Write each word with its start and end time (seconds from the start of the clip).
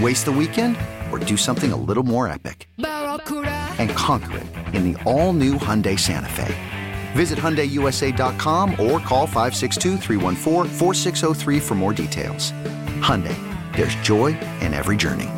Waste 0.00 0.24
the 0.24 0.32
weekend 0.32 0.76
or 1.12 1.18
do 1.20 1.36
something 1.36 1.72
a 1.72 1.76
little 1.76 2.02
more 2.02 2.26
epic? 2.26 2.68
And 2.78 3.90
conquer 3.90 4.38
it 4.38 4.46
in 4.74 4.92
the 4.92 5.00
all-new 5.04 5.54
Hyundai 5.54 5.98
Santa 5.98 6.28
Fe. 6.28 6.54
Visit 7.12 7.38
HyundaiUSA.com 7.38 8.72
or 8.72 8.98
call 8.98 9.26
562 9.26 9.98
for 11.60 11.74
more 11.74 11.92
details. 11.92 12.50
Hyundai, 13.00 13.36
there's 13.76 13.94
joy 13.96 14.38
in 14.60 14.74
every 14.74 14.96
journey. 14.96 15.30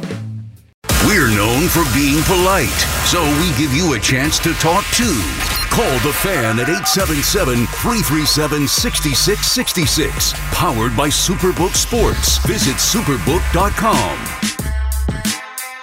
We're 1.04 1.30
known 1.30 1.68
for 1.68 1.84
being 1.94 2.22
polite, 2.24 2.68
so 3.04 3.22
we 3.22 3.48
give 3.58 3.72
you 3.74 3.94
a 3.94 4.00
chance 4.00 4.38
to 4.40 4.54
talk 4.54 4.84
too. 4.86 5.55
Call 5.76 5.98
the 5.98 6.12
fan 6.14 6.58
at 6.58 6.70
877 6.70 7.66
337 7.66 8.66
6666. 8.66 10.32
Powered 10.54 10.96
by 10.96 11.08
Superbook 11.10 11.74
Sports. 11.74 12.38
Visit 12.46 12.76
superbook.com. 12.76 14.16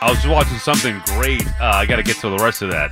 I 0.01 0.09
was 0.09 0.25
watching 0.25 0.57
something 0.57 0.99
great. 1.15 1.45
Uh, 1.61 1.73
I 1.75 1.85
got 1.85 1.97
to 1.97 2.01
get 2.03 2.15
to 2.21 2.29
the 2.31 2.39
rest 2.39 2.63
of 2.63 2.71
that. 2.71 2.91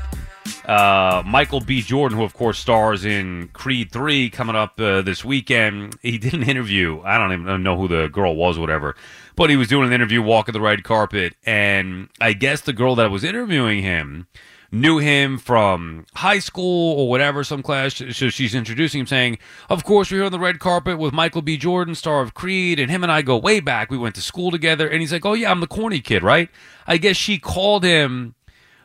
Uh, 0.69 1.23
Michael 1.25 1.59
B. 1.59 1.81
Jordan, 1.81 2.19
who 2.19 2.23
of 2.23 2.35
course 2.35 2.59
stars 2.59 3.03
in 3.03 3.47
Creed 3.47 3.91
3 3.91 4.29
coming 4.29 4.55
up 4.55 4.79
uh, 4.79 5.01
this 5.01 5.25
weekend, 5.25 5.95
he 6.03 6.19
did 6.19 6.35
an 6.35 6.43
interview. 6.43 7.01
I 7.03 7.17
don't 7.17 7.33
even 7.33 7.63
know 7.63 7.77
who 7.77 7.87
the 7.87 8.09
girl 8.09 8.35
was, 8.35 8.59
whatever, 8.59 8.95
but 9.35 9.49
he 9.49 9.55
was 9.55 9.67
doing 9.67 9.87
an 9.87 9.93
interview 9.93 10.21
walking 10.21 10.53
the 10.53 10.61
red 10.61 10.83
carpet. 10.83 11.33
And 11.47 12.09
I 12.21 12.33
guess 12.33 12.61
the 12.61 12.73
girl 12.73 12.93
that 12.97 13.09
was 13.09 13.23
interviewing 13.23 13.81
him 13.81 14.27
knew 14.71 14.99
him 14.99 15.37
from 15.37 16.05
high 16.15 16.39
school 16.39 16.97
or 16.99 17.09
whatever, 17.09 17.43
some 17.43 17.61
class. 17.61 17.95
So 17.95 18.29
she's 18.29 18.55
introducing 18.55 19.01
him, 19.01 19.07
saying, 19.07 19.37
Of 19.69 19.83
course, 19.83 20.09
we're 20.09 20.17
here 20.17 20.25
on 20.25 20.31
the 20.31 20.39
red 20.39 20.59
carpet 20.59 20.97
with 20.97 21.13
Michael 21.13 21.41
B. 21.41 21.57
Jordan, 21.57 21.93
star 21.93 22.21
of 22.21 22.33
Creed, 22.33 22.79
and 22.79 22.89
him 22.89 23.03
and 23.03 23.11
I 23.11 23.21
go 23.21 23.37
way 23.37 23.59
back. 23.59 23.91
We 23.91 23.97
went 23.97 24.15
to 24.15 24.21
school 24.21 24.49
together. 24.49 24.87
And 24.87 25.01
he's 25.01 25.11
like, 25.11 25.25
Oh, 25.25 25.33
yeah, 25.33 25.51
I'm 25.51 25.59
the 25.59 25.67
corny 25.67 25.99
kid, 25.99 26.23
right? 26.23 26.49
I 26.87 26.97
guess 26.97 27.17
she 27.17 27.37
called 27.37 27.83
him 27.83 28.35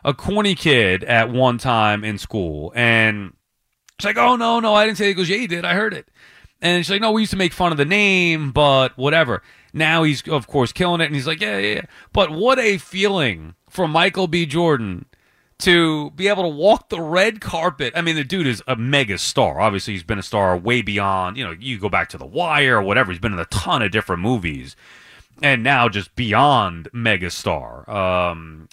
a 0.05 0.13
corny 0.13 0.55
kid 0.55 1.05
at 1.05 1.31
one 1.31 1.59
time 1.59 2.05
in 2.05 2.19
school. 2.19 2.73
And 2.75 3.35
she's 4.01 4.07
like, 4.07 4.19
Oh, 4.19 4.37
no, 4.37 4.59
no, 4.59 4.75
I 4.75 4.87
didn't 4.87 4.99
say 4.99 5.07
it. 5.07 5.09
He 5.09 5.15
goes, 5.15 5.29
Yeah, 5.29 5.37
you 5.37 5.49
did. 5.49 5.65
I 5.65 5.75
heard 5.75 5.95
it. 5.95 6.09
And 6.61 6.85
she's 6.85 6.91
like, 6.91 7.01
No, 7.03 7.13
we 7.13 7.23
used 7.23 7.33
to 7.33 7.39
make 7.39 7.53
fun 7.53 7.71
of 7.71 7.79
the 7.79 7.85
name, 7.85 8.51
but 8.51 8.97
whatever. 8.99 9.43
Now 9.73 10.03
he's, 10.03 10.27
of 10.27 10.49
course, 10.49 10.73
killing 10.73 11.01
it. 11.01 11.07
And 11.07 11.15
he's 11.15 11.29
like, 11.29 11.41
Yeah, 11.41 11.59
yeah, 11.59 11.75
yeah. 11.75 11.87
But 12.13 12.33
what 12.33 12.59
a 12.59 12.79
feeling 12.79 13.55
for 13.71 13.87
Michael 13.87 14.27
B. 14.27 14.47
Jordan 14.47 15.07
to 15.59 16.11
be 16.11 16.29
able 16.29 16.43
to 16.43 16.49
walk 16.49 16.91
the 16.91 17.01
red 17.01 17.41
carpet. 17.41 17.93
I 17.97 18.03
mean, 18.03 18.17
the 18.17 18.25
dude 18.25 18.47
is 18.47 18.63
a 18.67 18.77
mega 18.77 19.19
star. 19.19 19.61
Obviously, 19.61 19.95
he's 19.95 20.03
been 20.03 20.19
a 20.19 20.23
star 20.23 20.57
way 20.57 20.83
beyond, 20.83 21.37
you 21.37 21.45
know, 21.45 21.53
you 21.59 21.79
go 21.79 21.89
back 21.89 22.09
to 22.11 22.19
The 22.19 22.27
Wire 22.27 22.79
or 22.79 22.83
whatever. 22.83 23.11
He's 23.11 23.21
been 23.21 23.33
in 23.33 23.39
a 23.39 23.47
ton 23.47 23.83
of 23.83 23.91
different 23.91 24.23
movies. 24.23 24.77
And 25.43 25.63
now 25.63 25.89
just 25.89 26.15
beyond 26.15 26.89
mega 26.93 27.31
star. 27.31 27.89
Um, 27.91 28.69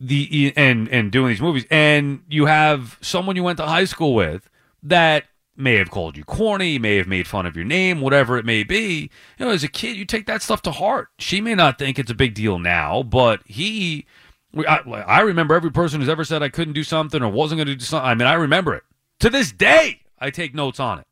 the 0.00 0.52
and 0.56 0.88
and 0.88 1.10
doing 1.10 1.28
these 1.28 1.40
movies 1.40 1.64
and 1.70 2.22
you 2.28 2.46
have 2.46 2.98
someone 3.00 3.36
you 3.36 3.44
went 3.44 3.58
to 3.58 3.64
high 3.64 3.84
school 3.84 4.12
with 4.12 4.50
that 4.82 5.24
may 5.56 5.76
have 5.76 5.90
called 5.90 6.16
you 6.16 6.24
corny, 6.24 6.78
may 6.78 6.96
have 6.96 7.06
made 7.06 7.26
fun 7.26 7.46
of 7.46 7.54
your 7.56 7.64
name, 7.64 8.00
whatever 8.00 8.36
it 8.36 8.44
may 8.44 8.64
be. 8.64 9.08
You 9.38 9.46
know, 9.46 9.52
as 9.52 9.62
a 9.62 9.68
kid, 9.68 9.96
you 9.96 10.04
take 10.04 10.26
that 10.26 10.42
stuff 10.42 10.62
to 10.62 10.72
heart. 10.72 11.08
She 11.18 11.40
may 11.40 11.54
not 11.54 11.78
think 11.78 11.98
it's 11.98 12.10
a 12.10 12.14
big 12.14 12.34
deal 12.34 12.58
now, 12.58 13.02
but 13.02 13.40
he 13.46 14.06
I, 14.56 14.78
I 15.06 15.20
remember 15.20 15.54
every 15.54 15.72
person 15.72 16.00
who's 16.00 16.08
ever 16.08 16.24
said 16.24 16.42
I 16.42 16.48
couldn't 16.48 16.74
do 16.74 16.84
something 16.84 17.22
or 17.22 17.28
wasn't 17.28 17.58
going 17.58 17.68
to 17.68 17.76
do 17.76 17.84
something. 17.84 18.08
I 18.08 18.14
mean, 18.14 18.28
I 18.28 18.34
remember 18.34 18.74
it. 18.74 18.82
To 19.20 19.30
this 19.30 19.52
day, 19.52 20.02
I 20.18 20.30
take 20.30 20.54
notes 20.54 20.78
on 20.80 21.00
it. 21.00 21.06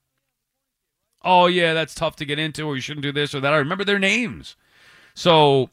Oh, 1.25 1.47
yeah, 1.47 1.73
that's 1.73 1.95
tough 1.95 2.17
to 2.17 2.25
get 2.25 2.39
into, 2.39 2.65
or 2.65 2.75
you 2.75 2.81
shouldn't 2.81 3.05
do 3.05 3.13
this 3.13 3.35
or 3.35 3.41
that. 3.41 3.53
I 3.53 3.59
remember 3.59 3.85
their 3.85 3.99
names. 3.99 4.57
So, 5.15 5.71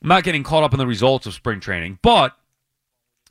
I'm 0.02 0.08
not 0.08 0.24
getting 0.24 0.42
caught 0.42 0.62
up 0.62 0.72
in 0.72 0.78
the 0.78 0.86
results 0.86 1.26
of 1.26 1.34
spring 1.34 1.60
training, 1.60 1.98
but 2.02 2.36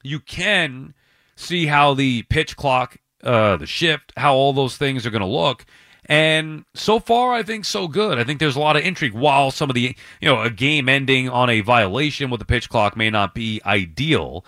you 0.04 0.20
can 0.20 0.94
see 1.36 1.66
how 1.66 1.94
the 1.94 2.24
pitch 2.24 2.56
clock, 2.56 2.98
uh, 3.24 3.58
the 3.58 3.66
shift, 3.66 4.14
how 4.18 4.36
all 4.36 4.54
those 4.54 4.78
things 4.78 5.06
are 5.06 5.10
going 5.12 5.22
to 5.22 5.28
look. 5.28 5.66
And 6.06 6.66
so 6.74 7.00
far, 7.00 7.34
I 7.34 7.44
think 7.44 7.66
so 7.66 7.88
good. 7.88 8.18
I 8.18 8.24
think 8.24 8.40
there's 8.40 8.56
a 8.56 8.60
lot 8.60 8.76
of 8.76 8.84
intrigue. 8.84 9.14
While 9.14 9.52
some 9.52 9.70
of 9.70 9.76
the, 9.76 9.96
you 10.22 10.28
know, 10.28 10.42
a 10.42 10.50
game 10.50 10.90
ending 10.90 11.30
on 11.30 11.50
a 11.50 11.62
violation 11.62 12.30
with 12.30 12.40
the 12.40 12.46
pitch 12.46 12.70
clock 12.70 12.98
may 12.98 13.10
not 13.10 13.36
be 13.36 13.62
ideal, 13.66 14.44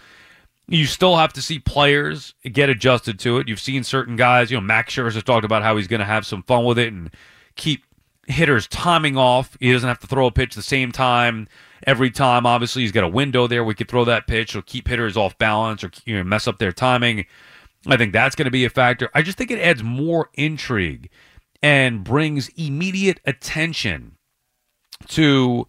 you 0.67 0.85
still 0.85 1.17
have 1.17 1.33
to 1.33 1.41
see 1.41 1.59
players 1.59 2.33
get 2.43 2.69
adjusted 2.69 3.19
to 3.19 3.37
it. 3.37 3.47
You've 3.47 3.59
seen 3.59 3.83
certain 3.83 4.15
guys, 4.15 4.49
you 4.49 4.57
know, 4.57 4.61
Max 4.61 4.95
Scherzer 4.95 5.21
talked 5.21 5.45
about 5.45 5.61
how 5.61 5.77
he's 5.77 5.87
going 5.87 5.99
to 5.99 6.05
have 6.05 6.25
some 6.25 6.43
fun 6.43 6.65
with 6.65 6.79
it 6.79 6.91
and 6.91 7.13
keep 7.55 7.83
hitters 8.27 8.67
timing 8.67 9.17
off. 9.17 9.55
He 9.59 9.71
doesn't 9.71 9.87
have 9.87 9.99
to 9.99 10.07
throw 10.07 10.27
a 10.27 10.31
pitch 10.31 10.55
the 10.55 10.61
same 10.63 10.91
time 10.91 11.47
every 11.83 12.11
time. 12.11 12.45
Obviously, 12.45 12.83
he's 12.83 12.91
got 12.91 13.03
a 13.03 13.09
window 13.09 13.47
there. 13.47 13.63
We 13.63 13.75
could 13.75 13.87
throw 13.87 14.05
that 14.05 14.27
pitch 14.27 14.55
or 14.55 14.61
keep 14.61 14.87
hitters 14.87 15.17
off 15.17 15.37
balance 15.37 15.83
or 15.83 15.91
you 16.05 16.17
know, 16.17 16.23
mess 16.23 16.47
up 16.47 16.59
their 16.59 16.71
timing. 16.71 17.25
I 17.87 17.97
think 17.97 18.13
that's 18.13 18.35
going 18.35 18.45
to 18.45 18.51
be 18.51 18.65
a 18.65 18.69
factor. 18.69 19.09
I 19.13 19.21
just 19.21 19.37
think 19.37 19.51
it 19.51 19.59
adds 19.59 19.83
more 19.83 20.29
intrigue 20.35 21.09
and 21.63 22.03
brings 22.03 22.49
immediate 22.49 23.19
attention 23.25 24.17
to 25.09 25.67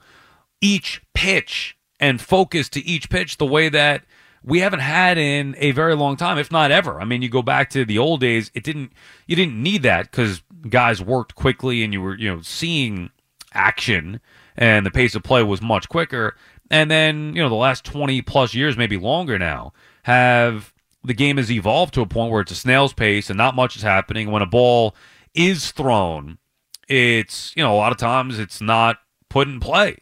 each 0.61 1.03
pitch 1.15 1.77
and 2.01 2.21
focus 2.21 2.69
to 2.71 2.85
each 2.85 3.09
pitch 3.09 3.39
the 3.39 3.47
way 3.47 3.69
that 3.69 4.05
we 4.45 4.61
haven't 4.61 4.81
had 4.81 5.19
in 5.19 5.55
a 5.59 5.71
very 5.71 5.95
long 5.95 6.17
time, 6.17 6.39
if 6.39 6.51
not 6.51 6.71
ever. 6.71 7.01
I 7.01 7.05
mean, 7.05 7.23
you 7.23 7.29
go 7.29 7.43
back 7.43 7.71
to 7.71 7.85
the 7.85 7.99
old 7.99 8.21
days, 8.21 8.51
it 8.55 8.65
didn't 8.65 8.93
you 9.27 9.37
didn't 9.37 9.63
need 9.63 9.83
that 9.85 10.11
because 10.11 10.43
guys 10.69 11.01
worked 11.03 11.35
quickly 11.35 11.83
and 11.83 11.93
you 11.93 12.01
were 12.01 12.17
you 12.17 12.35
know 12.35 12.43
seeing 12.43 13.11
action 13.55 14.21
and 14.57 14.85
the 14.85 14.91
pace 14.91 15.15
of 15.15 15.23
play 15.23 15.43
was 15.43 15.63
much 15.63 15.89
quicker. 15.89 16.37
And 16.71 16.91
then, 16.91 17.35
you 17.35 17.43
know, 17.43 17.49
the 17.49 17.55
last 17.55 17.85
20 17.85 18.23
plus 18.23 18.55
years, 18.55 18.77
maybe 18.77 18.97
longer 18.97 19.39
now, 19.39 19.73
have 20.05 20.73
the 21.05 21.15
game 21.15 21.37
has 21.37 21.51
evolved 21.51 21.95
to 21.95 22.01
a 22.01 22.07
point 22.07 22.33
where 22.33 22.41
it's 22.41 22.53
a 22.53 22.57
snail's 22.57 22.93
pace 22.93 23.29
and 23.29 23.37
not 23.37 23.55
much 23.55 23.77
is 23.77 23.83
happening. 23.83 24.31
When 24.31 24.43
a 24.43 24.47
ball 24.47 24.95
is 25.35 25.71
thrown, 25.73 26.39
it's, 26.89 27.55
you 27.57 27.63
know, 27.63 27.75
a 27.75 27.77
lot 27.77 27.93
of 27.93 27.99
times 27.99 28.39
it's 28.39 28.61
not 28.61 28.99
put 29.29 29.49
in 29.49 29.61
play. 29.61 29.99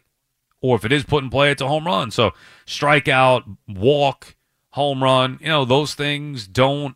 Or 0.61 0.75
if 0.75 0.85
it 0.85 0.91
is 0.91 1.03
put 1.03 1.23
in 1.23 1.29
play, 1.29 1.51
it's 1.51 1.61
a 1.61 1.67
home 1.67 1.87
run. 1.87 2.11
So 2.11 2.31
strikeout, 2.67 3.57
walk, 3.67 4.35
home 4.71 5.01
run, 5.03 5.39
you 5.41 5.47
know, 5.47 5.65
those 5.65 5.95
things 5.95 6.47
don't 6.47 6.95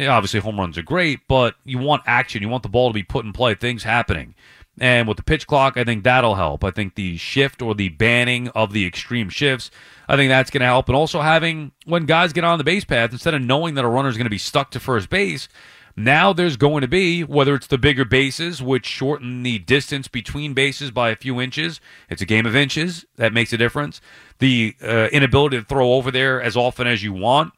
obviously 0.00 0.40
home 0.40 0.58
runs 0.58 0.78
are 0.78 0.82
great, 0.82 1.20
but 1.28 1.54
you 1.64 1.78
want 1.78 2.02
action. 2.06 2.42
You 2.42 2.48
want 2.48 2.62
the 2.62 2.68
ball 2.68 2.88
to 2.88 2.94
be 2.94 3.02
put 3.02 3.24
in 3.24 3.32
play, 3.32 3.54
things 3.54 3.82
happening. 3.82 4.34
And 4.80 5.06
with 5.06 5.18
the 5.18 5.22
pitch 5.22 5.46
clock, 5.46 5.76
I 5.76 5.84
think 5.84 6.02
that'll 6.02 6.34
help. 6.34 6.64
I 6.64 6.70
think 6.70 6.94
the 6.94 7.18
shift 7.18 7.60
or 7.60 7.74
the 7.74 7.90
banning 7.90 8.48
of 8.48 8.72
the 8.72 8.86
extreme 8.86 9.28
shifts, 9.28 9.70
I 10.08 10.16
think 10.16 10.30
that's 10.30 10.50
going 10.50 10.62
to 10.62 10.66
help. 10.66 10.88
And 10.88 10.96
also 10.96 11.20
having 11.20 11.72
when 11.84 12.06
guys 12.06 12.32
get 12.32 12.44
on 12.44 12.56
the 12.56 12.64
base 12.64 12.84
path, 12.84 13.12
instead 13.12 13.34
of 13.34 13.42
knowing 13.42 13.74
that 13.74 13.84
a 13.84 13.88
runner 13.88 14.08
is 14.08 14.16
going 14.16 14.26
to 14.26 14.30
be 14.30 14.38
stuck 14.38 14.70
to 14.70 14.80
first 14.80 15.10
base, 15.10 15.46
now 15.94 16.32
there's 16.32 16.56
going 16.56 16.80
to 16.80 16.88
be, 16.88 17.22
whether 17.22 17.54
it's 17.54 17.66
the 17.66 17.76
bigger 17.76 18.06
bases, 18.06 18.62
which 18.62 18.86
shorten 18.86 19.42
the 19.42 19.58
distance 19.58 20.08
between 20.08 20.54
bases 20.54 20.90
by 20.90 21.10
a 21.10 21.16
few 21.16 21.40
inches, 21.40 21.80
it's 22.08 22.22
a 22.22 22.26
game 22.26 22.46
of 22.46 22.56
inches, 22.56 23.04
that 23.16 23.34
makes 23.34 23.52
a 23.52 23.58
difference. 23.58 24.00
The 24.38 24.74
uh, 24.82 25.08
inability 25.12 25.58
to 25.58 25.64
throw 25.64 25.92
over 25.92 26.10
there 26.10 26.40
as 26.40 26.56
often 26.56 26.86
as 26.86 27.02
you 27.02 27.12
want, 27.12 27.52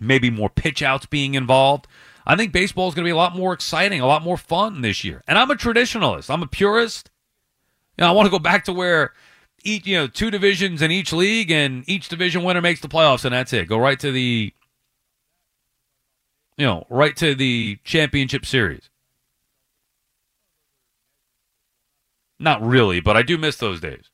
maybe 0.00 0.30
more 0.30 0.48
pitch 0.48 0.82
outs 0.82 1.04
being 1.04 1.34
involved. 1.34 1.86
I 2.26 2.36
think 2.36 2.52
baseball 2.52 2.88
is 2.88 2.94
going 2.94 3.04
to 3.04 3.08
be 3.08 3.12
a 3.12 3.16
lot 3.16 3.36
more 3.36 3.52
exciting, 3.52 4.00
a 4.00 4.06
lot 4.06 4.22
more 4.22 4.36
fun 4.36 4.82
this 4.82 5.04
year. 5.04 5.22
And 5.28 5.38
I'm 5.38 5.50
a 5.50 5.54
traditionalist. 5.54 6.28
I'm 6.28 6.42
a 6.42 6.46
purist. 6.46 7.10
You 7.96 8.02
know, 8.02 8.08
I 8.08 8.12
want 8.12 8.26
to 8.26 8.30
go 8.30 8.38
back 8.38 8.64
to 8.64 8.72
where 8.72 9.12
each, 9.62 9.86
you 9.86 9.96
know, 9.96 10.06
two 10.06 10.30
divisions 10.30 10.82
in 10.82 10.90
each 10.90 11.12
league 11.12 11.50
and 11.50 11.84
each 11.88 12.08
division 12.08 12.42
winner 12.42 12.60
makes 12.60 12.80
the 12.80 12.88
playoffs 12.88 13.24
and 13.24 13.32
that's 13.32 13.52
it. 13.52 13.68
Go 13.68 13.78
right 13.78 13.98
to 14.00 14.10
the 14.10 14.52
you 16.56 16.66
know, 16.66 16.86
right 16.88 17.14
to 17.16 17.34
the 17.34 17.78
championship 17.84 18.46
series. 18.46 18.88
Not 22.38 22.62
really, 22.62 23.00
but 23.00 23.16
I 23.16 23.22
do 23.22 23.38
miss 23.38 23.56
those 23.56 23.80
days. 23.80 24.10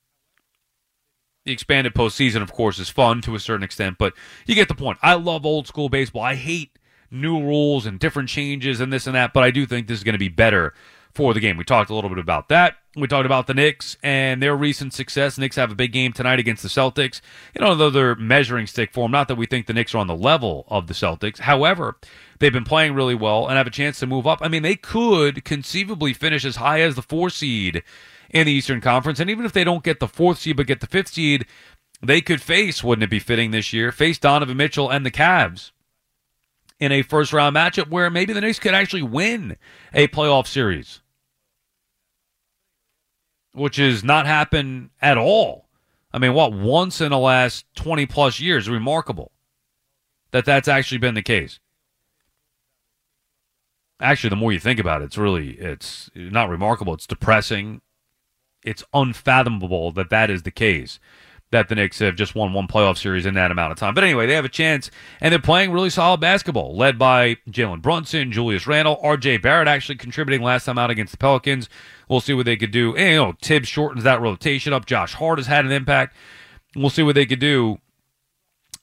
The 1.44 1.52
expanded 1.52 1.94
postseason, 1.94 2.42
of 2.42 2.52
course, 2.52 2.78
is 2.78 2.88
fun 2.88 3.20
to 3.22 3.34
a 3.34 3.40
certain 3.40 3.64
extent, 3.64 3.96
but 3.98 4.14
you 4.46 4.54
get 4.54 4.68
the 4.68 4.74
point. 4.74 4.98
I 5.02 5.14
love 5.14 5.44
old 5.44 5.66
school 5.66 5.88
baseball. 5.88 6.22
I 6.22 6.36
hate 6.36 6.71
new 7.12 7.40
rules 7.40 7.86
and 7.86 7.98
different 7.98 8.28
changes 8.28 8.80
and 8.80 8.92
this 8.92 9.06
and 9.06 9.14
that, 9.14 9.32
but 9.32 9.42
I 9.42 9.50
do 9.50 9.66
think 9.66 9.86
this 9.86 9.98
is 9.98 10.04
going 10.04 10.14
to 10.14 10.18
be 10.18 10.28
better 10.28 10.74
for 11.14 11.34
the 11.34 11.40
game. 11.40 11.56
We 11.56 11.64
talked 11.64 11.90
a 11.90 11.94
little 11.94 12.10
bit 12.10 12.18
about 12.18 12.48
that. 12.48 12.76
We 12.96 13.06
talked 13.06 13.26
about 13.26 13.46
the 13.46 13.54
Knicks 13.54 13.96
and 14.02 14.42
their 14.42 14.56
recent 14.56 14.92
success. 14.92 15.38
Knicks 15.38 15.56
have 15.56 15.70
a 15.70 15.74
big 15.74 15.92
game 15.92 16.12
tonight 16.12 16.38
against 16.38 16.62
the 16.62 16.68
Celtics. 16.68 17.20
You 17.54 17.64
know, 17.64 17.74
though 17.74 17.90
they're 17.90 18.14
measuring 18.14 18.66
stick 18.66 18.92
for 18.92 19.04
them, 19.04 19.12
not 19.12 19.28
that 19.28 19.36
we 19.36 19.46
think 19.46 19.66
the 19.66 19.72
Knicks 19.72 19.94
are 19.94 19.98
on 19.98 20.06
the 20.06 20.16
level 20.16 20.66
of 20.68 20.86
the 20.86 20.94
Celtics. 20.94 21.40
However, 21.40 21.96
they've 22.38 22.52
been 22.52 22.64
playing 22.64 22.94
really 22.94 23.14
well 23.14 23.46
and 23.46 23.56
have 23.56 23.66
a 23.66 23.70
chance 23.70 23.98
to 24.00 24.06
move 24.06 24.26
up. 24.26 24.40
I 24.42 24.48
mean, 24.48 24.62
they 24.62 24.76
could 24.76 25.44
conceivably 25.44 26.12
finish 26.12 26.44
as 26.44 26.56
high 26.56 26.80
as 26.80 26.94
the 26.94 27.02
four 27.02 27.30
seed 27.30 27.82
in 28.30 28.46
the 28.46 28.52
Eastern 28.52 28.80
Conference. 28.80 29.20
And 29.20 29.30
even 29.30 29.44
if 29.44 29.52
they 29.52 29.64
don't 29.64 29.84
get 29.84 30.00
the 30.00 30.08
fourth 30.08 30.38
seed 30.38 30.56
but 30.56 30.66
get 30.66 30.80
the 30.80 30.86
fifth 30.86 31.08
seed, 31.08 31.46
they 32.02 32.20
could 32.20 32.42
face, 32.42 32.82
wouldn't 32.82 33.04
it 33.04 33.10
be 33.10 33.18
fitting 33.18 33.52
this 33.52 33.72
year, 33.72 33.92
face 33.92 34.18
Donovan 34.18 34.56
Mitchell 34.56 34.90
and 34.90 35.06
the 35.06 35.10
Cavs 35.10 35.70
in 36.82 36.90
a 36.90 37.02
first 37.02 37.32
round 37.32 37.54
matchup 37.54 37.90
where 37.90 38.10
maybe 38.10 38.32
the 38.32 38.40
Knicks 38.40 38.58
could 38.58 38.74
actually 38.74 39.02
win 39.02 39.56
a 39.94 40.08
playoff 40.08 40.48
series, 40.48 41.00
which 43.52 43.76
has 43.76 44.02
not 44.02 44.26
happened 44.26 44.90
at 45.00 45.16
all. 45.16 45.68
I 46.12 46.18
mean, 46.18 46.34
what, 46.34 46.52
once 46.52 47.00
in 47.00 47.10
the 47.10 47.18
last 47.18 47.66
20 47.76 48.06
plus 48.06 48.40
years? 48.40 48.68
Remarkable 48.68 49.30
that 50.32 50.44
that's 50.44 50.66
actually 50.66 50.98
been 50.98 51.14
the 51.14 51.22
case. 51.22 51.60
Actually, 54.00 54.30
the 54.30 54.36
more 54.36 54.52
you 54.52 54.58
think 54.58 54.80
about 54.80 55.02
it, 55.02 55.04
it's 55.04 55.18
really, 55.18 55.50
it's 55.50 56.10
not 56.16 56.48
remarkable. 56.48 56.94
It's 56.94 57.06
depressing. 57.06 57.80
It's 58.64 58.82
unfathomable 58.92 59.92
that 59.92 60.10
that 60.10 60.30
is 60.30 60.42
the 60.42 60.50
case 60.50 60.98
that 61.52 61.68
the 61.68 61.74
Knicks 61.74 61.98
have 62.00 62.16
just 62.16 62.34
won 62.34 62.52
one 62.52 62.66
playoff 62.66 62.98
series 62.98 63.24
in 63.26 63.34
that 63.34 63.50
amount 63.50 63.72
of 63.72 63.78
time. 63.78 63.94
But 63.94 64.04
anyway, 64.04 64.26
they 64.26 64.34
have 64.34 64.44
a 64.44 64.48
chance, 64.48 64.90
and 65.20 65.30
they're 65.30 65.38
playing 65.38 65.70
really 65.70 65.90
solid 65.90 66.20
basketball, 66.20 66.76
led 66.76 66.98
by 66.98 67.36
Jalen 67.48 67.82
Brunson, 67.82 68.32
Julius 68.32 68.66
Randle, 68.66 68.98
R.J. 69.02 69.36
Barrett 69.38 69.68
actually 69.68 69.96
contributing 69.96 70.42
last 70.42 70.64
time 70.64 70.78
out 70.78 70.90
against 70.90 71.12
the 71.12 71.18
Pelicans. 71.18 71.68
We'll 72.08 72.20
see 72.20 72.34
what 72.34 72.46
they 72.46 72.56
could 72.56 72.70
do. 72.70 72.96
And, 72.96 73.10
you 73.10 73.16
know, 73.16 73.34
Thibs 73.40 73.68
shortens 73.68 74.02
that 74.04 74.20
rotation 74.20 74.72
up. 74.72 74.86
Josh 74.86 75.14
Hart 75.14 75.38
has 75.38 75.46
had 75.46 75.64
an 75.64 75.72
impact. 75.72 76.16
We'll 76.74 76.90
see 76.90 77.02
what 77.02 77.14
they 77.14 77.26
could 77.26 77.38
do 77.38 77.78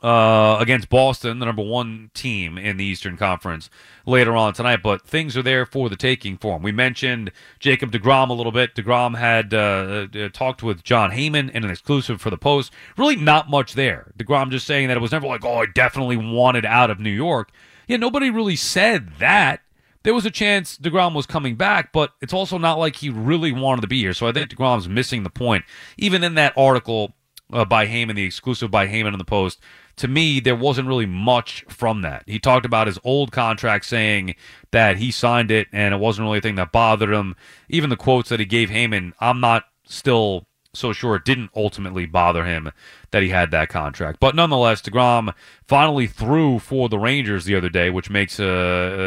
uh, 0.01 0.57
against 0.59 0.89
Boston, 0.89 1.39
the 1.39 1.45
number 1.45 1.61
one 1.61 2.09
team 2.13 2.57
in 2.57 2.77
the 2.77 2.85
Eastern 2.85 3.17
Conference, 3.17 3.69
later 4.05 4.35
on 4.35 4.53
tonight. 4.53 4.81
But 4.81 5.05
things 5.05 5.35
are 5.35 5.43
there 5.43 5.65
for 5.65 5.89
the 5.89 5.95
taking 5.95 6.37
for 6.37 6.55
him. 6.55 6.63
We 6.63 6.71
mentioned 6.71 7.31
Jacob 7.59 7.91
DeGrom 7.91 8.29
a 8.29 8.33
little 8.33 8.51
bit. 8.51 8.75
DeGrom 8.75 9.17
had 9.17 9.53
uh, 9.53 10.07
uh, 10.17 10.29
talked 10.29 10.63
with 10.63 10.83
Jon 10.83 11.11
Heyman 11.11 11.51
in 11.51 11.63
an 11.63 11.69
exclusive 11.69 12.21
for 12.21 12.29
the 12.29 12.37
Post. 12.37 12.71
Really, 12.97 13.17
not 13.17 13.49
much 13.49 13.73
there. 13.73 14.13
DeGrom 14.17 14.51
just 14.51 14.65
saying 14.65 14.87
that 14.87 14.97
it 14.97 15.01
was 15.01 15.11
never 15.11 15.27
like, 15.27 15.43
oh, 15.43 15.57
I 15.57 15.65
definitely 15.65 16.17
wanted 16.17 16.65
out 16.65 16.89
of 16.89 16.99
New 16.99 17.09
York. 17.09 17.51
Yeah, 17.87 17.97
nobody 17.97 18.29
really 18.29 18.55
said 18.55 19.15
that. 19.19 19.61
There 20.03 20.13
was 20.13 20.25
a 20.25 20.31
chance 20.31 20.77
DeGrom 20.77 21.13
was 21.13 21.25
coming 21.25 21.55
back, 21.55 21.91
but 21.91 22.11
it's 22.21 22.31
also 22.31 22.57
not 22.57 22.79
like 22.79 22.95
he 22.95 23.09
really 23.09 23.51
wanted 23.51 23.81
to 23.81 23.87
be 23.87 23.99
here. 23.99 24.13
So 24.13 24.27
I 24.27 24.31
think 24.31 24.49
DeGrom's 24.49 24.87
missing 24.87 25.23
the 25.23 25.29
point. 25.29 25.65
Even 25.97 26.23
in 26.23 26.35
that 26.35 26.53
article 26.55 27.15
uh, 27.51 27.65
by 27.65 27.85
Heyman, 27.85 28.15
the 28.15 28.23
exclusive 28.23 28.71
by 28.71 28.87
Heyman 28.87 29.11
in 29.11 29.17
the 29.17 29.25
Post, 29.25 29.59
to 29.99 30.07
me, 30.07 30.39
there 30.39 30.55
wasn't 30.55 30.87
really 30.87 31.05
much 31.05 31.65
from 31.67 32.03
that. 32.03 32.23
He 32.25 32.39
talked 32.39 32.65
about 32.65 32.87
his 32.87 32.97
old 33.03 33.33
contract 33.33 33.83
saying 33.83 34.35
that 34.71 34.95
he 34.95 35.11
signed 35.11 35.51
it 35.51 35.67
and 35.73 35.93
it 35.93 35.97
wasn't 35.97 36.25
really 36.25 36.37
a 36.37 36.41
thing 36.41 36.55
that 36.55 36.71
bothered 36.71 37.13
him. 37.13 37.35
Even 37.67 37.89
the 37.89 37.97
quotes 37.97 38.29
that 38.29 38.39
he 38.39 38.45
gave 38.45 38.69
Heyman, 38.69 39.11
I'm 39.19 39.41
not 39.41 39.65
still 39.83 40.47
so 40.73 40.93
sure 40.93 41.15
it 41.15 41.25
didn't 41.25 41.51
ultimately 41.53 42.05
bother 42.05 42.45
him 42.45 42.71
that 43.11 43.23
he 43.23 43.29
had 43.29 43.51
that 43.51 43.67
contract. 43.67 44.21
But 44.21 44.35
nonetheless, 44.35 44.81
DeGrom 44.81 45.33
finally 45.67 46.07
threw 46.07 46.59
for 46.59 46.87
the 46.87 46.99
Rangers 46.99 47.43
the 47.43 47.55
other 47.55 47.69
day, 47.69 47.89
which 47.89 48.09
makes 48.09 48.39
uh, 48.39 48.45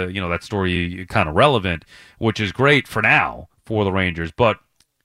uh 0.08 0.10
you 0.10 0.20
know 0.20 0.28
that 0.28 0.42
story 0.42 1.06
kind 1.08 1.26
of 1.26 1.34
relevant, 1.34 1.86
which 2.18 2.38
is 2.38 2.52
great 2.52 2.86
for 2.86 3.00
now 3.00 3.48
for 3.64 3.84
the 3.84 3.92
Rangers. 3.92 4.30
But 4.30 4.58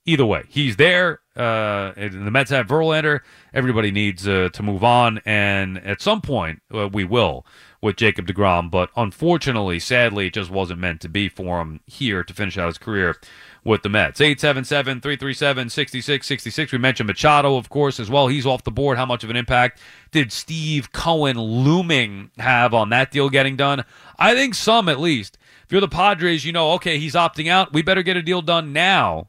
either 0.07 0.25
way, 0.25 0.45
he's 0.47 0.77
there. 0.77 1.19
Uh, 1.35 1.91
the 1.95 2.31
Mets 2.31 2.49
have 2.49 2.65
Verlander. 2.65 3.19
Everybody 3.53 3.91
needs 3.91 4.27
uh, 4.27 4.49
to 4.53 4.63
move 4.63 4.83
on, 4.83 5.19
and 5.23 5.77
at 5.85 6.01
some 6.01 6.21
point 6.21 6.63
uh, 6.73 6.87
we 6.87 7.03
will 7.03 7.45
with 7.79 7.95
Jacob 7.97 8.25
Degrom. 8.25 8.71
But 8.71 8.89
unfortunately, 8.95 9.77
sadly, 9.79 10.25
it 10.27 10.33
just 10.33 10.49
wasn't 10.49 10.79
meant 10.79 11.01
to 11.01 11.09
be 11.09 11.27
for 11.29 11.61
him 11.61 11.81
here 11.85 12.23
to 12.23 12.33
finish 12.33 12.57
out 12.57 12.65
his 12.67 12.79
career 12.79 13.17
with 13.63 13.83
the 13.83 13.89
Mets. 13.89 14.19
877-337-6666. 14.19 16.71
We 16.71 16.79
mentioned 16.79 17.05
Machado, 17.05 17.55
of 17.57 17.69
course, 17.69 17.99
as 17.99 18.09
well. 18.09 18.29
He's 18.29 18.47
off 18.47 18.63
the 18.63 18.71
board. 18.71 18.97
How 18.97 19.05
much 19.05 19.23
of 19.23 19.29
an 19.29 19.35
impact 19.35 19.79
did 20.11 20.31
Steve 20.31 20.91
Cohen 20.91 21.37
looming 21.37 22.31
have 22.39 22.73
on 22.73 22.89
that 22.89 23.11
deal 23.11 23.29
getting 23.29 23.55
done? 23.57 23.85
I 24.17 24.33
think 24.33 24.55
some, 24.55 24.89
at 24.89 24.99
least. 24.99 25.37
If 25.65 25.71
you're 25.71 25.81
the 25.81 25.87
Padres, 25.87 26.45
you 26.45 26.53
know, 26.53 26.71
okay, 26.71 26.97
he's 26.97 27.13
opting 27.13 27.47
out. 27.47 27.73
We 27.73 27.83
better 27.83 28.01
get 28.01 28.17
a 28.17 28.23
deal 28.23 28.41
done 28.41 28.73
now 28.73 29.27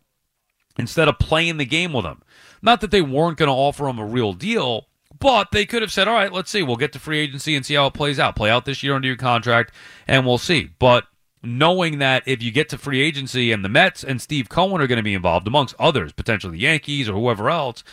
instead 0.78 1.08
of 1.08 1.18
playing 1.18 1.56
the 1.56 1.64
game 1.64 1.92
with 1.92 2.04
him. 2.04 2.23
Not 2.62 2.80
that 2.80 2.90
they 2.90 3.02
weren't 3.02 3.38
going 3.38 3.49
to 3.49 3.52
offer 3.52 3.88
him 3.88 3.99
a 3.99 4.06
real 4.06 4.32
deal, 4.32 4.87
but 5.18 5.50
they 5.52 5.66
could 5.66 5.82
have 5.82 5.92
said, 5.92 6.08
all 6.08 6.14
right, 6.14 6.32
let's 6.32 6.50
see. 6.50 6.62
We'll 6.62 6.76
get 6.76 6.92
to 6.92 6.99
free 6.99 7.18
agency 7.18 7.56
and 7.56 7.64
see 7.64 7.75
how 7.75 7.87
it 7.87 7.94
plays 7.94 8.18
out. 8.18 8.37
Play 8.37 8.50
out 8.50 8.64
this 8.64 8.82
year 8.82 8.94
under 8.94 9.08
your 9.08 9.16
contract, 9.16 9.73
and 10.06 10.25
we'll 10.25 10.38
see. 10.38 10.70
But 10.78 11.04
knowing 11.42 11.99
that 11.99 12.23
if 12.26 12.42
you 12.42 12.50
get 12.50 12.68
to 12.70 12.78
free 12.78 13.00
agency 13.00 13.52
and 13.52 13.64
the 13.64 13.68
Mets 13.68 14.04
and 14.04 14.20
Steve 14.20 14.49
Cohen 14.49 14.80
are 14.80 14.87
going 14.87 14.99
to 14.99 15.02
be 15.02 15.14
involved, 15.14 15.47
amongst 15.47 15.75
others, 15.78 16.12
potentially 16.12 16.52
the 16.52 16.62
Yankees 16.62 17.08
or 17.08 17.14
whoever 17.14 17.50
else, 17.50 17.85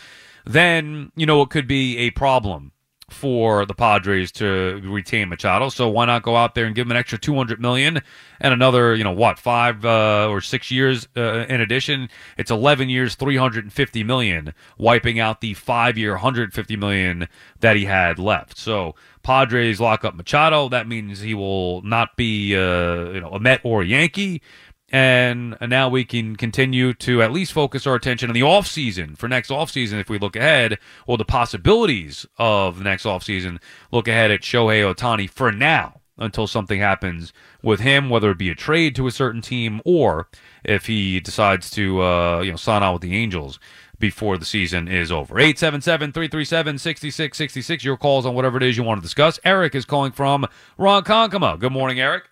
then, 0.44 1.10
you 1.16 1.26
know, 1.26 1.42
it 1.42 1.50
could 1.50 1.66
be 1.66 1.98
a 1.98 2.10
problem 2.10 2.72
for 3.08 3.64
the 3.64 3.74
Padres 3.74 4.32
to 4.32 4.80
retain 4.84 5.28
Machado. 5.28 5.68
So 5.68 5.88
why 5.88 6.06
not 6.06 6.22
go 6.22 6.36
out 6.36 6.54
there 6.54 6.66
and 6.66 6.74
give 6.74 6.86
him 6.86 6.90
an 6.90 6.96
extra 6.96 7.18
200 7.18 7.60
million 7.60 8.00
and 8.40 8.52
another, 8.52 8.94
you 8.96 9.04
know, 9.04 9.12
what, 9.12 9.38
five 9.38 9.84
uh, 9.84 10.28
or 10.28 10.40
six 10.40 10.70
years 10.70 11.06
uh, 11.16 11.46
in 11.48 11.60
addition? 11.60 12.08
It's 12.36 12.50
11 12.50 12.88
years, 12.88 13.14
350 13.14 14.02
million, 14.02 14.54
wiping 14.76 15.20
out 15.20 15.40
the 15.40 15.54
five 15.54 15.96
year, 15.96 16.12
150 16.12 16.76
million 16.76 17.28
that 17.60 17.76
he 17.76 17.84
had 17.84 18.18
left. 18.18 18.58
So 18.58 18.96
Padres 19.22 19.80
lock 19.80 20.04
up 20.04 20.14
Machado. 20.14 20.68
That 20.68 20.88
means 20.88 21.20
he 21.20 21.34
will 21.34 21.82
not 21.82 22.16
be, 22.16 22.56
uh, 22.56 23.10
you 23.10 23.20
know, 23.20 23.30
a 23.30 23.40
Met 23.40 23.60
or 23.62 23.82
a 23.82 23.86
Yankee 23.86 24.42
and 24.90 25.56
now 25.60 25.88
we 25.88 26.04
can 26.04 26.36
continue 26.36 26.94
to 26.94 27.20
at 27.22 27.32
least 27.32 27.52
focus 27.52 27.86
our 27.86 27.96
attention 27.96 28.30
on 28.30 28.34
the 28.34 28.42
off 28.42 28.66
season 28.66 29.16
for 29.16 29.28
next 29.28 29.50
off 29.50 29.70
season. 29.70 29.98
If 29.98 30.08
we 30.08 30.18
look 30.18 30.36
ahead 30.36 30.78
or 31.06 31.18
the 31.18 31.24
possibilities 31.24 32.24
of 32.38 32.78
the 32.78 32.84
next 32.84 33.04
off 33.04 33.24
season 33.24 33.58
look 33.90 34.06
ahead 34.06 34.30
at 34.30 34.42
Shohei 34.42 34.94
Ohtani 34.94 35.28
for 35.28 35.50
now 35.50 36.02
until 36.18 36.46
something 36.46 36.80
happens 36.80 37.32
with 37.62 37.80
him 37.80 38.08
whether 38.08 38.30
it 38.30 38.38
be 38.38 38.48
a 38.48 38.54
trade 38.54 38.96
to 38.96 39.06
a 39.06 39.10
certain 39.10 39.42
team 39.42 39.82
or 39.84 40.28
if 40.64 40.86
he 40.86 41.20
decides 41.20 41.68
to 41.70 42.02
uh, 42.02 42.40
you 42.40 42.52
know 42.52 42.56
sign 42.56 42.82
on 42.82 42.92
with 42.92 43.02
the 43.02 43.16
Angels 43.16 43.58
before 43.98 44.36
the 44.36 44.44
season 44.44 44.88
is 44.88 45.10
over. 45.10 45.36
877-337-6666 45.36 47.82
your 47.82 47.96
calls 47.96 48.24
on 48.24 48.34
whatever 48.34 48.58
it 48.58 48.62
is 48.62 48.76
you 48.76 48.84
want 48.84 49.00
to 49.00 49.02
discuss 49.02 49.40
Eric 49.44 49.74
is 49.74 49.84
calling 49.84 50.12
from 50.12 50.46
Ronkonkoma 50.78 51.58
good 51.58 51.72
morning 51.72 51.98
Eric 51.98 52.28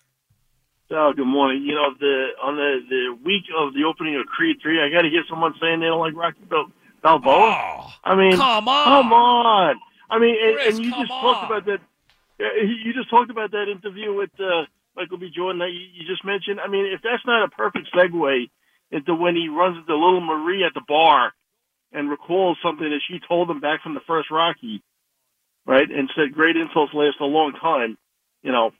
Oh, 0.91 1.13
good 1.15 1.25
morning. 1.25 1.63
You 1.63 1.73
know, 1.73 1.93
the 1.99 2.27
on 2.43 2.55
the 2.55 2.79
the 2.87 3.17
week 3.25 3.45
of 3.57 3.73
the 3.73 3.85
opening 3.85 4.17
of 4.17 4.27
Creed 4.27 4.57
three, 4.61 4.79
I 4.79 4.89
got 4.93 5.01
to 5.01 5.09
get 5.09 5.25
someone 5.27 5.53
saying 5.59 5.79
they 5.79 5.87
don't 5.87 5.99
like 5.99 6.15
Rocky 6.15 6.45
Bal- 6.47 6.71
Balboa. 7.01 7.33
Oh, 7.33 7.93
I 8.03 8.15
mean, 8.15 8.37
come 8.37 8.67
on. 8.67 8.85
come 8.85 9.13
on. 9.13 9.75
I 10.11 10.19
mean, 10.19 10.35
and, 10.39 10.55
Chris, 10.57 10.75
and 10.75 10.85
you 10.85 10.91
just 10.91 11.09
talked 11.09 11.45
about 11.51 11.65
that. 11.65 11.79
You 12.37 12.93
just 12.93 13.09
talked 13.09 13.31
about 13.31 13.51
that 13.51 13.65
interview 13.67 14.13
with 14.13 14.29
uh, 14.39 14.69
Michael 14.95 15.17
B. 15.17 15.31
Jordan 15.35 15.59
that 15.59 15.71
you, 15.71 15.79
you 15.93 16.07
just 16.07 16.23
mentioned. 16.23 16.59
I 16.59 16.67
mean, 16.67 16.85
if 16.85 17.01
that's 17.01 17.25
not 17.25 17.43
a 17.43 17.49
perfect 17.49 17.87
segue 17.95 18.49
into 18.91 19.15
when 19.15 19.35
he 19.35 19.49
runs 19.49 19.77
into 19.77 19.95
little 19.95 20.21
Marie 20.21 20.63
at 20.63 20.75
the 20.75 20.83
bar 20.87 21.33
and 21.91 22.11
recalls 22.11 22.57
something 22.61 22.87
that 22.87 23.01
she 23.07 23.19
told 23.27 23.49
him 23.49 23.59
back 23.59 23.81
from 23.81 23.95
the 23.95 24.05
first 24.05 24.29
Rocky, 24.29 24.83
right? 25.65 25.89
And 25.89 26.11
said, 26.15 26.33
"Great 26.33 26.57
insults 26.57 26.93
last 26.93 27.17
a 27.19 27.25
long 27.25 27.53
time." 27.53 27.97
You 28.43 28.51
know, 28.51 28.71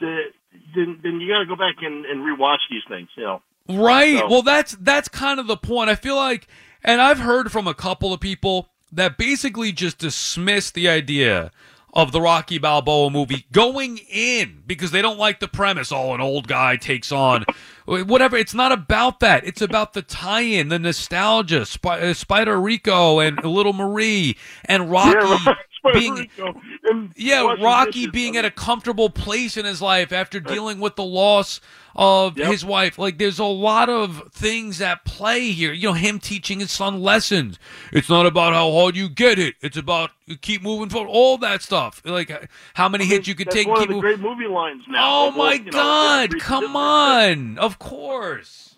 the, 0.00 0.32
then 0.74 1.00
then 1.02 1.20
you 1.20 1.28
got 1.28 1.40
to 1.40 1.46
go 1.46 1.56
back 1.56 1.76
and, 1.82 2.04
and 2.06 2.20
rewatch 2.20 2.58
these 2.70 2.82
things. 2.88 3.08
You 3.16 3.24
know, 3.24 3.42
Right. 3.68 4.18
So- 4.18 4.28
Well, 4.28 4.42
that's 4.42 4.76
that's 4.80 5.08
kind 5.08 5.38
of 5.40 5.46
the 5.46 5.56
point. 5.56 5.90
I 5.90 5.94
feel 5.94 6.16
like, 6.16 6.46
and 6.82 7.00
I've 7.00 7.20
heard 7.20 7.50
from 7.52 7.66
a 7.66 7.74
couple 7.74 8.12
of 8.12 8.20
people 8.20 8.68
that 8.92 9.16
basically 9.16 9.72
just 9.72 9.98
dismiss 9.98 10.70
the 10.70 10.88
idea 10.88 11.50
of 11.94 12.10
the 12.10 12.20
Rocky 12.22 12.56
Balboa 12.58 13.10
movie 13.10 13.44
going 13.52 13.98
in 14.10 14.62
because 14.66 14.92
they 14.92 15.02
don't 15.02 15.18
like 15.18 15.40
the 15.40 15.48
premise. 15.48 15.92
Oh, 15.92 16.14
an 16.14 16.20
old 16.22 16.48
guy 16.48 16.76
takes 16.76 17.12
on 17.12 17.44
whatever. 17.84 18.36
It's 18.36 18.54
not 18.54 18.72
about 18.72 19.20
that. 19.20 19.44
It's 19.46 19.60
about 19.60 19.92
the 19.92 20.00
tie-in, 20.00 20.68
the 20.68 20.78
nostalgia, 20.78 21.66
Sp- 21.68 21.86
uh, 21.86 22.14
Spider 22.14 22.58
Rico 22.58 23.18
and 23.18 23.42
Little 23.44 23.74
Marie 23.74 24.38
and 24.64 24.90
Rocky 24.90 25.18
yeah, 25.18 25.44
right. 25.46 25.56
Being. 25.92 26.14
Rico 26.14 26.60
and 26.84 27.12
Yeah, 27.16 27.54
Rocky 27.60 28.06
being 28.06 28.36
at 28.36 28.44
a 28.44 28.50
comfortable 28.50 29.10
place 29.10 29.56
in 29.56 29.64
his 29.64 29.82
life 29.82 30.12
after 30.12 30.38
dealing 30.40 30.78
with 30.80 30.96
the 30.96 31.04
loss 31.04 31.60
of 31.94 32.38
Yep. 32.38 32.50
his 32.50 32.64
wife. 32.64 32.98
Like, 32.98 33.18
there's 33.18 33.38
a 33.38 33.44
lot 33.44 33.88
of 33.90 34.30
things 34.32 34.80
at 34.80 35.04
play 35.04 35.50
here. 35.50 35.72
You 35.72 35.88
know, 35.88 35.92
him 35.94 36.18
teaching 36.20 36.60
his 36.60 36.70
son 36.70 37.02
lessons. 37.02 37.58
It's 37.92 38.08
not 38.08 38.24
about 38.26 38.54
how 38.54 38.70
hard 38.72 38.96
you 38.96 39.08
get 39.08 39.38
it. 39.38 39.56
It's 39.60 39.76
about 39.76 40.10
you 40.24 40.36
keep 40.36 40.62
moving 40.62 40.88
forward. 40.88 41.10
All 41.10 41.36
that 41.38 41.60
stuff. 41.62 42.00
Like 42.04 42.30
uh, 42.30 42.38
how 42.74 42.88
many 42.88 43.04
hits 43.04 43.28
you 43.28 43.34
could 43.34 43.50
take. 43.50 43.66
one 43.66 43.76
keep 43.80 43.82
of 43.84 43.88
the 43.88 43.94
moving- 44.02 44.20
great 44.20 44.20
movie 44.20 44.46
lines 44.52 44.82
now. 44.88 45.04
Oh 45.04 45.24
Almost, 45.26 45.36
my 45.38 45.56
know, 45.58 45.70
God! 45.72 46.32
yeah, 46.32 46.38
Come 46.40 46.76
on! 46.76 47.58
Of 47.58 47.78
course. 47.78 48.76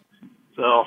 So 0.56 0.84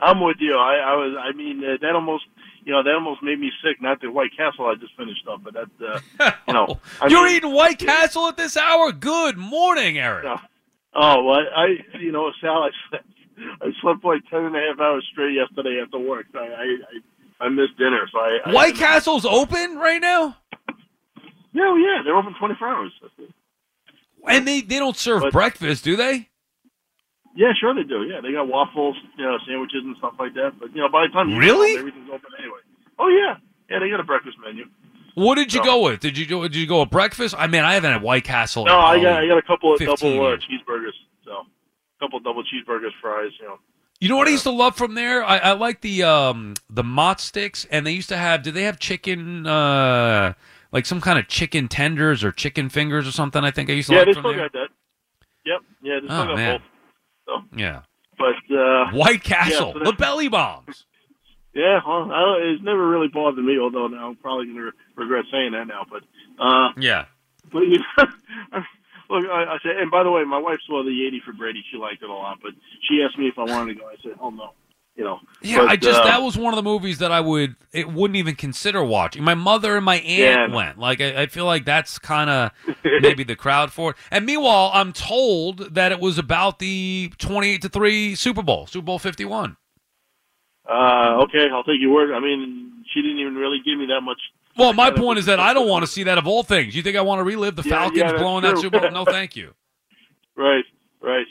I'm 0.00 0.20
with 0.20 0.36
you. 0.40 0.54
I, 0.56 0.76
I 0.76 0.94
was. 0.96 1.16
I 1.20 1.32
mean, 1.36 1.62
uh, 1.64 1.76
that 1.80 1.94
almost. 1.94 2.24
You 2.64 2.72
know, 2.72 2.82
that 2.82 2.92
almost 2.94 3.22
made 3.22 3.38
me 3.40 3.50
sick. 3.64 3.80
Not 3.80 4.00
the 4.00 4.10
White 4.10 4.36
Castle 4.36 4.66
I 4.66 4.74
just 4.74 4.94
finished 4.96 5.26
up, 5.30 5.42
but 5.42 5.54
that. 5.54 5.68
Uh, 6.20 6.30
you 6.48 6.54
know, 6.54 6.78
I 7.00 7.06
You're 7.08 7.24
mean- 7.26 7.36
eating 7.36 7.52
White 7.52 7.78
Castle 7.78 8.26
at 8.28 8.36
this 8.36 8.56
hour. 8.56 8.92
Good 8.92 9.36
morning, 9.38 9.98
Eric. 9.98 10.24
No. 10.24 10.36
Oh, 10.94 11.22
well, 11.24 11.40
I, 11.54 11.76
you 11.98 12.10
know, 12.12 12.30
Sal, 12.40 12.64
I 12.64 12.70
slept, 12.90 13.04
I 13.62 13.70
slept 13.82 14.04
like 14.04 14.22
ten 14.30 14.44
and 14.44 14.56
a 14.56 14.58
half 14.58 14.80
hours 14.80 15.06
straight 15.12 15.34
yesterday 15.34 15.80
after 15.84 15.98
work. 15.98 16.26
I, 16.34 16.38
I, 16.38 16.44
I, 17.42 17.46
I 17.46 17.48
missed 17.50 17.76
dinner, 17.78 18.08
so 18.10 18.18
I. 18.18 18.38
I 18.46 18.52
White 18.52 18.74
Castle's 18.74 19.24
open 19.24 19.76
right 19.76 20.00
now, 20.00 20.36
Yeah, 21.52 21.62
oh, 21.66 21.76
yeah, 21.76 22.02
they're 22.04 22.16
open 22.16 22.34
twenty 22.38 22.54
four 22.58 22.68
hours. 22.68 22.92
and 24.26 24.46
they 24.48 24.60
they 24.62 24.78
don't 24.78 24.96
serve 24.96 25.22
But- 25.22 25.32
breakfast, 25.32 25.84
do 25.84 25.94
they? 25.96 26.28
Yeah, 27.38 27.52
sure 27.54 27.72
they 27.72 27.84
do. 27.84 28.02
Yeah, 28.02 28.20
they 28.20 28.32
got 28.32 28.48
waffles, 28.48 28.96
you 29.16 29.24
know, 29.24 29.38
sandwiches 29.46 29.86
and 29.86 29.94
stuff 29.98 30.14
like 30.18 30.34
that. 30.34 30.58
But 30.58 30.74
you 30.74 30.82
know, 30.82 30.88
by 30.88 31.06
the 31.06 31.12
time 31.12 31.38
Really? 31.38 31.78
everything's 31.78 32.10
open 32.10 32.30
anyway. 32.36 32.58
Oh 32.98 33.06
yeah, 33.06 33.36
yeah, 33.70 33.78
they 33.78 33.88
got 33.88 34.00
a 34.00 34.04
breakfast 34.04 34.36
menu. 34.44 34.64
What 35.14 35.36
did 35.36 35.52
you 35.54 35.60
No. 35.60 35.64
go 35.66 35.82
with? 35.84 36.00
Did 36.00 36.18
you 36.18 36.26
go? 36.26 36.42
Did 36.42 36.56
you 36.56 36.66
go 36.66 36.80
with 36.80 36.90
breakfast? 36.90 37.36
I 37.38 37.46
mean, 37.46 37.62
I 37.62 37.74
haven't 37.74 37.92
had 37.92 38.02
White 38.02 38.24
Castle. 38.24 38.64
No, 38.64 38.80
I 38.80 39.00
got 39.00 39.22
I 39.22 39.26
got 39.28 39.38
a 39.38 39.42
couple 39.42 39.72
of 39.72 39.78
double 39.78 40.26
uh, 40.26 40.36
cheeseburgers. 40.36 40.98
So, 41.24 41.30
a 41.30 42.04
couple 42.04 42.18
double 42.18 42.42
cheeseburgers, 42.42 42.90
fries. 43.00 43.30
You 43.40 43.46
know. 43.46 43.58
You 44.00 44.08
know 44.08 44.16
what 44.16 44.26
I 44.26 44.32
used 44.32 44.42
to 44.44 44.50
love 44.50 44.76
from 44.76 44.94
there? 44.96 45.22
I, 45.24 45.38
I 45.38 45.52
like 45.52 45.80
the 45.80 46.02
um 46.02 46.54
the 46.68 46.82
mott 46.82 47.20
sticks, 47.20 47.66
and 47.70 47.86
they 47.86 47.92
used 47.92 48.08
to 48.08 48.16
have. 48.16 48.42
Did 48.42 48.54
they 48.54 48.64
have 48.64 48.80
chicken? 48.80 49.46
uh 49.46 50.32
Like 50.72 50.86
some 50.86 51.00
kind 51.00 51.20
of 51.20 51.28
chicken 51.28 51.68
tenders 51.68 52.24
or 52.24 52.32
chicken 52.32 52.68
fingers 52.68 53.06
or 53.06 53.12
something. 53.12 53.44
I 53.44 53.52
think 53.52 53.70
I 53.70 53.74
used 53.74 53.88
to 53.88 53.94
Yeah, 53.94 54.00
like 54.00 54.06
they 54.06 54.12
still 54.12 54.22
there. 54.24 54.38
got 54.38 54.52
that. 54.54 54.68
Yep. 55.46 55.60
Yeah, 55.82 56.00
they 56.00 56.06
still 56.08 56.18
Oh, 56.18 56.26
got 56.26 56.36
man. 56.36 56.60
both. 56.60 56.68
Yeah, 57.56 57.82
But 58.18 58.36
uh, 58.54 58.90
White 58.92 59.22
Castle, 59.22 59.72
so 59.74 59.78
the 59.84 59.92
belly 59.92 60.28
bombs. 60.28 60.84
Yeah, 61.54 61.80
well, 61.84 62.12
I 62.12 62.36
it's 62.54 62.62
never 62.62 62.86
really 62.88 63.08
bothered 63.08 63.42
me. 63.44 63.58
Although 63.58 63.88
now 63.88 64.10
I'm 64.10 64.16
probably 64.16 64.46
going 64.46 64.58
to 64.58 64.70
regret 64.94 65.24
saying 65.32 65.52
that 65.52 65.66
now. 65.66 65.86
But, 65.90 66.02
uh, 66.38 66.70
Yeah. 66.76 67.06
but 67.50 67.60
you 67.60 67.78
know, 67.78 68.04
look, 69.10 69.24
I, 69.28 69.56
I 69.56 69.58
said, 69.64 69.76
and 69.80 69.90
by 69.90 70.04
the 70.04 70.10
way, 70.10 70.22
my 70.24 70.38
wife 70.38 70.58
saw 70.68 70.84
the 70.84 71.06
80 71.08 71.22
for 71.24 71.32
Brady. 71.32 71.64
She 71.72 71.78
liked 71.78 72.02
it 72.02 72.10
a 72.10 72.12
lot, 72.14 72.38
but 72.42 72.52
she 72.86 73.02
asked 73.02 73.18
me 73.18 73.26
if 73.26 73.38
I 73.38 73.44
wanted 73.44 73.74
to 73.74 73.80
go. 73.80 73.86
I 73.88 73.96
said, 74.02 74.12
oh 74.20 74.30
no, 74.30 74.50
you 74.98 75.04
know. 75.04 75.20
Yeah, 75.40 75.58
But, 75.58 75.70
I 75.70 75.76
just 75.76 76.00
uh, 76.00 76.04
that 76.04 76.22
was 76.22 76.36
one 76.36 76.52
of 76.52 76.56
the 76.56 76.62
movies 76.62 76.98
that 76.98 77.12
I 77.12 77.20
would 77.20 77.54
it 77.72 77.90
wouldn't 77.90 78.16
even 78.16 78.34
consider 78.34 78.82
watching. 78.84 79.22
My 79.22 79.34
mother 79.34 79.76
and 79.76 79.84
my 79.84 79.96
aunt 80.00 80.50
Yeah. 80.50 80.54
went. 80.54 80.78
Like 80.78 81.00
I, 81.00 81.22
I 81.22 81.26
feel 81.26 81.44
like 81.46 81.64
that's 81.64 81.98
kind 81.98 82.28
of 82.28 82.50
maybe 83.00 83.22
the 83.22 83.36
crowd 83.36 83.72
for 83.72 83.92
it. 83.92 83.96
And 84.10 84.26
meanwhile, 84.26 84.72
I'm 84.74 84.92
told 84.92 85.74
that 85.74 85.92
it 85.92 86.00
was 86.00 86.18
about 86.18 86.58
the 86.58 87.12
28 87.18 87.62
to 87.62 87.68
three 87.68 88.14
Super 88.16 88.42
Bowl, 88.42 88.66
Super 88.66 88.84
Bowl 88.84 88.98
51. 88.98 89.56
Uh, 90.68 91.22
okay, 91.22 91.46
I'll 91.50 91.62
take 91.64 91.80
your 91.80 91.94
word. 91.94 92.12
I 92.12 92.18
mean, 92.20 92.84
she 92.92 93.00
didn't 93.00 93.20
even 93.20 93.36
really 93.36 93.58
give 93.64 93.78
me 93.78 93.86
that 93.86 94.00
much. 94.02 94.18
Well, 94.56 94.72
my 94.72 94.90
point 94.90 95.20
is 95.20 95.26
that 95.26 95.38
I 95.38 95.54
don't 95.54 95.68
want 95.68 95.84
to 95.84 95.90
see 95.90 96.02
that 96.02 96.18
of 96.18 96.26
all 96.26 96.42
things. 96.42 96.74
You 96.74 96.82
think 96.82 96.96
I 96.96 97.00
want 97.00 97.20
to 97.20 97.24
relive 97.24 97.54
the 97.54 97.62
Yeah, 97.62 97.70
Falcons 97.78 98.12
yeah, 98.12 98.18
blowing 98.18 98.42
that. 98.42 98.58
Super 98.58 98.80
Bowl? 98.80 98.90
No, 98.90 99.04
thank 99.06 99.36
you. 99.36 99.54
Right, 100.36 100.64
right. 101.00 101.26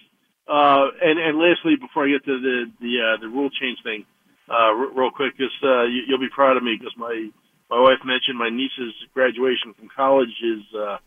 Uh, 0.48 0.88
and 1.04 1.20
and 1.20 1.38
lastly, 1.38 1.76
before 1.76 2.06
I 2.08 2.12
get 2.12 2.26
to 2.26 2.40
the 2.40 2.72
the 2.80 2.94
uh, 3.02 3.18
the 3.22 3.28
rule 3.28 3.50
change 3.50 3.80
thing, 3.84 4.06
uh, 4.50 4.54
r- 4.72 4.92
real 4.96 5.12
quick, 5.12 5.38
because 5.38 5.52
uh, 5.64 5.84
you, 5.84 6.04
you'll 6.08 6.20
be 6.20 6.30
proud 6.30 6.56
of 6.58 6.64
me 6.64 6.78
because 6.80 6.94
my 6.98 7.30
my 7.70 7.80
wife 7.80 8.00
mentioned 8.06 8.38
my 8.38 8.50
niece's 8.50 8.94
graduation 9.14 9.74
from 9.74 9.90
college 9.94 10.32
is 10.42 10.64
uh, 10.74 10.98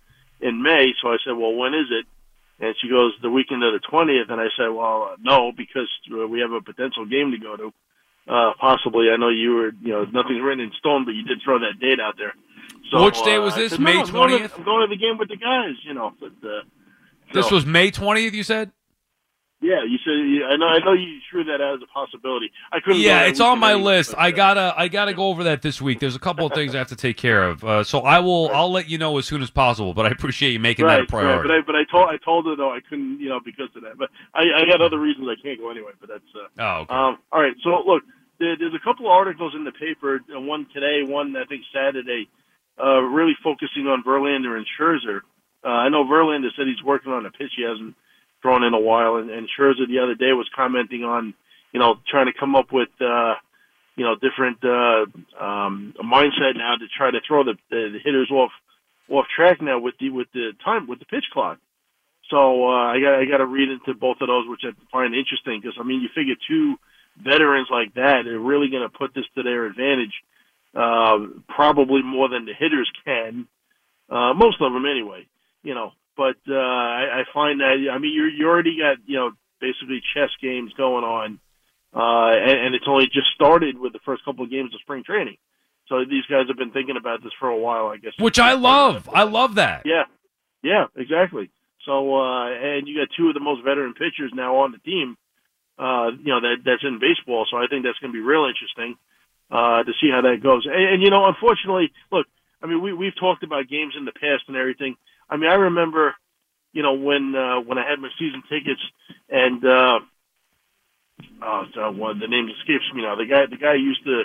in 0.41 0.63
May. 0.63 0.93
So 1.01 1.09
I 1.09 1.17
said, 1.25 1.33
well, 1.33 1.55
when 1.55 1.73
is 1.75 1.87
it? 1.91 2.05
And 2.63 2.75
she 2.83 2.91
goes, 2.91 3.15
the 3.23 3.31
weekend 3.31 3.65
of 3.65 3.73
the 3.73 3.81
twentieth. 3.89 4.29
And 4.29 4.39
I 4.41 4.49
said, 4.59 4.69
well, 4.69 5.15
no, 5.19 5.53
because 5.57 5.89
uh, 6.13 6.27
we 6.29 6.41
have 6.41 6.53
a 6.53 6.61
potential 6.61 7.07
game 7.07 7.31
to 7.31 7.39
go 7.39 7.57
to. 7.57 7.73
Uh, 8.29 8.53
possibly, 8.61 9.09
I 9.11 9.17
know 9.17 9.31
you 9.31 9.55
were, 9.55 9.73
you 9.81 9.89
know, 9.93 10.05
nothing's 10.05 10.43
written 10.43 10.61
in 10.61 10.71
stone, 10.79 11.07
but 11.07 11.13
you 11.15 11.23
did 11.25 11.41
throw 11.43 11.59
that 11.61 11.81
date 11.81 11.99
out 11.99 12.15
there. 12.19 12.35
So, 12.91 13.03
Which 13.05 13.21
day 13.25 13.39
was 13.39 13.55
uh, 13.55 13.61
this? 13.61 13.73
said, 13.73 13.81
May 13.81 13.95
no, 13.95 14.03
I'm 14.03 14.13
going 14.13 14.31
to- 14.43 14.49
20th? 14.49 14.59
I'm 14.59 14.65
going 14.65 14.89
to 14.89 14.95
the 14.95 15.01
game 15.01 15.17
with 15.17 15.29
the 15.31 15.37
guys, 15.37 15.75
you 15.85 15.95
know. 15.95 16.13
But 16.21 16.33
uh, 16.47 16.61
This 17.33 17.49
so- 17.49 17.55
was 17.55 17.65
May 17.65 17.91
20th, 17.91 18.33
you 18.35 18.43
said? 18.43 18.71
Yeah, 19.63 19.85
you 19.85 19.99
said 20.05 20.51
I 20.51 20.57
know. 20.57 20.67
I 20.67 20.79
know 20.79 20.93
you 20.93 21.19
threw 21.31 21.45
that 21.45 21.61
out 21.61 21.75
as 21.75 21.81
a 21.83 21.87
possibility. 21.93 22.51
I 22.73 22.81
couldn't. 22.81 23.03
Yeah, 23.03 23.25
it's 23.25 23.41
on 23.41 23.59
my 23.59 23.75
list. 23.75 24.15
I 24.17 24.29
uh, 24.29 24.31
gotta, 24.31 24.75
I 24.77 24.89
gotta 24.89 25.13
go 25.13 25.29
over 25.29 25.45
that 25.45 25.61
this 25.61 25.83
week. 25.83 26.01
There's 26.01 26.17
a 26.17 26.21
couple 26.21 26.47
of 26.47 26.53
things 26.55 26.75
I 26.75 26.79
have 26.79 26.89
to 26.89 26.97
take 26.97 27.19
care 27.19 27.43
of, 27.43 27.63
uh, 27.63 27.85
so 27.85 28.01
I 28.01 28.21
will, 28.21 28.49
I'll 28.51 28.73
let 28.73 28.89
you 28.89 28.97
know 28.97 29.19
as 29.19 29.27
soon 29.27 29.43
as 29.43 29.51
possible. 29.51 29.93
But 29.93 30.07
I 30.07 30.11
appreciate 30.11 30.53
you 30.53 30.61
making 30.61 30.87
Right, 30.87 30.97
that 30.97 31.03
a 31.05 31.07
priority. 31.07 31.51
right. 31.51 31.63
But 31.67 31.75
I, 31.75 31.85
but 31.85 31.89
I 31.89 31.91
told, 31.91 32.09
I 32.09 32.17
told 32.25 32.47
her 32.47 32.57
though 32.57 32.73
I 32.73 32.81
couldn't, 32.81 33.21
you 33.21 33.29
know, 33.29 33.41
because 33.45 33.69
of 33.77 33.83
that. 33.83 33.99
But 33.99 34.09
I, 34.35 34.45
I 34.63 34.65
got 34.65 34.81
other 34.81 34.99
reasons 34.99 35.29
I 35.29 35.37
can't 35.43 35.59
go 35.61 35.71
anyway. 35.71 35.93
But 36.01 36.09
that's. 36.09 36.31
Uh, 36.35 36.49
oh, 36.59 36.81
okay. 36.83 36.95
um, 36.95 37.19
all 37.31 37.43
right. 37.43 37.55
So 37.63 37.71
look, 37.87 38.03
there, 38.39 38.57
there's 38.57 38.75
a 38.75 38.83
couple 38.83 39.07
of 39.07 39.13
articles 39.13 39.53
in 39.55 39.65
the 39.65 39.73
paper. 39.73 40.21
uh, 40.35 40.41
One 40.41 40.67
today, 40.73 41.03
one 41.05 41.37
I 41.37 41.45
think 41.45 41.63
Saturday, 41.75 42.29
uh, 42.83 43.01
really 43.03 43.37
focusing 43.45 43.87
on 43.89 44.03
Verlander 44.05 44.57
and 44.57 44.65
Scherzer. 44.79 45.21
Uh, 45.63 45.69
I 45.69 45.91
know 45.91 46.05
Verlander 46.05 46.49
said 46.57 46.67
he's 46.67 46.83
working 46.83 47.13
on 47.13 47.27
a 47.27 47.31
pitch 47.31 47.53
he 47.57 47.63
hasn't 47.63 47.95
thrown 48.43 48.63
in 48.63 48.75
a 48.75 48.81
while, 48.81 49.17
and, 49.17 49.31
and 49.31 49.49
Scherzer 49.49 49.87
the 49.89 49.99
other 49.99 50.15
day 50.15 50.33
was 50.33 50.49
commenting 50.55 51.05
on, 51.05 51.35
you 51.73 51.81
know, 51.81 51.97
trying 52.09 52.27
to 52.27 52.39
come 52.39 52.55
up 52.55 52.73
with, 52.73 52.89
uh, 53.01 53.35
you 53.97 54.05
know, 54.05 54.15
different 54.15 54.59
uh, 54.65 55.07
um, 55.43 55.95
a 55.99 56.05
mindset 56.05 56.57
now 56.57 56.77
to 56.77 56.87
try 56.97 57.11
to 57.11 57.21
throw 57.27 57.45
the, 57.45 57.55
the, 57.71 57.91
the 57.93 57.99
hitters 58.03 58.31
off 58.31 58.51
off 59.11 59.27
track 59.35 59.61
now 59.61 59.79
with 59.79 59.95
the 59.99 60.11
with 60.11 60.29
the 60.33 60.53
time 60.65 60.87
with 60.87 61.01
the 61.01 61.05
pitch 61.05 61.25
clock. 61.33 61.59
So 62.31 62.69
uh, 62.69 62.95
I 62.95 63.01
got 63.01 63.15
I 63.21 63.25
got 63.25 63.39
to 63.39 63.47
read 63.47 63.69
into 63.69 63.93
both 63.99 64.19
of 64.21 64.29
those, 64.29 64.49
which 64.49 64.63
I 64.65 64.71
find 64.93 65.15
interesting 65.15 65.61
because 65.61 65.77
I 65.79 65.83
mean 65.83 66.01
you 66.01 66.09
figure 66.15 66.37
two 66.49 66.77
veterans 67.23 67.69
like 67.71 67.95
that 67.95 68.27
are 68.27 68.39
really 68.39 68.71
going 68.71 68.89
to 68.89 68.97
put 68.97 69.13
this 69.15 69.25
to 69.35 69.43
their 69.43 69.67
advantage, 69.67 70.15
uh, 70.75 71.19
probably 71.49 72.03
more 72.03 72.29
than 72.29 72.47
the 72.47 72.55
hitters 72.55 72.91
can. 73.05 73.47
Uh, 74.09 74.33
most 74.35 74.61
of 74.61 74.73
them 74.73 74.87
anyway, 74.87 75.27
you 75.63 75.75
know. 75.75 75.93
But 76.21 76.37
uh, 76.47 76.55
I, 76.55 77.21
I 77.21 77.25
find 77.33 77.61
that 77.61 77.89
I 77.91 77.97
mean 77.97 78.13
you 78.13 78.25
you 78.25 78.47
already 78.47 78.77
got 78.77 78.99
you 79.07 79.17
know 79.17 79.31
basically 79.59 80.03
chess 80.13 80.29
games 80.43 80.71
going 80.77 81.03
on, 81.03 81.39
uh, 81.97 82.37
and, 82.37 82.67
and 82.67 82.75
it's 82.75 82.85
only 82.87 83.07
just 83.07 83.29
started 83.35 83.79
with 83.79 83.95
the 83.95 84.01
first 84.05 84.23
couple 84.27 84.45
of 84.45 84.51
games 84.51 84.75
of 84.75 84.83
spring 84.83 85.03
training. 85.03 85.39
So 85.89 86.05
these 86.05 86.27
guys 86.29 86.45
have 86.49 86.59
been 86.59 86.73
thinking 86.73 86.99
about 86.99 87.23
this 87.23 87.33
for 87.41 87.49
a 87.49 87.57
while, 87.57 87.87
I 87.87 87.97
guess. 87.97 88.13
Which 88.19 88.39
I 88.39 88.53
love. 88.53 89.09
I 89.11 89.23
love 89.23 89.55
that. 89.55 89.85
Yeah, 89.87 90.05
yeah, 90.63 90.89
exactly. 90.95 91.49
So, 91.87 92.15
uh, 92.15 92.51
and 92.51 92.87
you 92.87 93.01
got 93.01 93.09
two 93.17 93.29
of 93.29 93.35
the 93.35 93.41
most 93.41 93.65
veteran 93.65 93.95
pitchers 93.95 94.31
now 94.35 94.57
on 94.57 94.73
the 94.73 94.79
team. 94.79 95.17
Uh, 95.79 96.11
you 96.21 96.35
know 96.35 96.41
that 96.43 96.57
that's 96.67 96.85
in 96.85 97.01
baseball, 97.01 97.47
so 97.51 97.57
I 97.57 97.67
think 97.67 97.83
that's 97.83 97.99
going 97.99 98.13
to 98.13 98.19
be 98.21 98.21
real 98.21 98.45
interesting 98.45 98.99
uh, 99.51 99.85
to 99.85 99.93
see 100.03 100.11
how 100.13 100.21
that 100.21 100.43
goes. 100.43 100.67
And, 100.67 100.85
and 100.85 101.03
you 101.03 101.09
know, 101.09 101.25
unfortunately, 101.25 101.93
look, 102.13 102.27
I 102.63 102.67
mean, 102.67 102.83
we 102.83 102.93
we've 102.93 103.17
talked 103.19 103.43
about 103.43 103.69
games 103.69 103.95
in 103.97 104.05
the 104.05 104.13
past 104.13 104.45
and 104.49 104.57
everything. 104.59 104.99
I 105.31 105.37
mean, 105.37 105.49
I 105.51 105.55
remember, 105.55 106.15
you 106.73 106.83
know, 106.83 106.95
when 106.95 107.35
uh, 107.35 107.61
when 107.61 107.79
I 107.79 107.89
had 107.89 107.99
my 108.01 108.09
season 108.19 108.43
tickets, 108.51 108.81
and 109.29 109.65
uh, 109.65 110.01
oh, 111.43 111.63
so, 111.75 111.91
well, 111.93 112.15
the 112.19 112.27
name 112.29 112.49
escapes 112.49 112.85
me 112.95 113.03
now. 113.03 113.15
The 113.17 113.27
guy, 113.27 113.47
the 113.47 113.57
guy 113.57 113.75
used 113.75 114.05
to, 114.05 114.23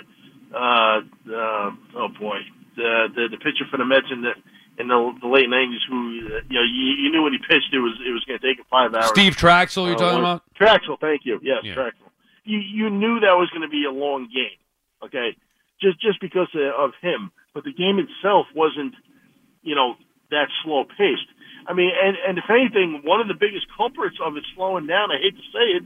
uh, 0.54 1.00
uh, 1.32 1.70
oh 1.96 2.08
boy, 2.18 2.38
the, 2.76 3.06
the 3.14 3.28
the 3.30 3.36
pitcher 3.38 3.64
for 3.70 3.76
the 3.78 3.84
Mets 3.84 4.06
in 4.10 4.22
the 4.22 4.32
in 4.78 4.88
the, 4.88 5.12
the 5.22 5.28
late 5.28 5.48
'90s 5.48 5.78
who 5.88 6.10
you 6.10 6.28
know 6.50 6.62
you, 6.66 6.84
you 7.06 7.10
knew 7.10 7.22
when 7.22 7.32
he 7.32 7.38
pitched 7.38 7.72
it 7.72 7.78
was 7.78 7.94
it 8.06 8.10
was 8.12 8.24
going 8.26 8.38
to 8.38 8.46
take 8.46 8.58
him 8.58 8.66
five 8.70 8.94
hours. 8.94 9.08
Steve 9.08 9.36
Trachsel, 9.36 9.86
you're 9.86 9.94
Uh, 9.96 9.98
talking 9.98 10.18
about? 10.20 10.42
Trachsel, 10.60 10.98
thank 11.00 11.22
you. 11.24 11.38
Yes, 11.42 11.60
Yeah. 11.62 11.74
Trachsel. 11.74 12.10
You 12.44 12.58
you 12.58 12.90
knew 12.90 13.20
that 13.20 13.34
was 13.36 13.48
going 13.50 13.62
to 13.62 13.68
be 13.68 13.84
a 13.86 13.90
long 13.90 14.28
game, 14.32 14.58
okay? 15.02 15.36
Just 15.80 16.00
just 16.00 16.20
because 16.20 16.48
of, 16.54 16.90
of 16.90 16.90
him, 17.02 17.30
but 17.54 17.64
the 17.64 17.72
game 17.72 17.98
itself 17.98 18.46
wasn't, 18.54 18.94
you 19.62 19.74
know, 19.74 19.96
that 20.30 20.48
slow 20.64 20.84
paced. 20.84 21.28
I 21.66 21.72
mean, 21.74 21.90
and 21.90 22.16
and 22.26 22.38
if 22.38 22.44
anything, 22.50 23.02
one 23.04 23.20
of 23.20 23.28
the 23.28 23.34
biggest 23.34 23.66
culprits 23.76 24.16
of 24.24 24.36
it 24.36 24.44
slowing 24.54 24.86
down, 24.86 25.10
I 25.10 25.18
hate 25.22 25.36
to 25.36 25.46
say 25.52 25.66
it, 25.78 25.84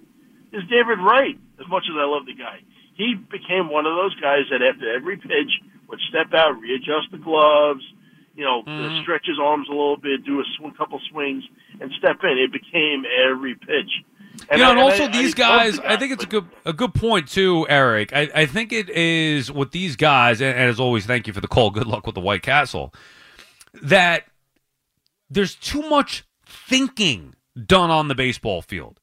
is 0.57 0.63
David 0.69 0.99
Wright. 1.01 1.39
As 1.61 1.69
much 1.69 1.85
as 1.89 1.97
I 1.99 2.05
love 2.05 2.27
the 2.27 2.35
guy, 2.35 2.61
he 2.95 3.15
became 3.15 3.69
one 3.71 3.87
of 3.87 3.95
those 3.97 4.15
guys 4.21 4.45
that 4.51 4.63
after 4.63 4.95
every 4.95 5.17
pitch 5.17 5.53
would 5.89 6.01
step 6.09 6.33
out, 6.35 6.61
readjust 6.61 7.11
the 7.13 7.19
gloves, 7.19 7.83
you 8.37 8.45
know, 8.45 8.63
Mhm. 8.63 9.03
stretch 9.03 9.27
his 9.27 9.39
arms 9.39 9.69
a 9.69 9.73
little 9.73 9.97
bit, 9.97 10.25
do 10.25 10.41
a 10.41 10.45
sw- 10.45 10.77
couple 10.77 11.01
swings, 11.11 11.45
and 11.81 11.91
step 11.99 12.23
in. 12.25 12.39
It 12.39 12.53
became 12.53 13.05
every 13.29 13.55
pitch. 13.55 13.91
you 14.53 14.59
know, 14.59 14.69
I- 14.69 14.71
and 14.71 14.79
also 14.79 15.05
I 15.05 15.09
these 15.09 15.37
love 15.39 15.49
guys, 15.49 15.77
the 15.77 15.91
I 15.91 15.97
think 15.97 16.13
it's 16.13 16.25
a 16.25 16.27
good 16.27 16.47
a 16.65 16.73
good 16.73 16.95
point 16.95 17.29
too, 17.29 17.67
Eric. 17.69 18.13
I, 18.15 18.29
I 18.35 18.47
think 18.47 18.73
it 18.73 18.89
is 18.89 19.51
with 19.53 19.73
these 19.73 19.97
guys, 19.97 20.41
and, 20.41 20.51
and 20.57 20.69
as 20.71 20.79
always, 20.81 21.05
thank 21.05 21.27
you 21.27 21.33
for 21.33 21.41
the 21.41 21.49
call. 21.49 21.71
Good 21.71 21.87
luck 21.87 22.07
with 22.07 22.15
the 22.15 22.21
White 22.23 22.43
Castle. 22.43 22.95
That 23.83 24.25
there's 25.31 25.55
too 25.55 25.89
much 25.89 26.25
thinking 26.45 27.35
done 27.67 27.91
on 27.91 28.09
the 28.09 28.15
baseball 28.15 28.63
field, 28.63 29.01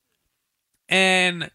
and 0.90 1.50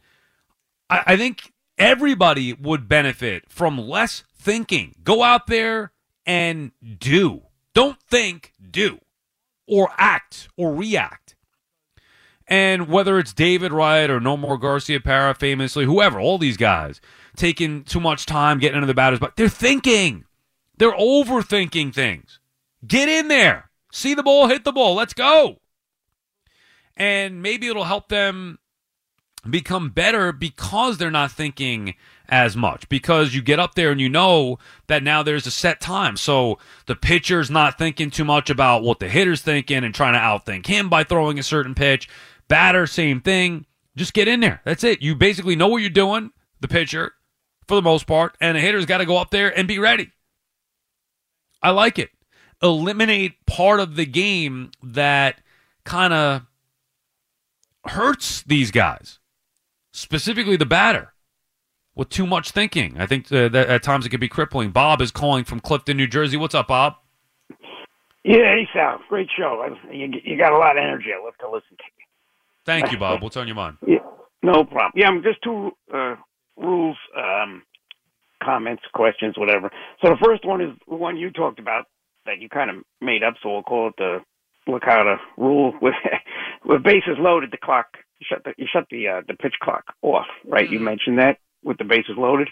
I, 0.89 1.03
I 1.07 1.17
think 1.17 1.53
everybody 1.79 2.53
would 2.53 2.89
benefit 2.89 3.45
from 3.49 3.79
less 3.79 4.25
thinking. 4.37 4.95
Go 5.05 5.23
out 5.23 5.47
there 5.47 5.93
and 6.27 6.73
do. 6.99 7.43
Don't 7.75 8.01
think, 8.03 8.53
do, 8.71 8.99
or 9.67 9.91
act 9.97 10.49
or 10.57 10.75
react. 10.75 11.37
And 12.47 12.89
whether 12.89 13.19
it's 13.19 13.33
David 13.33 13.73
Wright 13.73 14.11
or 14.11 14.21
Nomar 14.21 14.61
Garciaparra, 14.61 15.37
famously, 15.39 15.85
whoever, 15.87 16.21
all 16.21 16.39
these 16.39 16.57
guys 16.57 17.01
taking 17.37 17.85
too 17.85 18.01
much 18.01 18.27
time 18.27 18.59
getting 18.59 18.77
into 18.77 18.87
the 18.87 18.95
batters, 18.95 19.19
but 19.19 19.37
they're 19.37 19.49
thinking. 19.49 20.25
They're 20.77 20.93
overthinking 20.93 21.95
things. 21.95 22.41
Get 22.87 23.09
in 23.09 23.29
there. 23.29 23.71
See 23.93 24.15
the 24.15 24.23
ball, 24.23 24.49
hit 24.49 24.65
the 24.65 24.73
ball. 24.73 24.95
Let's 24.95 25.13
go. 25.13 25.59
And 26.97 27.43
maybe 27.43 27.69
it'll 27.69 27.85
help 27.85 28.09
them 28.09 28.59
become 29.49 29.91
better 29.91 30.33
because 30.33 30.97
they're 30.97 31.11
not 31.11 31.31
thinking 31.31 31.95
as 32.29 32.57
much. 32.57 32.89
Because 32.89 33.35
you 33.35 33.43
get 33.43 33.59
up 33.59 33.75
there 33.75 33.91
and 33.91 34.01
you 34.01 34.09
know 34.09 34.59
that 34.87 35.03
now 35.03 35.23
there's 35.23 35.47
a 35.47 35.51
set 35.51 35.79
time. 35.81 36.17
So 36.17 36.59
the 36.87 36.97
pitcher's 36.97 37.51
not 37.51 37.77
thinking 37.77 38.11
too 38.11 38.25
much 38.25 38.49
about 38.49 38.83
what 38.83 38.99
the 38.99 39.11
hitter's 39.11 39.43
thinking 39.43 39.85
and 39.85 39.95
trying 39.95 40.15
to 40.15 40.19
outthink 40.19 40.67
him 40.67 40.89
by 40.89 41.05
throwing 41.05 41.39
a 41.39 41.43
certain 41.43 41.75
pitch. 41.75 42.09
Batter 42.49 42.87
same 42.87 43.21
thing. 43.21 43.67
Just 43.95 44.15
get 44.15 44.27
in 44.27 44.41
there. 44.41 44.63
That's 44.65 44.85
it. 44.85 45.03
You 45.03 45.15
basically 45.15 45.55
know 45.55 45.69
what 45.69 45.83
you're 45.83 45.91
doing 45.91 46.31
the 46.61 46.69
pitcher 46.69 47.13
for 47.69 47.75
the 47.75 47.83
most 47.83 48.07
part 48.07 48.37
and 48.41 48.57
the 48.57 48.61
hitter's 48.61 48.87
got 48.87 48.99
to 48.99 49.07
go 49.07 49.19
up 49.19 49.31
there 49.31 49.57
and 49.57 49.69
be 49.69 49.79
ready. 49.79 50.13
I 51.63 51.71
like 51.71 51.99
it 51.99 52.11
eliminate 52.63 53.45
part 53.47 53.81
of 53.81 53.97
the 53.97 54.07
game 54.07 54.71
that 54.83 55.41
kind 55.85 56.13
of 56.13 56.43
hurts 57.87 58.43
these 58.43 58.71
guys 58.71 59.19
specifically 59.93 60.57
the 60.57 60.67
batter, 60.67 61.13
with 61.95 62.09
too 62.09 62.27
much 62.27 62.51
thinking. 62.51 62.97
I 62.99 63.07
think 63.07 63.31
uh, 63.31 63.49
that 63.49 63.69
at 63.69 63.83
times 63.83 64.07
it 64.07 64.09
could 64.09 64.21
be 64.21 64.29
crippling. 64.29 64.71
Bob 64.71 65.01
is 65.01 65.11
calling 65.11 65.45
from 65.45 65.61
Clifton, 65.61 65.97
New 65.97 66.07
Jersey. 66.07 66.37
What's 66.37 66.55
up, 66.55 66.69
Bob? 66.69 66.95
Yeah, 68.25 68.55
hey 68.55 68.69
Sal, 68.73 69.01
great 69.09 69.29
show. 69.37 69.67
You, 69.91 70.09
you 70.25 70.39
got 70.39 70.53
a 70.53 70.59
lot 70.59 70.79
of 70.79 70.83
energy. 70.83 71.09
I 71.13 71.23
love 71.23 71.37
to 71.41 71.47
listen 71.51 71.77
to 71.77 71.85
you. 71.99 72.05
Thank 72.65 72.93
you, 72.93 72.99
Bob. 72.99 73.21
What's 73.23 73.37
on 73.37 73.49
your 73.49 73.57
mind? 73.57 73.79
you. 73.85 73.95
Yeah, 73.95 74.01
no 74.43 74.65
problem. 74.65 74.93
Yeah, 74.95 75.09
I'm 75.09 75.23
just 75.23 75.43
two 75.43 75.73
uh, 75.93 76.15
rules, 76.57 76.97
um, 77.17 77.63
comments, 78.43 78.85
questions, 78.95 79.37
whatever. 79.37 79.71
So 80.03 80.11
the 80.11 80.25
first 80.25 80.45
one 80.45 80.61
is 80.61 80.71
the 80.89 80.95
one 80.95 81.17
you 81.17 81.31
talked 81.33 81.59
about 81.59 81.87
that 82.27 82.41
you 82.41 82.49
kind 82.49 82.71
of 82.71 82.77
made 83.01 83.23
up. 83.23 83.35
So 83.43 83.51
we'll 83.53 83.63
call 83.63 83.89
it 83.89 83.95
the 83.99 84.21
Licata 84.69 85.19
rule. 85.37 85.75
With 85.81 85.95
with 86.65 86.83
bases 86.83 87.17
loaded, 87.19 87.51
the 87.51 87.57
clock 87.59 87.87
you 88.19 88.27
shut 88.29 88.45
the 88.45 88.53
you 88.57 88.67
shut 88.73 88.87
the 88.91 89.09
uh, 89.09 89.21
the 89.27 89.35
pitch 89.35 89.55
clock 89.63 89.85
off. 90.03 90.27
Right? 90.47 90.69
You 90.71 90.81
mentioned 90.81 91.19
that 91.19 91.39
with 91.65 91.79
the 91.79 91.85
bases 91.85 92.17
loaded. 92.17 92.49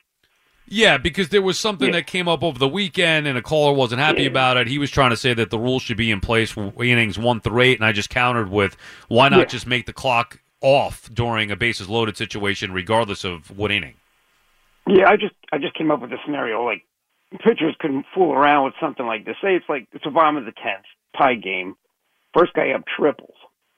Yeah, 0.72 0.98
because 0.98 1.30
there 1.30 1.42
was 1.42 1.58
something 1.58 1.88
Yeah. 1.88 1.94
that 2.00 2.06
came 2.06 2.28
up 2.28 2.44
over 2.44 2.56
the 2.56 2.68
weekend, 2.68 3.26
and 3.26 3.36
a 3.36 3.42
caller 3.42 3.72
wasn't 3.72 4.00
happy 4.00 4.22
Yeah. 4.22 4.28
about 4.28 4.56
it. 4.56 4.68
He 4.68 4.78
was 4.78 4.88
trying 4.90 5.10
to 5.10 5.16
say 5.16 5.34
that 5.34 5.50
the 5.50 5.58
rules 5.58 5.82
should 5.82 5.96
be 5.96 6.12
in 6.12 6.20
place 6.20 6.52
for 6.52 6.72
innings 6.84 7.18
one 7.18 7.40
through 7.40 7.60
eight, 7.62 7.78
and 7.78 7.84
I 7.84 7.90
just 7.90 8.08
countered 8.08 8.50
with, 8.50 8.76
why 9.08 9.28
not 9.30 9.38
Yeah. 9.40 9.44
just 9.46 9.66
make 9.66 9.86
the 9.86 9.92
clock 9.92 10.38
off 10.60 11.10
during 11.12 11.50
a 11.50 11.56
bases 11.56 11.88
loaded 11.88 12.16
situation, 12.16 12.72
regardless 12.72 13.24
of 13.24 13.50
what 13.58 13.72
inning? 13.72 13.94
Yeah, 14.86 15.08
I 15.08 15.16
just 15.16 15.34
I 15.52 15.58
just 15.58 15.74
came 15.74 15.90
up 15.90 16.00
with 16.02 16.12
a 16.12 16.18
scenario 16.24 16.64
like 16.64 16.82
pitchers 17.38 17.76
couldn't 17.78 18.06
fool 18.14 18.32
around 18.32 18.64
with 18.64 18.74
something 18.80 19.06
like 19.06 19.24
this. 19.24 19.36
Say 19.42 19.54
it's 19.54 19.68
like 19.68 19.88
it's 19.92 20.06
a 20.06 20.10
bottom 20.10 20.36
of 20.36 20.44
the 20.44 20.52
tenth, 20.52 20.84
tie 21.16 21.34
game, 21.34 21.76
first 22.36 22.52
guy 22.54 22.70
up 22.72 22.82
triples. 22.96 23.36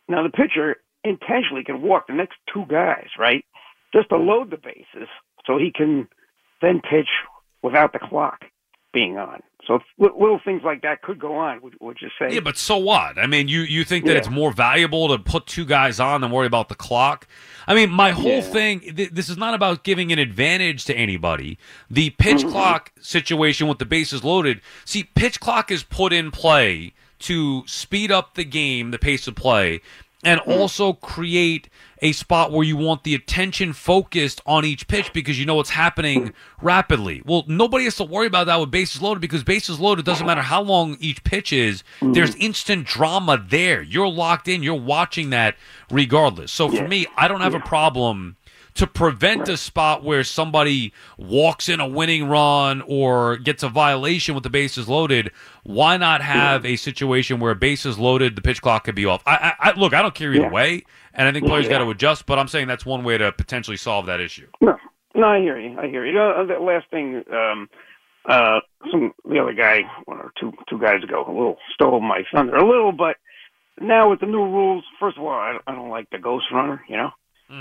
Now 0.08 0.22
the 0.22 0.30
pitcher 0.30 0.76
intentionally 1.04 1.64
can 1.64 1.82
walk 1.82 2.06
the 2.06 2.14
next 2.14 2.36
two 2.52 2.64
guys, 2.68 3.08
right, 3.18 3.44
just 3.94 4.08
to 4.10 4.16
load 4.16 4.50
the 4.50 4.56
bases, 4.56 5.08
so 5.46 5.58
he 5.58 5.72
can 5.74 6.08
then 6.60 6.80
pitch 6.80 7.08
without 7.62 7.92
the 7.92 7.98
clock 7.98 8.44
being 8.92 9.16
on. 9.18 9.42
So 9.66 9.78
little 9.96 10.40
things 10.44 10.62
like 10.64 10.82
that 10.82 11.02
could 11.02 11.20
go 11.20 11.36
on. 11.36 11.60
Would, 11.62 11.76
would 11.80 11.98
you 12.00 12.08
say? 12.18 12.34
Yeah, 12.34 12.40
but 12.40 12.56
so 12.56 12.76
what? 12.78 13.16
I 13.16 13.26
mean, 13.28 13.46
you 13.46 13.60
you 13.60 13.84
think 13.84 14.04
that 14.06 14.12
Yeah. 14.12 14.18
it's 14.18 14.28
more 14.28 14.52
valuable 14.52 15.06
to 15.08 15.18
put 15.22 15.46
two 15.46 15.64
guys 15.64 16.00
on 16.00 16.20
than 16.20 16.32
worry 16.32 16.48
about 16.48 16.68
the 16.68 16.74
clock? 16.74 17.28
I 17.68 17.74
mean, 17.76 17.90
my 17.90 18.10
whole 18.10 18.24
Yeah. 18.38 18.40
thing. 18.40 18.80
Th- 18.80 19.10
this 19.10 19.28
is 19.28 19.36
not 19.36 19.54
about 19.54 19.84
giving 19.84 20.10
an 20.10 20.18
advantage 20.18 20.84
to 20.86 20.94
anybody. 20.96 21.58
The 21.88 22.10
pitch 22.10 22.38
Mm-hmm. 22.38 22.50
clock 22.50 22.90
situation 23.00 23.68
with 23.68 23.78
the 23.78 23.86
bases 23.86 24.24
loaded. 24.24 24.60
See, 24.84 25.04
pitch 25.04 25.38
clock 25.38 25.70
is 25.70 25.84
put 25.84 26.12
in 26.12 26.32
play 26.32 26.92
to 27.20 27.62
speed 27.66 28.10
up 28.10 28.34
the 28.34 28.44
game, 28.44 28.90
the 28.90 28.98
pace 28.98 29.28
of 29.28 29.36
play, 29.36 29.80
and 30.24 30.40
Mm-hmm. 30.40 30.50
also 30.50 30.92
create 30.94 31.68
a 32.02 32.12
spot 32.12 32.50
where 32.50 32.64
you 32.66 32.76
want 32.76 33.04
the 33.04 33.14
attention 33.14 33.72
focused 33.72 34.40
on 34.44 34.64
each 34.64 34.88
pitch 34.88 35.12
because 35.12 35.38
you 35.38 35.46
know 35.46 35.54
what's 35.54 35.70
happening 35.70 36.32
rapidly. 36.60 37.22
Well, 37.24 37.44
nobody 37.46 37.84
has 37.84 37.96
to 37.96 38.04
worry 38.04 38.26
about 38.26 38.48
that 38.48 38.58
with 38.60 38.70
bases 38.72 39.00
loaded 39.00 39.20
because 39.20 39.44
bases 39.44 39.78
loaded 39.78 40.04
doesn't 40.04 40.26
matter 40.26 40.42
how 40.42 40.62
long 40.62 40.96
each 41.00 41.22
pitch 41.22 41.52
is. 41.52 41.82
Mm-hmm. 42.00 42.12
There's 42.12 42.34
instant 42.34 42.86
drama 42.86 43.42
there. 43.48 43.80
You're 43.82 44.08
locked 44.08 44.48
in. 44.48 44.62
You're 44.64 44.74
watching 44.74 45.30
that 45.30 45.56
regardless. 45.90 46.50
So 46.52 46.68
for 46.68 46.74
Yeah. 46.74 46.88
me, 46.88 47.06
I 47.16 47.28
don't 47.28 47.40
have 47.40 47.54
a 47.54 47.60
problem 47.60 48.36
to 48.74 48.86
prevent 48.86 49.48
a 49.48 49.56
spot 49.56 50.02
where 50.02 50.24
somebody 50.24 50.92
walks 51.18 51.68
in 51.68 51.80
a 51.80 51.86
winning 51.86 52.28
run 52.28 52.82
or 52.86 53.36
gets 53.36 53.62
a 53.62 53.68
violation 53.68 54.34
with 54.34 54.44
the 54.44 54.50
bases 54.50 54.88
loaded. 54.88 55.30
Why 55.64 55.96
not 55.96 56.22
have 56.22 56.64
a 56.64 56.76
situation 56.76 57.38
where 57.38 57.54
bases 57.54 57.98
loaded, 57.98 58.34
the 58.36 58.42
pitch 58.42 58.62
clock 58.62 58.84
could 58.84 58.94
be 58.94 59.04
off? 59.06 59.22
I, 59.26 59.54
I, 59.60 59.70
I 59.70 59.72
look, 59.78 59.92
I 59.94 60.00
don't 60.02 60.14
care 60.14 60.32
either 60.32 60.44
Yeah. 60.44 60.50
way, 60.50 60.84
and 61.14 61.28
I 61.28 61.32
think 61.32 61.46
players 61.46 61.66
Yeah. 61.66 61.72
got 61.72 61.78
to 61.84 61.90
adjust. 61.90 62.26
But 62.26 62.38
I'm 62.38 62.48
saying 62.48 62.66
that's 62.68 62.86
one 62.86 63.04
way 63.04 63.18
to 63.18 63.30
potentially 63.32 63.76
solve 63.76 64.06
that 64.06 64.20
issue. 64.20 64.48
No, 64.60 64.76
no, 65.14 65.26
I 65.26 65.40
hear 65.40 65.58
you. 65.58 65.78
I 65.78 65.88
hear 65.88 66.06
you. 66.06 66.18
Uh, 66.18 66.44
the 66.44 66.58
last 66.58 66.86
thing, 66.90 67.22
um, 67.32 67.68
uh, 68.26 68.60
some 68.90 69.12
the 69.28 69.38
other 69.38 69.52
guy, 69.52 69.82
one 70.06 70.18
or 70.18 70.32
two 70.40 70.52
two 70.70 70.78
guys 70.78 71.02
ago, 71.02 71.24
a 71.26 71.30
little 71.32 71.58
stole 71.74 72.00
my 72.00 72.22
thunder 72.32 72.56
a 72.56 72.66
little, 72.66 72.92
but 72.92 73.16
now 73.80 74.10
with 74.10 74.20
the 74.20 74.26
new 74.26 74.44
rules, 74.44 74.84
first 75.00 75.18
of 75.18 75.24
all, 75.24 75.30
I, 75.30 75.58
I 75.66 75.74
don't 75.74 75.90
like 75.90 76.08
the 76.10 76.18
ghost 76.18 76.46
runner, 76.52 76.82
you 76.88 76.96
know. 76.96 77.10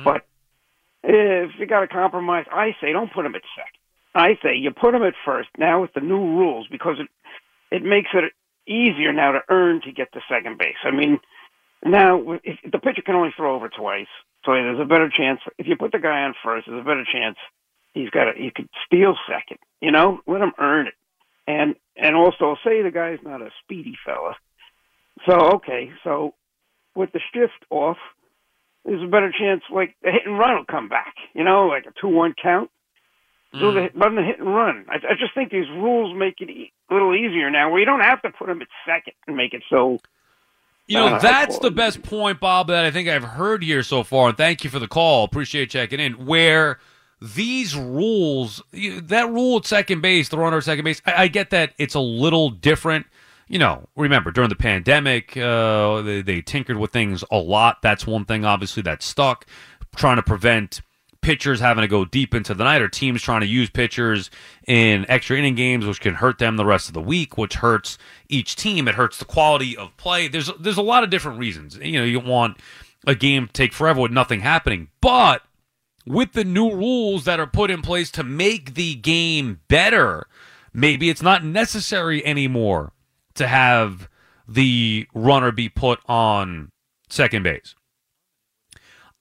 But 0.06 0.26
if 1.04 1.52
you 1.58 1.66
got 1.66 1.82
to 1.82 1.88
compromise, 1.88 2.46
I 2.52 2.76
say 2.80 2.92
don't 2.92 3.14
put 3.14 3.26
him 3.26 3.36
at 3.36 3.42
second. 3.56 3.72
I 4.14 4.38
say 4.44 4.56
you 4.56 4.72
put 4.72 4.94
him 4.94 5.04
at 5.04 5.14
first. 5.26 5.50
Now 5.58 5.82
with 5.82 5.94
the 5.94 6.02
new 6.02 6.20
rules, 6.20 6.68
because 6.70 6.98
it 7.00 7.08
it 7.72 7.84
makes 7.84 8.10
it 8.14 8.34
easier 8.68 9.14
now 9.14 9.32
to 9.32 9.40
earn 9.50 9.82
to 9.82 9.92
get 9.92 10.12
to 10.14 10.20
second 10.30 10.58
base. 10.58 10.76
I 10.84 10.92
mean, 10.92 11.20
now 11.84 12.40
if 12.44 12.60
the 12.70 12.80
pitcher 12.80 13.02
can 13.02 13.16
only 13.16 13.34
throw 13.36 13.56
over 13.56 13.70
twice, 13.70 14.08
so 14.46 14.54
there's 14.54 14.80
a 14.80 14.86
better 14.86 15.10
chance 15.10 15.40
if 15.58 15.68
you 15.68 15.76
put 15.76 15.92
the 15.92 16.00
guy 16.00 16.24
on 16.24 16.34
first. 16.44 16.68
There's 16.68 16.82
a 16.82 16.86
better 16.86 17.06
chance 17.12 17.38
he's 17.94 18.10
got 18.10 18.30
a 18.30 18.34
he 18.36 18.52
could 18.52 18.70
steal 18.86 19.16
second. 19.28 19.60
You 19.82 19.92
know, 19.92 20.20
let 20.28 20.42
him 20.42 20.54
earn 20.60 20.88
it. 20.88 20.94
And 21.48 21.76
and 21.96 22.16
also 22.16 22.56
say 22.64 22.82
the 22.82 22.92
guy's 22.92 23.20
not 23.24 23.42
a 23.42 23.50
speedy 23.64 23.98
fella. 24.06 24.36
So 25.28 25.56
okay, 25.56 25.92
so 26.04 26.34
with 26.96 27.12
the 27.12 27.22
shift 27.34 27.66
off, 27.70 27.98
there's 28.86 29.04
a 29.04 29.08
better 29.08 29.32
chance 29.38 29.62
like 29.74 29.96
the 30.04 30.12
hit 30.12 30.22
and 30.26 30.38
run 30.40 30.56
will 30.56 30.66
come 30.66 30.90
back. 30.90 31.16
You 31.34 31.44
know, 31.44 31.68
like 31.68 31.86
a 31.86 31.94
two 32.00 32.08
one 32.08 32.34
count. 32.42 32.70
Do 33.54 33.74
the 33.74 33.90
run 33.96 34.16
the 34.16 34.24
hit 34.24 34.40
and 34.40 34.48
run. 34.48 34.86
I, 34.88 34.96
I 34.96 35.14
just 35.20 35.36
think 35.36 35.52
these 35.52 35.68
rules 35.70 36.18
make 36.18 36.40
it 36.40 36.50
e- 36.50 36.72
a 36.90 36.94
little 36.94 37.14
easier 37.14 37.52
now, 37.52 37.70
where 37.70 37.82
you 37.82 37.86
don't 37.86 38.00
have 38.00 38.22
to 38.22 38.30
put 38.32 38.48
him 38.50 38.62
at 38.62 38.70
second 38.88 39.12
and 39.28 39.36
make 39.36 39.54
it 39.54 39.62
so. 39.70 40.00
You 40.88 40.98
know, 40.98 41.08
Uh, 41.08 41.20
that's 41.20 41.60
the 41.60 41.70
best 41.70 42.02
point, 42.02 42.40
Bob, 42.40 42.68
that 42.68 42.86
I 42.86 42.92
think 42.92 43.10
I've 43.10 43.24
heard 43.26 43.62
here 43.62 43.84
so 43.84 44.04
far. 44.04 44.30
And 44.30 44.38
thank 44.38 44.64
you 44.64 44.70
for 44.70 44.80
the 44.80 44.88
call. 44.88 45.26
Appreciate 45.26 45.70
checking 45.70 46.00
in. 46.00 46.26
Where 46.26 46.80
these 47.22 47.76
rules, 47.76 48.64
that 48.74 49.30
rule 49.30 49.58
at 49.58 49.66
second 49.66 50.02
base, 50.02 50.30
the 50.30 50.38
runner 50.38 50.58
at 50.58 50.64
second 50.64 50.86
base, 50.86 51.02
I, 51.06 51.24
I 51.24 51.28
get 51.28 51.50
that 51.50 51.74
it's 51.78 51.94
a 51.94 52.00
little 52.00 52.50
different. 52.52 53.06
You 53.52 53.60
know, 53.60 53.90
remember 53.98 54.32
during 54.32 54.50
the 54.50 54.56
pandemic, 54.56 55.36
uh, 55.36 56.02
they, 56.02 56.22
they 56.22 56.42
tinkered 56.42 56.78
with 56.78 56.92
things 56.92 57.22
a 57.30 57.38
lot. 57.38 57.82
That's 57.82 58.08
one 58.08 58.24
thing, 58.24 58.46
obviously, 58.46 58.82
that 58.84 59.04
stuck. 59.04 59.46
Trying 59.94 60.16
to 60.16 60.24
prevent 60.24 60.80
pitchers 61.20 61.60
having 61.60 61.82
to 61.82 61.88
go 61.90 62.06
deep 62.06 62.34
into 62.34 62.54
the 62.54 62.64
night 62.64 62.82
or 62.82 62.88
teams 62.88 63.22
trying 63.22 63.42
to 63.42 63.48
use 63.48 63.70
pitchers 63.70 64.32
in 64.68 65.06
extra 65.10 65.38
inning 65.38 65.56
games, 65.56 65.86
which 65.86 66.00
can 66.00 66.16
hurt 66.16 66.40
them 66.40 66.56
the 66.56 66.66
rest 66.66 66.88
of 66.88 66.94
the 66.94 67.02
week, 67.02 67.38
which 67.38 67.56
hurts 67.56 67.98
each 68.30 68.56
team. 68.56 68.88
It 68.88 68.96
hurts 68.96 69.18
the 69.18 69.26
quality 69.26 69.76
of 69.76 69.98
play. 69.98 70.30
There's 70.30 70.50
there's 70.58 70.78
a 70.78 70.82
lot 70.82 71.04
of 71.04 71.10
different 71.10 71.38
reasons. 71.38 71.76
You 71.76 72.00
know, 72.00 72.06
you 72.06 72.22
want 72.22 72.56
a 73.06 73.16
game 73.16 73.48
to 73.48 73.54
take 73.54 73.74
forever 73.74 74.00
with 74.00 74.12
nothing 74.12 74.40
happening, 74.40 74.88
but 75.02 75.42
with 76.06 76.32
the 76.32 76.46
new 76.46 76.74
rules 76.74 77.26
that 77.26 77.42
are 77.42 77.48
put 77.48 77.70
in 77.70 77.82
place 77.82 78.12
to 78.12 78.24
make 78.24 78.76
the 78.76 78.96
game 78.96 79.60
better, 79.68 80.26
maybe 80.74 81.10
it's 81.10 81.22
not 81.22 81.44
necessary 81.44 82.26
anymore 82.26 82.94
to 83.36 83.48
have 83.48 84.10
the 84.48 85.08
runner 85.14 85.52
be 85.52 85.70
put 85.70 86.00
on 86.08 86.72
second 87.10 87.44
base. 87.44 87.76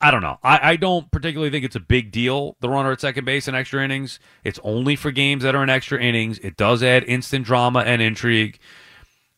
I 0.03 0.11
don't 0.11 0.23
know. 0.23 0.38
I, 0.42 0.70
I 0.70 0.77
don't 0.77 1.11
particularly 1.11 1.51
think 1.51 1.64
it's 1.64 1.77
a 1.77 1.81
big 1.81 2.11
deal, 2.11 2.57
the 2.61 2.70
runner 2.70 2.90
at 2.90 3.03
second 3.03 3.27
base 3.27 3.49
in 3.49 3.55
extra 3.55 3.85
innings. 3.85 4.18
It's 4.44 4.59
only 4.64 4.96
for 4.96 5.11
games 5.11 5.42
that 5.42 5.55
are 5.55 5.62
in 5.62 5.68
extra 5.68 6.01
innings. 6.03 6.38
It 6.38 6.57
does 6.57 6.83
add 6.83 7.05
instant 7.05 7.44
drama 7.44 7.81
and 7.81 8.01
intrigue. 8.01 8.59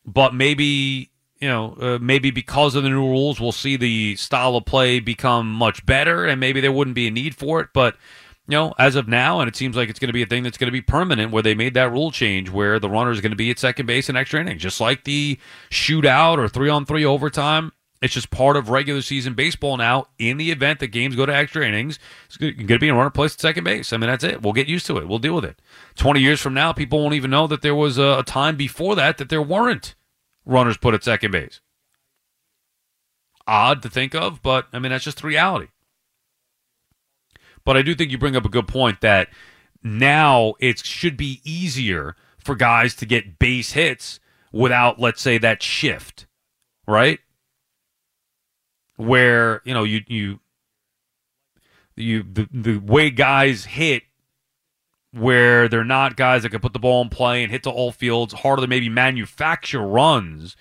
But 0.07 0.35
maybe, 0.35 1.11
you 1.41 1.49
know, 1.49 1.75
uh, 1.81 1.99
maybe 2.01 2.31
because 2.31 2.77
of 2.77 2.85
the 2.85 2.91
new 2.91 3.05
rules, 3.05 3.41
we'll 3.41 3.51
see 3.51 3.77
the 3.77 4.15
style 4.15 4.55
of 4.55 4.65
play 4.65 5.01
become 5.01 5.53
much 5.53 5.85
better 5.85 6.27
and 6.27 6.39
maybe 6.39 6.61
there 6.61 6.71
wouldn't 6.71 6.95
be 6.95 7.09
a 7.09 7.11
need 7.11 7.35
for 7.35 7.61
it. 7.61 7.71
But, 7.75 7.97
you 8.53 8.59
know, 8.59 8.75
as 8.79 8.97
of 8.97 9.09
now, 9.09 9.41
and 9.41 9.49
it 9.49 9.57
seems 9.57 9.77
like 9.77 9.89
it's 9.89 9.99
going 9.99 10.11
to 10.11 10.13
be 10.13 10.23
a 10.23 10.27
thing 10.27 10.43
that's 10.43 10.59
going 10.59 10.69
to 10.69 10.73
be 10.73 10.83
permanent 10.83 11.33
where 11.33 11.43
they 11.43 11.55
made 11.55 11.75
that 11.75 11.91
rule 11.91 12.11
change 12.11 12.51
where 12.51 12.79
the 12.79 12.89
runner 12.89 13.11
is 13.11 13.21
going 13.21 13.33
to 13.33 13.37
be 13.37 13.51
at 13.51 13.59
second 13.59 13.87
base 13.87 14.09
in 14.09 14.17
extra 14.17 14.41
innings, 14.41 14.63
just 14.63 14.81
like 14.81 15.05
the 15.05 15.39
shootout 15.71 16.39
or 16.39 16.49
three 16.49 16.69
on 16.69 16.85
three 16.85 17.05
overtime 17.05 17.73
it's 18.03 18.15
just 18.15 18.31
part 18.31 18.57
of 18.57 18.69
regular 18.69 19.01
season 19.01 19.35
baseball 19.35 19.77
now. 19.77 20.09
In 20.19 20.37
the 20.37 20.51
event 20.51 20.81
that 20.81 20.89
games 20.89 21.15
go 21.15 21.25
to 21.25 21.35
extra 21.35 21.67
innings, 21.67 22.01
it's 22.27 22.37
going 22.37 22.67
to 22.67 22.79
be 22.81 22.89
a 22.89 22.95
runner 22.95 23.11
placed 23.11 23.37
at 23.37 23.41
second 23.41 23.63
base. 23.63 23.93
I 23.93 23.97
mean, 23.97 24.11
that's 24.11 24.25
it. 24.25 24.43
We'll 24.43 24.53
get 24.53 24.67
used 24.67 24.87
to 24.87 24.99
it. 24.99 25.07
We'll 25.07 25.21
deal 25.21 25.37
with 25.37 25.45
it. 25.45 25.63
20 25.95 26.21
years 26.21 26.41
from 26.41 26.53
now, 26.53 26.73
people 26.73 27.01
won't 27.01 27.15
even 27.15 27.31
know 27.31 27.47
that 27.47 27.63
there 27.63 27.77
was 27.77 27.99
a, 27.99 28.25
time 28.25 28.57
before 28.57 28.97
that 28.97 29.19
that 29.19 29.29
there 29.29 29.41
weren't 29.41 29.95
runners 30.45 30.77
put 30.77 30.95
at 30.95 31.05
second 31.05 31.31
base. 31.31 31.61
Odd 33.47 33.83
to 33.83 33.89
think 33.89 34.15
of, 34.17 34.43
but 34.43 34.67
I 34.73 34.81
mean, 34.81 34.91
that's 34.91 35.05
just 35.05 35.21
the 35.23 35.29
reality. 35.29 35.69
But 37.65 37.77
I 37.77 37.83
do 37.83 37.95
think 37.95 38.11
you 38.11 38.19
bring 38.19 38.37
up 38.37 38.45
a 38.45 38.51
good 38.51 38.69
point 38.69 39.01
that 39.01 39.29
now 39.83 40.55
it 40.61 40.85
should 40.85 41.17
be 41.17 41.41
easier 41.45 42.17
for 42.39 42.55
guys 42.55 42.95
to 42.97 43.07
get 43.07 43.39
base 43.39 43.73
hits 43.73 44.21
without, 44.53 44.99
let's 44.99 45.23
say, 45.23 45.39
that 45.39 45.63
shift, 45.63 46.27
right? 46.87 47.21
where 48.97 49.63
you 49.65 49.75
know 49.75 49.85
you 49.85 50.01
you 50.07 50.41
you 51.97 52.23
the 52.23 52.49
the 52.53 52.79
way 52.79 53.11
guys 53.11 53.65
hit 53.65 54.05
where 55.13 55.69
they're 55.69 55.85
not 55.85 56.17
guys 56.17 56.43
that 56.43 56.49
can 56.51 56.61
put 56.61 56.73
the 56.73 56.79
ball 56.79 57.03
in 57.03 57.09
play 57.09 57.43
and 57.43 57.53
hit 57.53 57.63
to 57.63 57.71
all 57.71 57.93
fields 57.93 58.33
harder 58.33 58.63
to 58.63 58.69
maybe 58.69 58.89
manufacture 58.89 59.81
runs 59.81 60.57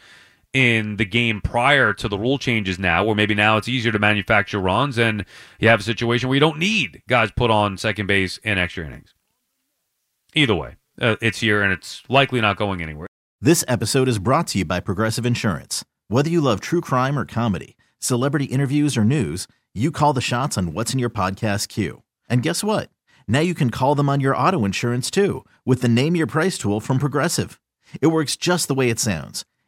in 0.54 0.98
the 0.98 1.06
game 1.06 1.42
prior 1.42 1.94
to 1.94 2.08
the 2.08 2.18
rule 2.18 2.38
changes 2.38 2.78
now 2.78 3.04
where 3.04 3.16
maybe 3.16 3.34
now 3.34 3.58
it's 3.58 3.70
easier 3.70 3.92
to 3.92 4.00
manufacture 4.00 4.60
runs 4.60 4.98
and 4.98 5.26
you 5.60 5.70
have 5.70 5.80
a 5.80 5.84
situation 5.84 6.28
where 6.28 6.36
you 6.36 6.42
don't 6.42 6.60
need 6.60 7.02
guys 7.08 7.32
put 7.32 7.50
on 7.50 7.78
second 7.78 8.08
base 8.08 8.38
in 8.40 8.58
extra 8.58 8.86
innings 8.86 9.14
either 10.34 10.56
way 10.56 10.76
uh, 11.00 11.16
it's 11.22 11.40
here 11.40 11.62
and 11.62 11.72
it's 11.72 12.04
likely 12.10 12.42
not 12.42 12.58
going 12.58 12.82
anywhere 12.82 13.08
this 13.40 13.64
episode 13.68 14.08
is 14.08 14.20
brought 14.20 14.48
to 14.48 14.58
you 14.58 14.66
by 14.66 14.80
progressive 14.80 15.26
insurance 15.26 15.86
whether 16.10 16.30
you 16.30 16.42
love 16.42 16.60
true 16.60 16.82
crime 16.82 17.18
or 17.18 17.26
comedy 17.26 17.78
celebrity 18.02 18.46
interviews 18.46 18.98
or 18.98 19.06
news, 19.06 19.48
you 19.74 19.92
call 19.92 20.12
the 20.12 20.22
shots 20.22 20.58
on 20.58 20.74
what's 20.74 20.92
in 20.92 21.00
your 21.00 21.10
podcast 21.10 21.70
queue. 21.70 22.04
And 22.28 22.44
guess 22.44 22.64
what? 22.64 22.90
Now 23.28 23.40
you 23.40 23.54
can 23.54 23.70
call 23.70 23.96
them 23.96 24.10
on 24.10 24.20
your 24.20 24.36
auto 24.36 24.66
insurance 24.66 25.10
too 25.10 25.46
with 25.66 25.82
the 25.82 25.88
Name 25.88 26.16
Your 26.16 26.28
Price 26.28 26.58
tool 26.58 26.82
from 26.82 27.00
Progressive. 27.00 27.62
It 28.02 28.08
works 28.08 28.36
just 28.36 28.68
the 28.68 28.74
way 28.74 28.90
it 28.90 29.00
sounds. 29.00 29.46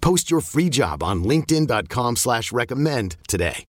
Post 0.00 0.30
your 0.30 0.40
free 0.40 0.68
job 0.68 1.02
on 1.02 1.24
LinkedIn.com 1.24 2.16
slash 2.16 2.52
recommend 2.52 3.16
today. 3.28 3.64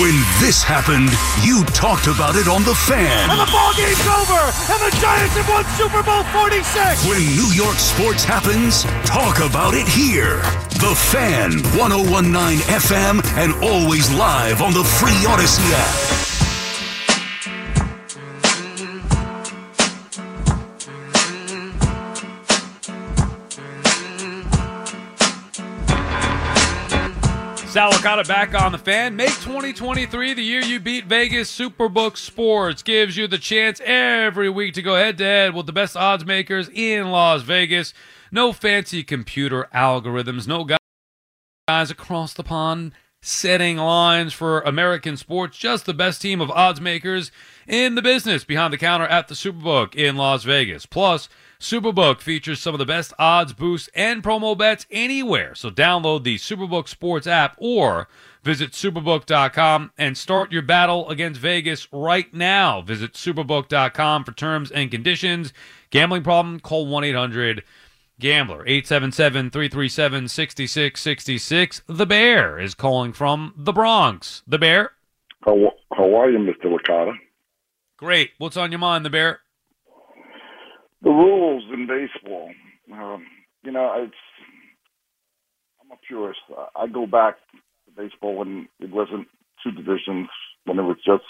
When 0.00 0.16
this 0.40 0.62
happened, 0.62 1.10
you 1.44 1.64
talked 1.76 2.06
about 2.06 2.34
it 2.34 2.48
on 2.48 2.64
The 2.64 2.74
Fan. 2.74 3.28
And 3.28 3.38
the 3.38 3.52
ball 3.52 3.74
game's 3.76 4.00
over, 4.08 4.40
and 4.72 4.80
the 4.80 4.96
Giants 4.96 5.36
have 5.36 5.48
won 5.50 5.64
Super 5.76 6.02
Bowl 6.02 6.24
46. 6.32 7.04
When 7.06 7.20
New 7.36 7.52
York 7.52 7.76
sports 7.76 8.24
happens, 8.24 8.84
talk 9.04 9.40
about 9.44 9.74
it 9.74 9.86
here. 9.86 10.40
The 10.80 10.96
Fan, 11.12 11.60
1019 11.76 12.64
FM, 12.72 13.20
and 13.36 13.52
always 13.62 14.10
live 14.14 14.62
on 14.62 14.72
the 14.72 14.82
free 14.82 15.12
Audacy 15.28 15.60
app. 15.76 16.41
Sal 27.72 27.90
Licata 27.90 28.28
back 28.28 28.54
on 28.54 28.70
the 28.70 28.76
fan. 28.76 29.16
Make 29.16 29.30
2023 29.30 30.34
the 30.34 30.42
year 30.42 30.60
you 30.60 30.78
beat 30.78 31.06
Vegas. 31.06 31.50
Superbook 31.50 32.18
Sports 32.18 32.82
gives 32.82 33.16
you 33.16 33.26
the 33.26 33.38
chance 33.38 33.80
every 33.82 34.50
week 34.50 34.74
to 34.74 34.82
go 34.82 34.96
head 34.96 35.16
to 35.16 35.24
head 35.24 35.54
with 35.54 35.64
the 35.64 35.72
best 35.72 35.96
odds 35.96 36.26
makers 36.26 36.68
in 36.68 37.10
Las 37.10 37.40
Vegas. 37.40 37.94
No 38.30 38.52
fancy 38.52 39.02
computer 39.02 39.70
algorithms, 39.74 40.46
no 40.46 40.66
guys 41.66 41.90
across 41.90 42.34
the 42.34 42.44
pond 42.44 42.92
setting 43.22 43.78
lines 43.78 44.34
for 44.34 44.60
American 44.60 45.16
sports. 45.16 45.56
Just 45.56 45.86
the 45.86 45.94
best 45.94 46.20
team 46.20 46.42
of 46.42 46.50
odds 46.50 46.78
makers 46.78 47.32
in 47.66 47.94
the 47.94 48.02
business 48.02 48.44
behind 48.44 48.74
the 48.74 48.78
counter 48.78 49.06
at 49.06 49.28
the 49.28 49.34
Superbook 49.34 49.94
in 49.94 50.16
Las 50.16 50.44
Vegas. 50.44 50.84
Plus, 50.84 51.30
Superbook 51.62 52.20
features 52.20 52.58
some 52.58 52.74
of 52.74 52.80
the 52.80 52.84
best 52.84 53.12
odds, 53.20 53.52
boosts, 53.52 53.88
and 53.94 54.20
promo 54.20 54.58
bets 54.58 54.84
anywhere. 54.90 55.54
So 55.54 55.70
download 55.70 56.24
the 56.24 56.34
Superbook 56.34 56.88
Sports 56.88 57.28
app 57.28 57.54
or 57.56 58.08
visit 58.42 58.72
superbook.com 58.72 59.92
and 59.96 60.18
start 60.18 60.50
your 60.50 60.62
battle 60.62 61.08
against 61.08 61.40
Vegas 61.40 61.86
right 61.92 62.34
now. 62.34 62.82
Visit 62.82 63.12
superbook.com 63.12 64.24
for 64.24 64.32
terms 64.32 64.72
and 64.72 64.90
conditions. 64.90 65.52
Gambling 65.90 66.24
problem? 66.24 66.58
Call 66.58 66.88
1 66.88 67.04
800 67.04 67.62
Gambler 68.18 68.64
877 68.66 69.50
337 69.50 70.26
6666. 70.26 71.82
The 71.86 72.06
Bear 72.06 72.58
is 72.58 72.74
calling 72.74 73.12
from 73.12 73.54
the 73.56 73.72
Bronx. 73.72 74.42
The 74.48 74.58
Bear? 74.58 74.90
How, 75.44 75.74
how 75.92 76.12
are 76.16 76.28
you, 76.28 76.38
Mr. 76.38 76.64
Licata? 76.64 77.12
Great. 77.96 78.30
What's 78.38 78.56
on 78.56 78.72
your 78.72 78.80
mind, 78.80 79.04
The 79.04 79.10
Bear? 79.10 79.42
The 81.02 81.10
rules 81.10 81.64
in 81.72 81.86
baseball. 81.86 82.50
Um, 82.92 83.26
you 83.62 83.72
know, 83.72 83.92
it's 83.96 84.14
I'm 85.80 85.90
a 85.90 85.96
purist. 86.06 86.40
I 86.76 86.86
go 86.86 87.06
back 87.06 87.36
to 87.86 88.02
baseball 88.02 88.36
when 88.36 88.68
it 88.80 88.90
wasn't 88.90 89.28
two 89.62 89.72
divisions, 89.72 90.28
when 90.64 90.78
it 90.78 90.82
was 90.82 90.98
just 91.04 91.24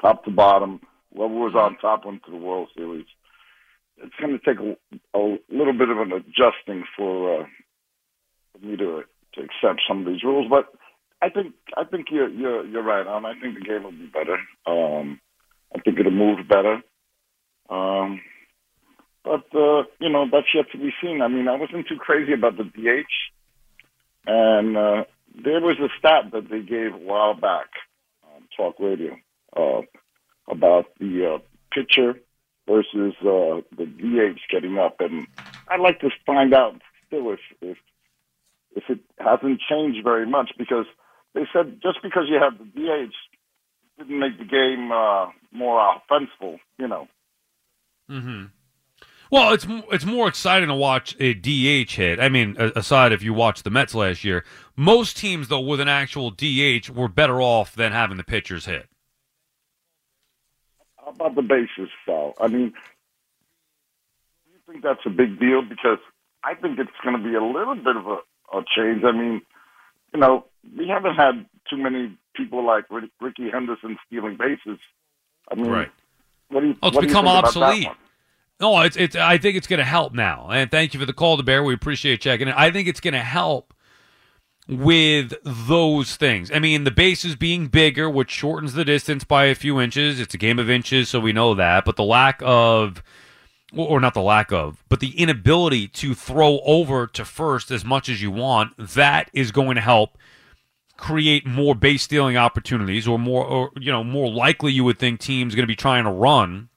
top 0.00 0.24
to 0.24 0.30
bottom. 0.30 0.80
Whoever 1.14 1.34
was 1.34 1.54
on 1.56 1.76
top 1.78 2.04
went 2.04 2.24
to 2.24 2.30
the 2.30 2.36
World 2.36 2.68
Series. 2.76 3.06
It's 4.02 4.14
going 4.20 4.38
to 4.38 4.44
take 4.44 4.60
a, 4.60 5.18
a 5.18 5.38
little 5.50 5.76
bit 5.76 5.90
of 5.90 5.98
an 5.98 6.12
adjusting 6.12 6.84
for, 6.96 7.42
uh, 7.42 7.46
for 8.52 8.66
me 8.66 8.76
to 8.76 9.02
to 9.34 9.40
accept 9.42 9.82
some 9.86 10.00
of 10.00 10.06
these 10.06 10.24
rules, 10.24 10.48
but 10.50 10.66
I 11.22 11.28
think 11.28 11.54
I 11.76 11.84
think 11.84 12.06
you're 12.10 12.28
you're 12.28 12.66
you're 12.66 12.82
right 12.82 13.06
on. 13.06 13.24
I 13.24 13.34
think 13.40 13.54
the 13.54 13.64
game 13.64 13.84
will 13.84 13.92
be 13.92 14.06
better. 14.06 14.38
Um, 14.66 15.20
I 15.74 15.80
think 15.80 15.98
it'll 15.98 16.10
move 16.10 16.38
better. 16.48 16.80
Um, 17.68 18.20
but, 19.24 19.44
uh, 19.54 19.84
you 20.00 20.08
know, 20.08 20.26
that's 20.30 20.54
yet 20.54 20.70
to 20.72 20.78
be 20.78 20.90
seen. 21.02 21.20
I 21.22 21.28
mean, 21.28 21.48
I 21.48 21.56
wasn't 21.56 21.88
too 21.88 21.96
crazy 21.96 22.32
about 22.32 22.56
the 22.56 22.64
DH. 22.64 23.12
and 24.26 24.76
uh, 24.76 25.04
there 25.34 25.60
was 25.60 25.78
a 25.78 25.88
stat 25.98 26.30
that 26.32 26.48
they 26.50 26.60
gave 26.60 26.94
a 26.94 26.98
while 26.98 27.34
back 27.34 27.68
on 28.24 28.42
talk 28.56 28.76
radio 28.78 29.16
uh, 29.56 29.82
about 30.48 30.86
the 30.98 31.34
uh, 31.34 31.38
pitcher 31.72 32.18
versus 32.66 33.14
uh, 33.20 33.60
the 33.76 33.86
DH 33.86 34.40
getting 34.50 34.78
up, 34.78 34.96
and 35.00 35.26
I'd 35.68 35.80
like 35.80 36.00
to 36.00 36.10
find 36.26 36.54
out 36.54 36.80
still 37.06 37.32
if 37.32 37.40
if 37.60 37.78
if 38.76 38.84
it 38.88 39.00
hasn't 39.18 39.60
changed 39.68 40.04
very 40.04 40.26
much 40.26 40.52
because 40.56 40.86
they 41.34 41.46
said 41.52 41.80
just 41.82 41.98
because 42.02 42.24
you 42.28 42.38
have 42.40 42.58
the 42.58 42.64
DH 42.64 43.14
didn't 43.98 44.18
make 44.18 44.38
the 44.38 44.44
game 44.44 44.92
uh, 44.92 45.26
more 45.52 45.96
offensive, 45.96 46.60
you 46.78 46.88
know. 46.88 47.08
Mm-hmm. 48.10 48.46
Well, 49.30 49.52
it's 49.52 49.64
it's 49.92 50.04
more 50.04 50.26
exciting 50.26 50.68
to 50.68 50.74
watch 50.74 51.16
a 51.20 51.34
DH 51.34 51.92
hit. 51.92 52.18
I 52.18 52.28
mean, 52.28 52.56
aside 52.58 53.12
if 53.12 53.22
you 53.22 53.32
watch 53.32 53.62
the 53.62 53.70
Mets 53.70 53.94
last 53.94 54.24
year, 54.24 54.44
most 54.76 55.16
teams 55.16 55.48
though 55.48 55.60
with 55.60 55.80
an 55.80 55.88
actual 55.88 56.30
DH 56.30 56.90
were 56.90 57.08
better 57.08 57.40
off 57.40 57.74
than 57.76 57.92
having 57.92 58.16
the 58.16 58.24
pitchers 58.24 58.66
hit. 58.66 58.88
How 60.96 61.12
about 61.12 61.36
the 61.36 61.42
bases, 61.42 61.90
though? 62.06 62.34
I 62.40 62.48
mean, 62.48 62.70
do 62.70 64.52
you 64.52 64.58
think 64.68 64.82
that's 64.82 65.00
a 65.06 65.10
big 65.10 65.38
deal? 65.38 65.62
Because 65.62 65.98
I 66.42 66.54
think 66.54 66.78
it's 66.78 66.90
going 67.04 67.16
to 67.16 67.22
be 67.22 67.34
a 67.34 67.42
little 67.42 67.76
bit 67.76 67.96
of 67.96 68.06
a, 68.06 68.18
a 68.56 68.64
change. 68.76 69.04
I 69.04 69.12
mean, 69.12 69.42
you 70.12 70.20
know, 70.20 70.46
we 70.76 70.88
haven't 70.88 71.14
had 71.14 71.46
too 71.68 71.76
many 71.76 72.16
people 72.34 72.66
like 72.66 72.84
Rickey 73.20 73.50
Henderson 73.50 73.96
stealing 74.06 74.36
bases. 74.36 74.80
I 75.50 75.54
mean, 75.54 75.70
right. 75.70 75.90
what 76.48 76.60
do 76.62 76.68
you? 76.68 76.76
Oh, 76.82 76.88
it's 76.88 76.98
become 76.98 77.24
do 77.24 77.30
you 77.30 77.36
think 77.36 77.44
obsolete. 77.46 77.88
No, 78.60 78.80
it's 78.82 78.96
it's. 78.96 79.16
I 79.16 79.38
think 79.38 79.56
it's 79.56 79.66
going 79.66 79.78
to 79.78 79.84
help 79.84 80.12
now, 80.12 80.48
and 80.50 80.70
thank 80.70 80.92
you 80.92 81.00
for 81.00 81.06
the 81.06 81.14
call 81.14 81.38
to 81.38 81.42
bear. 81.42 81.64
We 81.64 81.72
appreciate 81.72 82.20
checking. 82.20 82.48
I 82.48 82.70
think 82.70 82.88
it's 82.88 83.00
going 83.00 83.14
to 83.14 83.20
help 83.20 83.72
with 84.68 85.32
those 85.42 86.16
things. 86.16 86.50
I 86.52 86.58
mean, 86.58 86.84
the 86.84 86.90
bases 86.90 87.36
being 87.36 87.68
bigger, 87.68 88.08
which 88.08 88.30
shortens 88.30 88.74
the 88.74 88.84
distance 88.84 89.24
by 89.24 89.46
a 89.46 89.54
few 89.54 89.80
inches. 89.80 90.20
It's 90.20 90.34
a 90.34 90.38
game 90.38 90.58
of 90.58 90.68
inches, 90.68 91.08
so 91.08 91.20
we 91.20 91.32
know 91.32 91.54
that. 91.54 91.86
But 91.86 91.96
the 91.96 92.04
lack 92.04 92.40
of, 92.44 93.02
or 93.74 93.98
not 93.98 94.12
the 94.12 94.20
lack 94.20 94.52
of, 94.52 94.84
but 94.90 95.00
the 95.00 95.18
inability 95.18 95.88
to 95.88 96.14
throw 96.14 96.60
over 96.60 97.06
to 97.06 97.24
first 97.24 97.70
as 97.70 97.84
much 97.84 98.10
as 98.10 98.20
you 98.20 98.30
want, 98.30 98.74
that 98.76 99.30
is 99.32 99.50
going 99.52 99.76
to 99.76 99.80
help 99.80 100.18
create 100.98 101.46
more 101.46 101.74
base 101.74 102.02
stealing 102.02 102.36
opportunities, 102.36 103.08
or 103.08 103.18
more, 103.18 103.44
or 103.44 103.70
you 103.80 103.90
know, 103.90 104.04
more 104.04 104.30
likely 104.30 104.70
you 104.70 104.84
would 104.84 104.98
think 104.98 105.18
teams 105.18 105.54
going 105.54 105.62
to 105.64 105.66
be 105.66 105.74
trying 105.74 106.04
to 106.04 106.10
run 106.10 106.68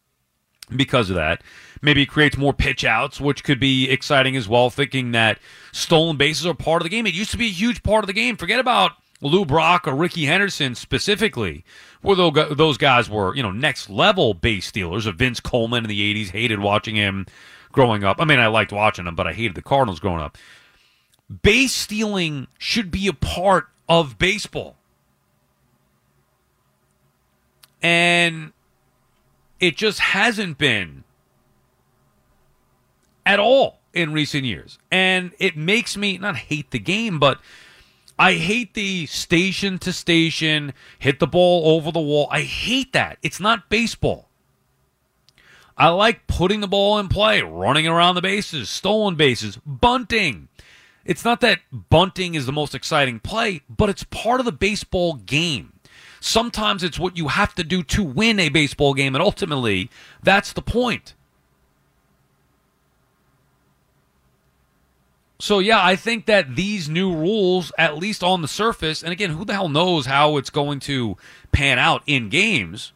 because 0.76 1.10
of 1.10 1.18
that. 1.18 1.44
Maybe 1.84 2.06
creates 2.06 2.38
more 2.38 2.54
pitch 2.54 2.86
outs, 2.86 3.20
which 3.20 3.44
could 3.44 3.60
be 3.60 3.90
exciting 3.90 4.38
as 4.38 4.48
well, 4.48 4.70
thinking 4.70 5.12
that 5.12 5.38
stolen 5.74 6.16
bases 6.16 6.46
are 6.46 6.54
part 6.54 6.82
of 6.82 6.86
the 6.86 6.90
game. 6.90 7.06
It 7.06 7.14
used 7.14 7.32
to 7.32 7.38
be 7.38 7.48
a 7.48 7.52
huge 7.52 7.84
part 7.84 8.06
of 8.06 8.08
the 8.08 8.14
game. 8.14 8.38
Forget 8.38 8.62
about 8.62 8.94
Lou 9.20 9.44
Brock 9.44 9.86
or 9.86 9.94
Rickey 9.94 10.24
Henderson 10.26 10.76
specifically, 10.76 11.66
where 12.02 12.16
those 12.16 12.78
guys 12.78 13.10
were, 13.10 13.36
you 13.36 13.44
know, 13.44 13.52
next 13.52 13.90
level 13.90 14.34
base 14.34 14.66
stealers. 14.66 15.06
Of 15.06 15.18
Vince 15.18 15.42
Coleman 15.42 15.84
in 15.84 15.90
the 15.90 16.26
80s, 16.26 16.30
hated 16.30 16.60
watching 16.60 16.96
him 16.96 17.26
growing 17.74 18.06
up. 18.06 18.22
I 18.22 18.26
mean, 18.26 18.40
I 18.40 18.48
liked 18.48 18.72
watching 18.72 19.06
him, 19.06 19.16
but 19.16 19.28
I 19.28 19.34
hated 19.34 19.56
the 19.56 19.62
Cardinals 19.62 20.00
growing 20.00 20.22
up. 20.22 20.38
Base 21.42 21.74
stealing 21.74 22.48
should 22.58 22.92
be 22.92 23.08
a 23.08 23.14
part 23.14 23.68
of 23.90 24.18
baseball. 24.18 24.78
And 27.82 28.54
it 29.60 29.76
just 29.76 30.00
hasn't 30.00 30.58
been 30.58 31.03
at 33.26 33.40
all 33.40 33.80
in 33.94 34.14
recent 34.14 34.46
years. 34.46 34.78
And 34.92 35.32
it 35.40 35.56
makes 35.56 35.96
me 35.96 36.18
not 36.18 36.36
hate 36.36 36.72
the 36.72 36.80
game, 36.80 37.20
but 37.20 37.40
I 38.18 38.34
hate 38.34 38.74
the 38.74 39.06
station 39.08 39.80
to 39.80 39.94
station, 39.94 40.74
hit 41.00 41.20
the 41.20 41.28
ball 41.28 41.76
over 41.76 41.92
the 41.92 42.00
wall. 42.00 42.28
I 42.32 42.42
hate 42.42 42.94
that. 42.94 43.18
It's 43.22 43.40
not 43.40 43.70
baseball. 43.70 44.30
I 45.76 45.90
like 45.90 46.28
putting 46.28 46.60
the 46.60 46.68
ball 46.68 47.00
in 47.00 47.08
play, 47.08 47.42
running 47.42 47.88
around 47.88 48.16
the 48.16 48.22
bases, 48.22 48.70
stolen 48.70 49.16
bases, 49.16 49.58
bunting. 49.66 50.50
It's 51.04 51.26
not 51.26 51.42
that 51.42 51.62
bunting 51.72 52.36
is 52.36 52.46
the 52.46 52.52
most 52.52 52.76
exciting 52.76 53.20
play, 53.20 53.62
but 53.68 53.90
it's 53.90 54.04
part 54.04 54.40
of 54.40 54.46
the 54.46 54.52
baseball 54.52 55.16
game. 55.16 55.74
Sometimes 56.20 56.84
it's 56.84 57.00
what 57.00 57.18
you 57.18 57.28
have 57.30 57.56
to 57.56 57.64
do 57.64 57.84
to 57.84 58.04
win 58.04 58.40
a 58.40 58.50
baseball 58.50 58.94
game, 58.94 59.16
and 59.16 59.22
ultimately, 59.22 59.90
that's 60.22 60.54
the 60.54 60.62
point. 60.62 61.16
So, 65.40 65.60
yeah, 65.60 65.84
I 65.84 65.96
think 65.96 66.26
that 66.28 66.56
these 66.56 66.88
new 66.88 67.14
rules, 67.14 67.72
at 67.78 67.98
least 67.98 68.24
on 68.24 68.42
the 68.42 68.48
surface, 68.48 69.04
and 69.04 69.12
again, 69.12 69.32
who 69.32 69.44
the 69.44 69.54
hell 69.54 69.68
knows 69.68 70.06
how 70.06 70.38
it's 70.38 70.50
going 70.50 70.80
to 70.82 71.18
pan 71.52 71.80
out 71.80 72.02
in 72.06 72.30
games? 72.30 72.94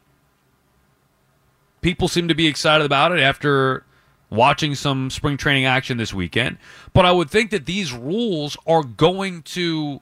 People 1.82 2.08
seem 2.08 2.28
to 2.28 2.36
be 2.36 2.47
excited 2.47 2.86
about 2.86 3.12
it 3.12 3.19
after 3.19 3.84
watching 4.30 4.76
some 4.76 5.10
spring 5.10 5.38
training 5.38 5.65
action 5.65 5.97
this 5.97 6.13
weekend. 6.13 6.58
But 6.93 7.06
I 7.06 7.12
would 7.12 7.30
think 7.30 7.52
that 7.52 7.65
these 7.65 7.93
rules 7.93 8.58
are 8.65 8.84
going 8.84 9.41
to 9.43 10.02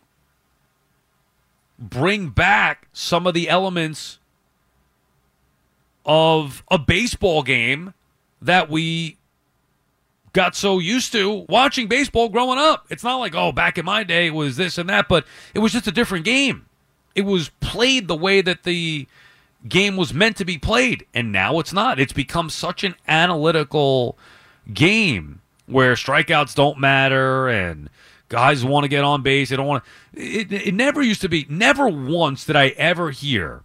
bring 1.77 2.29
back 2.29 2.87
some 2.93 3.27
of 3.27 3.33
the 3.33 3.49
elements 3.49 4.19
of 6.05 6.63
a 6.69 6.77
baseball 6.77 7.43
game 7.43 7.93
that 8.41 8.69
we 8.69 9.17
got 10.35 10.53
so 10.53 10.79
used 10.79 11.13
to 11.13 11.45
watching 11.47 11.87
baseball 11.87 12.27
growing 12.27 12.59
up. 12.59 12.85
It's 12.89 13.03
not 13.03 13.15
like, 13.15 13.33
oh, 13.33 13.53
back 13.53 13.77
in 13.77 13.85
my 13.85 14.03
day 14.03 14.27
it 14.27 14.33
was 14.33 14.57
this 14.57 14.77
and 14.77 14.89
that, 14.89 15.07
but 15.07 15.25
it 15.53 15.59
was 15.59 15.71
just 15.71 15.87
a 15.87 15.91
different 15.91 16.25
game. 16.25 16.65
It 17.15 17.21
was 17.21 17.49
played 17.61 18.09
the 18.09 18.17
way 18.17 18.41
that 18.41 18.63
the 18.63 19.07
game 19.67 19.95
was 19.95 20.13
meant 20.13 20.35
to 20.37 20.45
be 20.45 20.57
played, 20.57 21.07
and 21.13 21.31
now 21.31 21.59
it's 21.59 21.71
not. 21.71 21.99
It's 21.99 22.11
become 22.11 22.49
such 22.49 22.83
an 22.83 22.95
analytical 23.07 24.17
game 24.73 25.41
where 25.67 25.93
strikeouts 25.93 26.53
don't 26.53 26.79
matter 26.79 27.47
and 27.47 27.89
guys 28.27 28.65
want 28.65 28.83
to 28.83 28.89
get 28.89 29.05
on 29.05 29.23
base. 29.23 29.49
They 29.49 29.55
don't 29.55 29.65
want 29.65 29.85
to. 30.13 30.21
It, 30.21 30.51
it 30.51 30.73
never 30.73 31.01
used 31.01 31.21
to 31.21 31.29
be. 31.29 31.45
Never 31.47 31.87
once 31.87 32.43
did 32.43 32.57
I 32.57 32.69
ever 32.69 33.11
hear, 33.11 33.63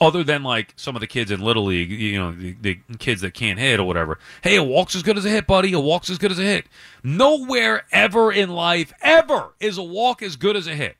other 0.00 0.24
than 0.24 0.42
like 0.42 0.72
some 0.76 0.96
of 0.96 1.00
the 1.00 1.06
kids 1.06 1.30
in 1.30 1.40
little 1.40 1.64
league, 1.64 1.90
you 1.90 2.18
know, 2.18 2.32
the, 2.32 2.56
the 2.60 2.78
kids 2.98 3.20
that 3.20 3.34
can't 3.34 3.58
hit 3.58 3.80
or 3.80 3.84
whatever. 3.84 4.18
Hey, 4.42 4.56
a 4.56 4.62
walk's 4.62 4.94
as 4.94 5.02
good 5.02 5.16
as 5.16 5.24
a 5.24 5.30
hit, 5.30 5.46
buddy. 5.46 5.72
A 5.72 5.80
walk's 5.80 6.10
as 6.10 6.18
good 6.18 6.32
as 6.32 6.38
a 6.38 6.42
hit. 6.42 6.66
Nowhere 7.02 7.84
ever 7.92 8.32
in 8.32 8.50
life, 8.50 8.92
ever, 9.02 9.54
is 9.60 9.78
a 9.78 9.82
walk 9.82 10.22
as 10.22 10.36
good 10.36 10.56
as 10.56 10.66
a 10.66 10.74
hit. 10.74 10.96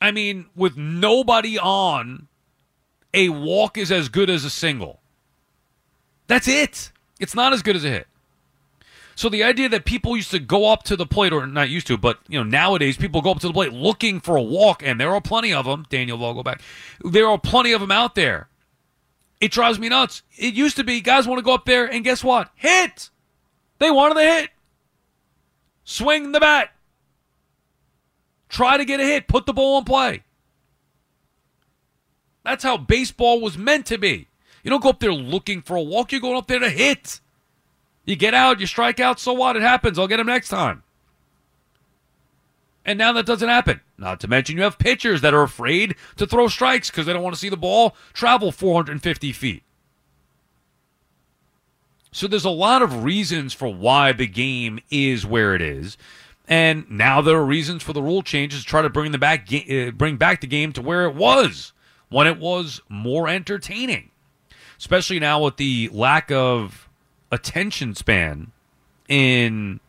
I 0.00 0.10
mean, 0.10 0.46
with 0.54 0.76
nobody 0.76 1.58
on, 1.58 2.28
a 3.12 3.30
walk 3.30 3.76
is 3.76 3.90
as 3.90 4.08
good 4.08 4.30
as 4.30 4.44
a 4.44 4.50
single. 4.50 5.00
That's 6.28 6.46
it. 6.46 6.92
It's 7.18 7.34
not 7.34 7.52
as 7.52 7.62
good 7.62 7.74
as 7.76 7.84
a 7.84 7.90
hit. 7.90 8.06
So 9.18 9.28
the 9.28 9.42
idea 9.42 9.68
that 9.70 9.84
people 9.84 10.16
used 10.16 10.30
to 10.30 10.38
go 10.38 10.70
up 10.70 10.84
to 10.84 10.94
the 10.94 11.04
plate, 11.04 11.32
or 11.32 11.44
not 11.44 11.68
used 11.68 11.88
to, 11.88 11.98
but 11.98 12.20
you 12.28 12.38
know 12.38 12.48
nowadays 12.48 12.96
people 12.96 13.20
go 13.20 13.32
up 13.32 13.40
to 13.40 13.48
the 13.48 13.52
plate 13.52 13.72
looking 13.72 14.20
for 14.20 14.36
a 14.36 14.42
walk, 14.42 14.80
and 14.80 15.00
there 15.00 15.12
are 15.12 15.20
plenty 15.20 15.52
of 15.52 15.66
them. 15.66 15.84
Daniel 15.88 16.16
Vogelbach, 16.16 16.60
there 17.04 17.26
are 17.26 17.36
plenty 17.36 17.72
of 17.72 17.80
them 17.80 17.90
out 17.90 18.14
there. 18.14 18.48
It 19.40 19.50
drives 19.50 19.80
me 19.80 19.88
nuts. 19.88 20.22
It 20.36 20.54
used 20.54 20.76
to 20.76 20.84
be 20.84 21.00
guys 21.00 21.26
want 21.26 21.40
to 21.40 21.42
go 21.42 21.52
up 21.52 21.64
there 21.64 21.84
and 21.84 22.04
guess 22.04 22.22
what? 22.22 22.52
Hit. 22.54 23.10
They 23.80 23.90
wanted 23.90 24.14
to 24.14 24.20
hit. 24.20 24.50
Swing 25.82 26.30
the 26.30 26.38
bat. 26.38 26.70
Try 28.48 28.76
to 28.76 28.84
get 28.84 29.00
a 29.00 29.04
hit. 29.04 29.26
Put 29.26 29.46
the 29.46 29.52
ball 29.52 29.78
in 29.78 29.84
play. 29.84 30.22
That's 32.44 32.62
how 32.62 32.76
baseball 32.76 33.40
was 33.40 33.58
meant 33.58 33.86
to 33.86 33.98
be. 33.98 34.28
You 34.62 34.70
don't 34.70 34.80
go 34.80 34.90
up 34.90 35.00
there 35.00 35.12
looking 35.12 35.60
for 35.60 35.74
a 35.74 35.82
walk. 35.82 36.12
You're 36.12 36.20
going 36.20 36.36
up 36.36 36.46
there 36.46 36.60
to 36.60 36.70
hit. 36.70 37.18
You 38.08 38.16
get 38.16 38.32
out, 38.32 38.58
you 38.58 38.64
strike 38.64 39.00
out, 39.00 39.20
so 39.20 39.34
what? 39.34 39.54
It 39.54 39.60
happens. 39.60 39.98
I'll 39.98 40.08
get 40.08 40.18
him 40.18 40.28
next 40.28 40.48
time. 40.48 40.82
And 42.82 42.98
now 42.98 43.12
that 43.12 43.26
doesn't 43.26 43.50
happen. 43.50 43.82
Not 43.98 44.18
to 44.20 44.28
mention 44.28 44.56
you 44.56 44.62
have 44.62 44.78
pitchers 44.78 45.20
that 45.20 45.34
are 45.34 45.42
afraid 45.42 45.94
to 46.16 46.26
throw 46.26 46.48
strikes 46.48 46.90
because 46.90 47.04
they 47.04 47.12
don't 47.12 47.22
want 47.22 47.34
to 47.34 47.38
see 47.38 47.50
the 47.50 47.56
ball 47.58 47.94
travel 48.14 48.50
450 48.50 49.32
feet. 49.32 49.62
So 52.10 52.26
there's 52.26 52.46
a 52.46 52.50
lot 52.50 52.80
of 52.80 53.04
reasons 53.04 53.52
for 53.52 53.68
why 53.68 54.12
the 54.12 54.26
game 54.26 54.80
is 54.90 55.26
where 55.26 55.54
it 55.54 55.60
is. 55.60 55.98
And 56.48 56.90
now 56.90 57.20
there 57.20 57.36
are 57.36 57.44
reasons 57.44 57.82
for 57.82 57.92
the 57.92 58.02
rule 58.02 58.22
changes 58.22 58.60
to 58.60 58.66
try 58.66 58.80
to 58.80 58.88
bring 58.88 59.12
the 59.12 59.18
back 59.18 59.52
uh, 59.52 59.90
bring 59.90 60.16
back 60.16 60.40
the 60.40 60.46
game 60.46 60.72
to 60.72 60.80
where 60.80 61.04
it 61.04 61.14
was 61.14 61.74
when 62.08 62.26
it 62.26 62.38
was 62.38 62.80
more 62.88 63.28
entertaining. 63.28 64.12
Especially 64.78 65.20
now 65.20 65.44
with 65.44 65.58
the 65.58 65.90
lack 65.92 66.32
of 66.32 66.87
attention 67.30 67.94
span 67.94 68.52
in 69.08 69.80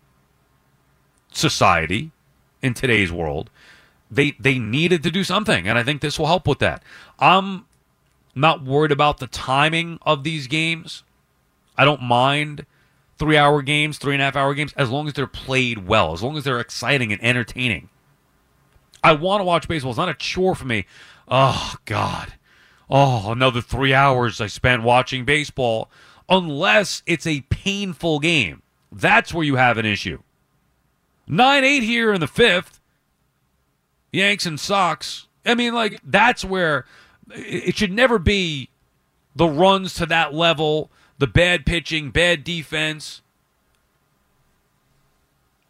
society 1.31 2.11
in 2.61 2.73
today's 2.73 3.11
world. 3.11 3.49
They 4.11 4.31
they 4.39 4.57
needed 4.57 5.03
to 5.03 5.11
do 5.11 5.23
something, 5.23 5.67
and 5.67 5.77
I 5.77 5.83
think 5.83 6.01
this 6.01 6.17
will 6.17 6.25
help 6.25 6.47
with 6.47 6.59
that. 6.59 6.83
I'm 7.19 7.65
not 8.35 8.63
worried 8.63 8.91
about 8.91 9.19
the 9.19 9.27
timing 9.27 9.99
of 10.01 10.23
these 10.23 10.47
games. 10.47 11.03
I 11.77 11.85
don't 11.85 12.01
mind 12.01 12.65
three 13.19 13.37
hour 13.37 13.61
games, 13.61 13.97
three 13.97 14.13
and 14.13 14.21
a 14.21 14.25
half 14.25 14.35
hour 14.35 14.53
games, 14.53 14.73
as 14.75 14.89
long 14.89 15.07
as 15.07 15.13
they're 15.13 15.27
played 15.27 15.87
well, 15.87 16.13
as 16.13 16.23
long 16.23 16.37
as 16.37 16.43
they're 16.43 16.59
exciting 16.59 17.11
and 17.11 17.23
entertaining. 17.23 17.89
I 19.03 19.13
want 19.13 19.41
to 19.41 19.45
watch 19.45 19.67
baseball. 19.67 19.91
It's 19.91 19.97
not 19.97 20.09
a 20.09 20.13
chore 20.13 20.55
for 20.55 20.65
me. 20.65 20.85
Oh, 21.27 21.75
God. 21.85 22.33
Oh, 22.89 23.31
another 23.31 23.61
three 23.61 23.93
hours 23.93 24.41
I 24.41 24.47
spent 24.47 24.83
watching 24.83 25.23
baseball, 25.25 25.89
unless 26.29 27.03
it's 27.05 27.27
a 27.27 27.41
painful 27.49 28.19
game. 28.19 28.61
That's 28.91 29.33
where 29.33 29.43
you 29.43 29.55
have 29.55 29.77
an 29.77 29.85
issue. 29.85 30.21
9 31.27 31.63
8 31.63 31.83
here 31.83 32.13
in 32.13 32.21
the 32.21 32.27
fifth. 32.27 32.79
Yanks 34.11 34.45
and 34.45 34.59
Sox. 34.59 35.27
I 35.45 35.55
mean, 35.55 35.73
like, 35.73 35.99
that's 36.03 36.43
where 36.43 36.85
it 37.31 37.77
should 37.77 37.91
never 37.91 38.19
be 38.19 38.69
the 39.35 39.47
runs 39.47 39.93
to 39.95 40.05
that 40.07 40.33
level, 40.33 40.89
the 41.19 41.27
bad 41.27 41.65
pitching, 41.65 42.09
bad 42.09 42.43
defense, 42.43 43.21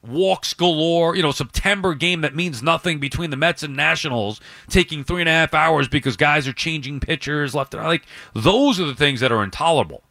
walks 0.02 0.54
galore. 0.54 1.15
You 1.15 1.22
know, 1.22 1.32
September 1.32 1.93
game 1.93 2.22
that 2.22 2.36
means 2.36 2.63
nothing 2.63 3.00
between 3.00 3.30
the 3.30 3.38
Mets 3.38 3.62
and 3.62 3.76
Nationals, 3.76 4.39
taking 4.69 5.04
three 5.04 5.22
and 5.22 5.30
a 5.30 5.34
half 5.34 5.54
hours 5.54 5.88
because 5.89 6.15
guys 6.15 6.48
are 6.48 6.54
changing 6.54 7.02
pitchers 7.02 7.54
left 7.54 7.74
and 7.74 7.84
right. 7.84 7.89
Like, 7.89 8.06
those 8.34 8.80
are 8.80 8.86
the 8.86 8.95
things 8.95 9.19
that 9.19 9.32
are 9.32 9.43
intolerable. 9.43 10.04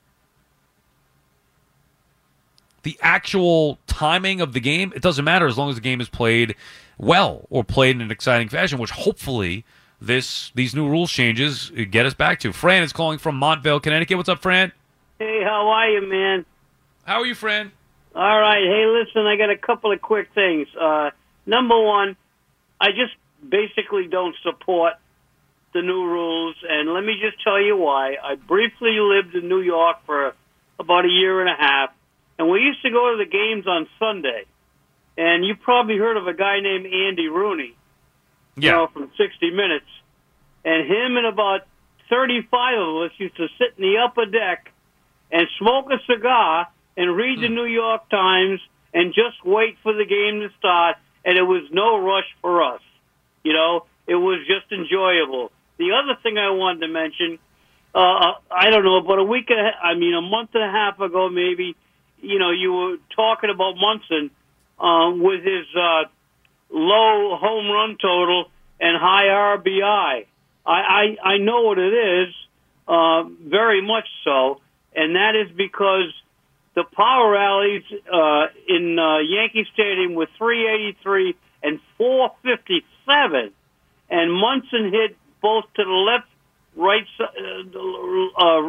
The 2.89 2.99
actual 3.03 3.79
timing 3.87 4.41
of 4.41 4.55
the 4.55 4.61
game, 4.61 4.95
it 4.97 5.03
doesn't 5.03 5.23
matter 5.23 5.47
as 5.47 5.59
long 5.59 5.69
as 5.69 5.75
the 5.75 5.83
game 5.83 6.01
is 6.01 6.09
played 6.09 6.55
well 6.97 7.47
or 7.51 7.63
played 7.63 7.97
in 7.97 8.01
an 8.01 8.11
exciting 8.11 8.49
fashion, 8.49 8.79
which 8.79 8.93
hopefully 8.93 9.67
this 10.01 10.51
these 10.55 10.75
new 10.75 10.89
rules 10.89 11.11
changes 11.11 11.71
get 11.91 12.07
us 12.07 12.15
back 12.15 12.41
to. 12.41 12.51
Fran 12.51 12.83
is 12.83 12.95
calling 12.95 13.19
from 13.19 13.39
Montvale, 13.39 13.83
Connecticut. 13.83 14.17
What's 14.17 14.31
up, 14.31 14.41
Fran? 14.41 14.73
Hey, 15.19 15.43
how 15.45 15.69
are 15.69 15.91
you, 15.91 16.09
man? 16.09 16.47
How 17.05 17.21
are 17.21 17.27
you, 17.27 17.35
Fran? 17.35 17.73
All 18.15 18.41
right. 18.41 18.65
Hey, 18.65 18.87
listen, 18.87 19.27
I 19.27 19.37
got 19.37 19.51
a 19.51 19.59
couple 19.59 19.93
of 19.93 20.01
quick 20.01 20.31
things. 20.35 20.67
Uh, 20.75 21.11
number 21.45 21.79
one, 21.79 22.17
I 22.81 22.93
just 22.93 23.13
basically 23.47 24.07
don't 24.07 24.35
support 24.43 24.95
the 25.75 25.83
new 25.83 26.07
rules, 26.07 26.57
and 26.67 26.95
let 26.95 27.05
me 27.05 27.21
just 27.21 27.45
tell 27.45 27.61
you 27.61 27.77
why. 27.77 28.17
I 28.25 28.37
briefly 28.37 28.99
lived 28.99 29.35
in 29.35 29.47
New 29.47 29.61
York 29.61 29.99
for 30.07 30.35
about 30.81 31.05
a 31.05 31.09
year 31.09 31.43
and 31.43 31.51
a 31.51 31.55
half, 31.55 31.91
and 32.39 32.49
we 32.49 32.61
used 32.61 32.83
to 32.83 32.91
go 32.91 33.13
to 33.13 33.17
the 33.17 33.31
games 33.31 33.67
on 33.67 33.89
Sunday. 33.99 34.45
And 35.17 35.45
you 35.45 35.57
probably 35.57 35.97
heard 35.97 36.17
of 36.17 36.29
a 36.29 36.33
guy 36.35 36.61
named 36.61 36.87
Andy 36.87 37.27
Rooney, 37.27 37.75
yeah. 38.57 38.63
you 38.63 38.71
know, 38.77 38.87
from 38.87 39.11
60 39.19 39.51
Minutes. 39.51 39.87
And 40.65 40.87
him 40.87 41.17
and 41.17 41.27
about 41.27 41.67
35 42.09 42.79
of 42.79 42.97
us 43.03 43.11
used 43.19 43.37
to 43.37 43.49
sit 43.59 43.75
in 43.77 43.83
the 43.83 43.99
upper 43.99 44.27
deck 44.27 44.73
and 45.33 45.47
smoke 45.59 45.87
a 45.91 45.99
cigar 46.07 46.69
and 46.97 47.17
read 47.17 47.41
the 47.41 47.49
New 47.49 47.65
York 47.65 48.09
Times 48.11 48.61
and 48.95 49.13
just 49.13 49.45
wait 49.45 49.77
for 49.83 49.93
the 49.93 50.05
game 50.05 50.41
to 50.41 50.49
start. 50.59 50.97
And 51.25 51.37
it 51.37 51.43
was 51.43 51.63
no 51.73 51.99
rush 52.01 52.29
for 52.41 52.63
us. 52.63 52.81
You 53.43 53.53
know, 53.53 53.87
it 54.07 54.15
was 54.15 54.41
just 54.47 54.73
enjoyable. 54.73 55.51
The 55.79 55.93
other 55.93 56.19
thing 56.23 56.39
I 56.39 56.51
wanted 56.51 56.87
to 56.87 56.89
mention, 56.89 57.39
uh, 57.95 58.35
I 58.51 58.71
don't 58.71 58.85
know, 58.85 58.99
about 58.99 59.19
a 59.19 59.25
week, 59.25 59.49
I 59.51 59.95
mean, 59.95 60.15
a 60.15 60.23
month 60.23 60.51
and 60.55 60.65
a 60.65 60.71
half 60.71 60.99
ago, 61.01 61.29
maybe, 61.29 61.77
you 62.21 62.39
know, 62.39 62.51
you 62.51 62.73
were 62.73 62.97
talking 63.15 63.51
about 63.51 63.75
Munson 63.77 64.31
uh, 64.79 65.11
with 65.15 65.45
his 65.45 65.67
uh, 65.77 66.05
low 66.71 67.37
home 67.37 67.71
run 67.71 67.97
total 68.01 68.51
and 68.81 68.97
high 68.97 69.27
RBI. 69.27 70.27
I, 70.67 70.73
I, 70.73 71.17
I 71.25 71.39
know 71.39 71.63
what 71.63 71.79
it 71.79 71.93
is, 71.93 72.35
uh, 72.87 73.25
very 73.25 73.87
much 73.87 74.07
so, 74.25 74.61
and 74.95 75.17
that 75.17 75.35
is 75.35 75.55
because 75.57 76.13
the 76.75 76.85
power 76.85 77.37
alleys 77.37 77.83
uh, 78.13 78.47
in 78.69 78.99
uh, 78.99 79.19
Yankee 79.19 79.67
Stadium 79.73 80.15
were 80.15 80.29
383 80.39 81.35
and 81.63 81.81
457, 81.97 83.53
and 84.11 84.33
Munson 84.33 84.93
hit 84.93 85.17
both 85.43 85.65
to 85.75 85.85
the 85.85 85.91
left, 85.91 86.29
right, 86.77 87.07
uh, 87.19 87.25
uh, 88.39 88.61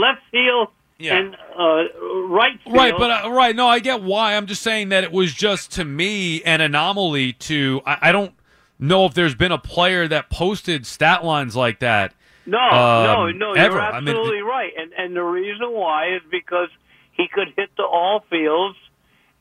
left 0.00 0.22
field 0.30 0.68
Yeah. 0.98 1.16
and 1.16 1.36
uh, 1.56 1.84
right 2.26 2.58
field. 2.64 2.76
Right, 2.76 2.94
but 2.96 3.24
uh, 3.24 3.30
right, 3.30 3.54
no, 3.54 3.68
I 3.68 3.78
get 3.78 4.02
why. 4.02 4.34
I'm 4.34 4.46
just 4.46 4.62
saying 4.62 4.88
that 4.88 5.04
it 5.04 5.12
was 5.12 5.32
just 5.32 5.70
to 5.72 5.84
me 5.84 6.42
an 6.42 6.60
anomaly. 6.60 7.34
To 7.34 7.80
I, 7.86 8.08
I 8.08 8.12
don't 8.12 8.34
know 8.80 9.06
if 9.06 9.14
there's 9.14 9.36
been 9.36 9.52
a 9.52 9.58
player 9.58 10.08
that 10.08 10.28
posted 10.28 10.86
stat 10.86 11.24
lines 11.24 11.54
like 11.54 11.78
that. 11.80 12.14
No, 12.46 12.58
um, 12.58 13.04
no, 13.04 13.30
no. 13.30 13.52
ever. 13.52 13.76
You're 13.76 13.82
I 13.82 14.00
mean, 14.00 14.08
absolutely 14.08 14.40
right, 14.40 14.72
and 14.76 14.92
and 14.92 15.14
the 15.14 15.22
reason 15.22 15.70
why 15.70 16.16
is 16.16 16.22
because 16.30 16.68
he 17.12 17.28
could 17.28 17.48
hit 17.56 17.70
the 17.76 17.84
all 17.84 18.24
fields, 18.28 18.76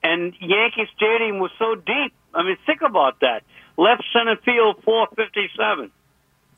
and 0.03 0.33
Yankee 0.39 0.87
Stadium 0.95 1.39
was 1.39 1.51
so 1.57 1.73
deep. 1.73 2.13
I 2.35 2.43
mean, 2.43 2.57
think 2.67 2.81
about 2.81 3.21
that. 3.21 3.41
Left 3.77 4.03
center 4.13 4.35
field, 4.45 4.83
four 4.83 5.07
fifty 5.15 5.49
seven. 5.57 5.91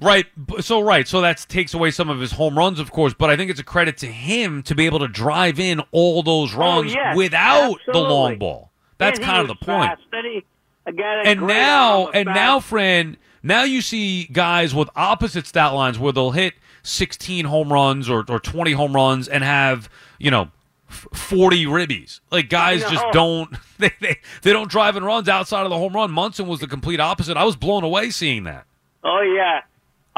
Right. 0.02 0.26
So 0.62 0.80
right. 0.80 1.08
So 1.08 1.22
that 1.22 1.46
takes 1.50 1.74
away 1.74 1.92
some 1.92 2.10
of 2.10 2.20
his 2.20 2.32
home 2.32 2.58
runs, 2.58 2.80
of 2.80 2.92
course. 2.92 3.14
But 3.14 3.30
I 3.30 3.36
think 3.36 3.52
it's 3.52 3.60
a 3.60 3.66
credit 3.66 3.98
to 3.98 4.08
him 4.08 4.64
to 4.64 4.76
be 4.76 4.86
able 4.86 5.00
to 5.00 5.08
drive 5.08 5.60
in 5.60 5.82
all 5.92 6.24
those 6.24 6.56
oh, 6.56 6.60
runs 6.60 6.94
oh, 6.94 6.96
yes, 6.96 7.18
without 7.18 7.80
the 7.86 8.00
long 8.00 8.38
ball. 8.38 8.72
That's 8.98 9.20
he 9.20 9.26
kind 9.26 9.42
of 9.42 9.48
the 9.48 9.56
point. 9.56 9.90
Fast. 9.90 10.02
And, 10.12 10.26
he, 10.26 10.46
a 10.86 10.92
guy 10.92 11.24
that 11.24 11.28
and 11.28 11.48
now 11.48 12.08
and 12.10 12.28
fast. 12.28 12.36
now 12.36 12.60
friend, 12.60 13.18
now 13.44 13.64
you 13.64 13.82
see 13.82 14.26
guys 14.26 14.74
with 14.74 14.90
opposite 14.96 15.46
stat 15.46 15.74
lines 15.74 16.00
where 16.00 16.14
they'll 16.14 16.32
hit 16.32 16.54
16 16.84 17.46
home 17.46 17.72
runs 17.72 18.10
or, 18.10 18.24
or 18.30 18.40
20 18.40 18.72
home 18.72 18.96
runs 18.96 19.28
and 19.28 19.44
have 19.44 19.90
you 20.18 20.32
know 20.32 20.50
40 20.88 21.66
ribbies 21.66 22.22
like 22.32 22.50
guys 22.50 22.82
just 22.90 23.06
don't 23.12 23.54
they, 23.78 23.92
they, 24.00 24.18
they 24.42 24.54
don't 24.54 24.72
drive 24.72 24.96
in 24.96 25.04
runs 25.04 25.28
outside 25.28 25.64
of 25.64 25.70
the 25.70 25.78
home 25.78 25.94
run 25.94 26.10
munson 26.10 26.48
was 26.48 26.62
the 26.62 26.68
complete 26.68 27.00
opposite 27.00 27.36
i 27.38 27.44
was 27.44 27.56
blown 27.58 27.84
away 27.84 28.10
seeing 28.10 28.46
that 28.46 28.66
Oh 29.04 29.22
yeah, 29.22 29.62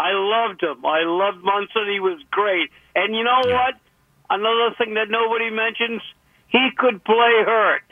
I 0.08 0.12
loved 0.14 0.62
him. 0.64 0.80
I 0.86 1.02
loved 1.06 1.42
Munson. 1.44 1.86
He 1.96 2.00
was 2.00 2.20
great. 2.32 2.70
And 2.96 3.14
you 3.16 3.24
know 3.24 3.42
what? 3.58 3.74
Another 4.30 4.70
thing 4.78 4.96
that 4.96 5.10
nobody 5.10 5.50
mentions: 5.50 6.02
he 6.48 6.64
could 6.78 7.04
play 7.04 7.34
hurt. 7.46 7.84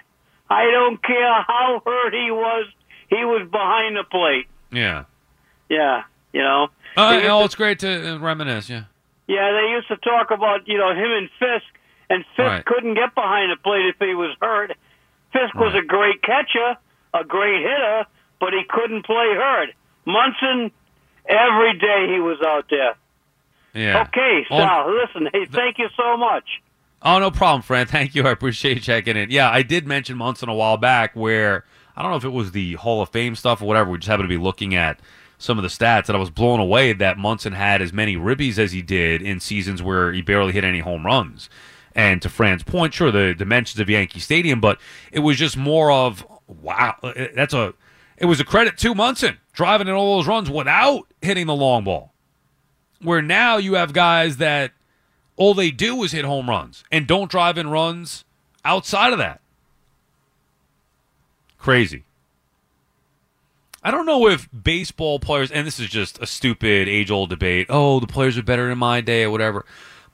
I 0.49 0.63
don't 0.71 1.01
care 1.03 1.33
how 1.47 1.81
hurt 1.85 2.13
he 2.13 2.31
was. 2.31 2.65
He 3.09 3.21
was 3.33 3.47
behind 3.51 3.95
the 3.97 4.03
plate. 4.03 4.47
yeah 4.71 5.05
Yeah, 5.69 6.03
you 6.33 6.41
know. 6.41 6.69
uh, 6.97 7.21
oh 7.23 7.39
to- 7.39 7.45
it's 7.45 7.55
great 7.55 7.79
to 7.79 7.91
uh, 8.15 8.17
reminisce 8.19 8.69
yeah 8.69 8.83
yeah, 9.27 9.47
they 9.57 9.67
used 9.77 9.87
to 9.89 9.97
talk 9.97 10.31
about 10.31 10.67
you 10.67 10.77
know 10.81 10.89
him 11.01 11.11
and 11.19 11.29
Fisk, 11.37 11.69
and 12.09 12.25
Fisk 12.35 12.39
Right. 12.53 12.65
couldn't 12.65 12.95
get 12.95 13.13
behind 13.13 13.51
the 13.51 13.57
plate 13.61 13.85
if 13.93 13.97
he 13.99 14.15
was 14.15 14.33
hurt. 14.41 14.71
Fisk 15.33 15.53
was 15.53 15.73
a 15.75 15.85
great 15.85 16.21
catcher, 16.23 16.69
a 17.13 17.23
great 17.23 17.61
hitter, 17.61 18.05
but 18.39 18.53
he 18.57 18.63
couldn't 18.67 19.05
play 19.05 19.29
hurt. 19.45 19.69
Munson, 20.05 20.71
every 21.29 21.77
day 21.77 22.07
he 22.13 22.19
was 22.19 22.39
out 22.45 22.65
there. 22.69 22.95
yeah 23.73 24.03
Okay, 24.03 24.45
Sal, 24.49 24.91
listen, 24.93 25.29
hey, 25.31 25.45
thank 25.45 25.77
you 25.77 25.87
so 25.95 26.17
much. 26.17 26.61
Oh, 27.01 27.19
no 27.19 27.31
problem, 27.31 27.61
Fran. 27.61 27.87
Thank 27.87 28.13
you. 28.13 28.27
I 28.27 28.31
appreciate 28.31 28.75
you 28.75 28.81
checking 28.81 29.15
in. 29.15 29.31
Yeah, 29.31 29.49
I 29.49 29.61
did 29.61 29.87
mention 29.87 30.17
Munson 30.17 30.49
a 30.49 30.53
while 30.53 30.77
back 30.77 31.15
where 31.15 31.63
I 31.95 32.01
don't 32.01 32.11
know 32.11 32.17
if 32.17 32.25
it 32.25 32.29
was 32.29 32.51
the 32.51 32.73
Hall 32.73 33.01
of 33.01 33.09
Fame 33.09 33.35
stuff 33.35 33.61
or 33.61 33.65
whatever. 33.65 33.89
We 33.89 33.99
just 33.99 34.09
happened 34.09 34.29
to 34.29 34.37
be 34.37 34.41
looking 34.41 34.75
at 34.75 34.99
some 35.37 35.57
of 35.57 35.63
the 35.63 35.69
stats, 35.69 36.09
and 36.09 36.17
I 36.17 36.19
was 36.19 36.29
blown 36.29 36.59
away 36.59 36.91
that 36.93 37.17
Munson 37.17 37.53
had 37.53 37.81
as 37.81 37.93
many 37.93 38.17
ribbies 38.17 38.57
as 38.57 38.73
he 38.73 38.81
did 38.81 39.21
in 39.21 39.39
seasons 39.39 39.81
where 39.81 40.11
he 40.11 40.21
barely 40.21 40.51
hit 40.51 40.65
any 40.65 40.79
home 40.79 41.05
runs. 41.05 41.49
And 41.95 42.21
to 42.21 42.29
Fran's 42.29 42.63
point, 42.63 42.93
sure, 42.93 43.11
the 43.11 43.33
dimensions 43.33 43.79
of 43.79 43.89
Yankee 43.89 44.19
Stadium, 44.19 44.59
but 44.59 44.79
it 45.11 45.19
was 45.19 45.37
just 45.37 45.57
more 45.57 45.91
of 45.91 46.25
wow. 46.47 46.95
uh, 47.01 47.13
That's 47.33 47.53
a 47.53 47.73
it 48.17 48.25
was 48.25 48.41
a 48.41 48.45
credit 48.45 48.77
to 48.79 48.93
Munson 48.93 49.37
driving 49.59 49.89
in 49.89 49.93
all 49.93 50.15
those 50.15 50.25
runs 50.25 50.49
without 50.49 51.05
hitting 51.21 51.45
the 51.45 51.53
long 51.53 51.83
ball. 51.83 52.13
Where 53.01 53.21
now 53.21 53.57
you 53.57 53.73
have 53.73 53.91
guys 53.91 54.37
that 54.37 54.71
all 55.35 55.53
they 55.53 55.69
do 55.69 56.01
is 56.03 56.13
hit 56.13 56.23
home 56.23 56.49
runs 56.49 56.85
and 56.93 57.05
don't 57.05 57.29
drive 57.29 57.57
in 57.57 57.69
runs 57.69 58.23
outside 58.63 59.11
of 59.11 59.19
that. 59.19 59.41
Crazy. 61.57 62.05
I 63.83 63.91
don't 63.91 64.05
know 64.05 64.29
if 64.29 64.47
baseball 64.51 65.19
players, 65.19 65.51
and 65.51 65.67
this 65.67 65.77
is 65.77 65.89
just 65.89 66.21
a 66.21 66.25
stupid 66.25 66.87
age 66.87 67.11
old 67.11 67.29
debate. 67.29 67.67
Oh, 67.67 67.99
the 67.99 68.07
players 68.07 68.37
are 68.37 68.43
better 68.43 68.71
in 68.71 68.77
my 68.77 69.01
day 69.01 69.23
or 69.23 69.29
whatever. 69.29 69.65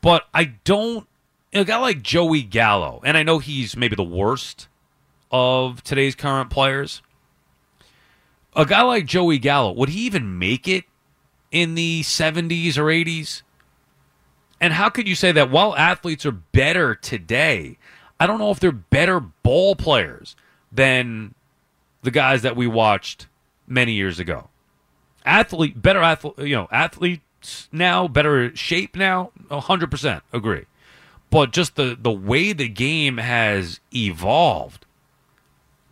But 0.01 0.28
I 0.34 0.45
don't. 0.63 1.07
A 1.53 1.63
guy 1.63 1.78
like 1.78 2.01
Joey 2.01 2.41
Gallo, 2.41 2.99
and 3.05 3.15
I 3.15 3.22
know 3.22 3.38
he's 3.38 3.78
maybe 3.78 3.95
the 3.95 4.03
worst 4.03 4.67
of 5.32 5.84
today's 5.84 6.15
current 6.15 6.49
players. 6.49 7.03
A 8.56 8.66
guy 8.66 8.82
like 8.84 9.06
Joey 9.06 9.38
Gallo, 9.38 9.72
would 9.74 9.89
he 9.89 10.01
even 10.01 10.39
make 10.39 10.68
it 10.68 10.86
in 11.51 11.76
the 11.76 12.01
70s 12.01 12.78
or 12.78 12.86
80s? 12.86 13.41
And 14.62 14.74
how 14.74 14.89
could 14.89 15.08
you 15.08 15.16
say 15.16 15.32
that 15.34 15.51
while 15.51 15.76
athletes 15.76 16.26
are 16.26 16.32
better 16.32 16.95
today, 16.95 17.78
I 18.20 18.26
don't 18.28 18.39
know 18.39 18.51
if 18.51 18.60
they're 18.60 18.72
better 18.72 19.20
ball 19.20 19.76
players 19.76 20.36
than 20.72 21.36
the 22.01 22.12
guys 22.12 22.43
that 22.43 22.56
we 22.56 22.66
watched 22.68 23.28
many 23.68 23.91
years 23.91 24.20
ago. 24.20 24.49
Athlete, 25.26 25.82
better 25.82 26.01
athlete, 26.01 26.38
you 26.39 26.56
know, 26.56 26.70
athletes 26.72 27.68
now, 27.72 28.08
better 28.08 28.56
shape 28.56 28.95
now, 28.95 29.32
100% 29.49 30.22
agree. 30.32 30.66
but 31.30 31.51
just 31.51 31.76
the 31.76 31.97
the 31.99 32.12
way 32.12 32.53
the 32.53 32.70
game 32.70 33.18
has 33.18 33.80
evolved. 33.93 34.84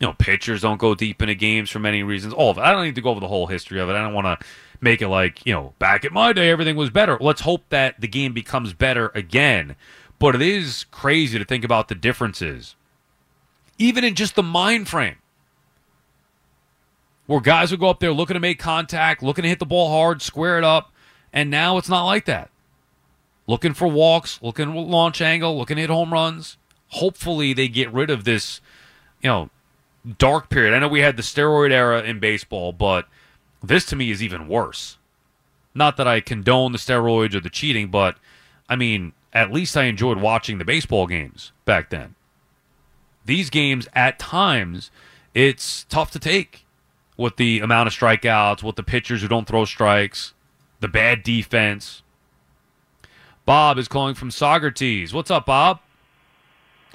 You 0.04 0.10
know, 0.10 0.16
pitchers 0.20 0.64
don't 0.64 0.80
go 0.80 0.96
deep 0.96 1.22
into 1.22 1.34
games 1.34 1.70
for 1.70 1.80
many 1.80 2.04
reasons. 2.04 2.34
All 2.34 2.52
of 2.52 2.58
it. 2.58 2.62
I 2.62 2.74
don't 2.74 2.84
need 2.84 2.96
to 2.96 3.02
go 3.02 3.12
over 3.12 3.22
the 3.22 3.30
whole 3.30 3.48
history 3.48 3.80
of 3.80 3.88
it. 3.88 3.94
I 3.94 4.02
don't 4.02 4.14
want 4.14 4.38
to 4.38 4.46
make 4.82 5.02
it 5.02 5.08
like 5.08 5.46
you 5.46 5.54
know 5.54 5.74
back 5.80 6.04
in 6.04 6.12
my 6.12 6.34
day 6.34 6.50
everything 6.50 6.76
was 6.76 6.90
better. 6.90 7.18
Let's 7.22 7.40
hope 7.40 7.64
that 7.70 8.02
the 8.02 8.08
game 8.10 8.34
becomes 8.34 8.74
better 8.74 9.14
again. 9.16 9.78
But 10.20 10.36
it 10.36 10.42
is 10.42 10.84
crazy 10.92 11.40
to 11.40 11.46
think 11.46 11.64
about 11.64 11.88
the 11.88 11.96
differences, 11.96 12.76
even 13.78 14.04
in 14.04 14.14
just 14.14 14.36
the 14.36 14.44
mind 14.44 14.90
frame 14.90 15.20
where 17.26 17.40
guys 17.40 17.72
would 17.72 17.80
go 17.80 17.90
up 17.90 18.02
there 18.02 18.12
looking 18.12 18.34
to 18.34 18.42
make 18.42 18.60
contact, 18.60 19.24
looking 19.24 19.44
to 19.44 19.48
hit 19.48 19.60
the 19.60 19.66
ball 19.66 19.90
hard, 19.90 20.22
square 20.22 20.58
it 20.58 20.66
up, 20.66 20.92
and 21.32 21.50
now 21.50 21.78
it's 21.78 21.88
not 21.88 22.04
like 22.04 22.26
that. 22.26 22.50
Looking 23.48 23.74
for 23.74 23.88
walks, 23.88 24.42
looking 24.42 24.76
launch 24.76 25.22
angle, 25.22 25.58
looking 25.58 25.80
at 25.80 25.90
home 25.90 26.12
runs. 26.12 26.58
Hopefully 26.90 27.54
they 27.54 27.70
get 27.70 27.90
rid 27.94 28.10
of 28.10 28.26
this, 28.26 28.60
you 29.22 29.30
know, 29.30 29.50
dark 30.18 30.50
period. 30.50 30.74
I 30.74 30.80
know 30.80 30.88
we 30.88 31.02
had 31.02 31.18
the 31.18 31.24
steroid 31.24 31.72
era 31.72 32.02
in 32.02 32.20
baseball, 32.20 32.74
but 32.74 33.08
this 33.62 33.86
to 33.88 33.96
me 33.96 34.12
is 34.12 34.22
even 34.22 34.48
worse. 34.48 34.98
Not 35.74 35.98
that 35.98 36.08
I 36.08 36.20
condone 36.20 36.72
the 36.72 36.78
steroids 36.78 37.34
or 37.34 37.40
the 37.40 37.50
cheating, 37.50 37.90
but 37.90 38.18
I 38.70 38.76
mean, 38.76 39.14
at 39.32 39.52
least 39.52 39.76
I 39.76 39.86
enjoyed 39.86 40.20
watching 40.20 40.58
the 40.58 40.66
baseball 40.66 41.08
games 41.08 41.52
back 41.66 41.90
then. 41.90 42.16
These 43.26 43.50
games, 43.50 43.88
at 43.94 44.20
times, 44.20 44.92
it's 45.34 45.86
tough 45.86 46.12
to 46.12 46.20
take 46.20 46.66
with 47.18 47.38
the 47.38 47.60
amount 47.60 47.88
of 47.88 47.94
strikeouts, 47.94 48.64
with 48.64 48.76
the 48.76 48.84
pitchers 48.84 49.22
who 49.22 49.28
don't 49.28 49.48
throw 49.48 49.66
strikes, 49.66 50.34
the 50.80 50.88
bad 50.88 51.24
defense. 51.24 52.04
Bob 53.46 53.78
is 53.78 53.88
calling 53.88 54.16
from 54.16 54.32
Socrates. 54.32 55.14
What's 55.14 55.32
up, 55.32 55.46
Bob? 55.46 55.80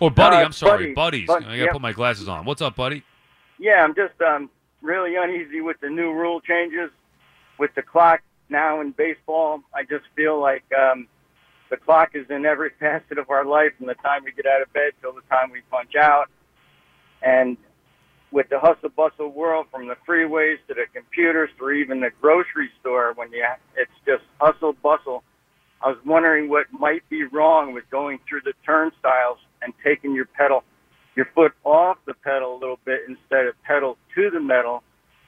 Or 0.00 0.10
Buddy, 0.10 0.36
Uh, 0.36 0.44
I'm 0.44 0.52
sorry, 0.52 0.92
Buddy. 0.92 1.24
buddies. 1.24 1.26
Bud- 1.26 1.42
I 1.42 1.46
got 1.46 1.50
to 1.50 1.56
yep. 1.56 1.72
put 1.72 1.82
my 1.82 1.92
glasses 1.92 2.28
on. 2.28 2.44
What's 2.44 2.62
up, 2.62 2.76
buddy? 2.76 3.02
Yeah, 3.58 3.82
I'm 3.82 3.94
just 3.94 4.20
um, 4.22 4.48
really 4.82 5.16
uneasy 5.16 5.60
with 5.60 5.80
the 5.80 5.90
new 5.90 6.12
rule 6.12 6.40
changes 6.40 6.90
with 7.58 7.74
the 7.74 7.82
clock 7.82 8.20
now 8.48 8.80
in 8.80 8.92
baseball. 8.92 9.62
I 9.74 9.82
just 9.82 10.04
feel 10.14 10.40
like 10.40 10.64
um, 10.72 11.08
the 11.70 11.76
clock 11.76 12.10
is 12.14 12.26
in 12.30 12.46
every 12.46 12.70
facet 12.80 13.18
of 13.18 13.30
our 13.30 13.44
life 13.44 13.72
from 13.76 13.86
the 13.88 13.94
time 13.94 14.22
we 14.24 14.32
get 14.32 14.46
out 14.46 14.62
of 14.62 14.72
bed 14.72 14.92
till 15.00 15.12
the 15.12 15.22
time 15.28 15.50
we 15.50 15.62
punch 15.70 15.96
out. 15.96 16.26
And 17.20 17.56
with 18.30 18.48
the 18.50 18.60
hustle 18.60 18.90
bustle 18.90 19.30
world, 19.30 19.66
from 19.72 19.88
the 19.88 19.96
freeways 20.06 20.58
to 20.68 20.74
the 20.74 20.84
computers 20.94 21.50
to 21.58 21.70
even 21.70 22.00
the 22.00 22.10
grocery 22.20 22.70
store, 22.80 23.12
when 23.14 23.32
you 23.32 23.44
it's 23.76 23.90
just 24.06 24.22
hustle 24.40 24.74
bustle. 24.74 25.24
I 25.80 25.88
was 25.88 25.98
wondering 26.04 26.48
what 26.48 26.66
might 26.72 27.08
be 27.08 27.24
wrong 27.24 27.72
with 27.72 27.88
going 27.90 28.18
through 28.28 28.40
the 28.44 28.52
turnstiles 28.66 29.38
and 29.62 29.72
taking 29.84 30.14
your 30.14 30.26
pedal, 30.26 30.64
your 31.16 31.26
foot 31.34 31.52
off 31.64 31.98
the 32.06 32.14
pedal 32.14 32.56
a 32.56 32.58
little 32.58 32.78
bit 32.84 33.00
instead 33.08 33.46
of 33.46 33.60
pedal 33.62 33.96
to 34.14 34.30
the 34.30 34.40
metal. 34.40 34.82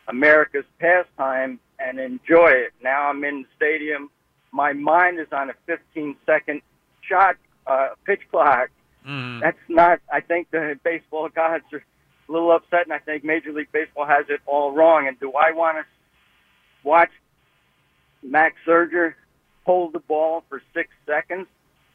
America's 0.09 0.65
pastime 0.79 1.61
and 1.79 1.99
enjoy 1.99 2.49
it. 2.49 2.73
Now 2.83 3.09
I'm 3.09 3.23
in 3.25 3.43
the 3.43 3.49
stadium. 3.57 4.11
My 4.53 4.73
mind 4.73 5.21
is 5.21 5.29
on 5.33 5.51
a 5.51 5.55
15 5.67 6.17
second 6.27 6.63
shot 7.09 7.37
uh, 7.67 7.91
pitch 8.05 8.21
clock. 8.31 8.71
That's 9.41 9.59
not. 9.69 10.01
I 10.13 10.21
think 10.21 10.51
the 10.51 10.79
baseball 10.85 11.29
gods 11.29 11.65
are 11.73 11.83
a 12.29 12.33
little 12.33 12.53
upset, 12.53 12.85
and 12.85 12.93
I 12.93 12.99
think 12.99 13.25
Major 13.25 13.53
League 13.53 13.73
Baseball 13.73 14.07
has 14.07 14.27
it 14.29 14.41
all 14.47 14.73
wrong. 14.73 15.09
And 15.09 15.19
do 15.19 15.33
I 15.33 15.53
want 15.53 15.79
to 15.79 15.85
watch 16.89 17.11
Max 18.23 18.57
Scherzer 18.67 19.15
hold 19.65 19.93
the 19.93 20.01
ball 20.01 20.45
for 20.49 20.63
six 20.75 20.91
seconds? 21.07 21.47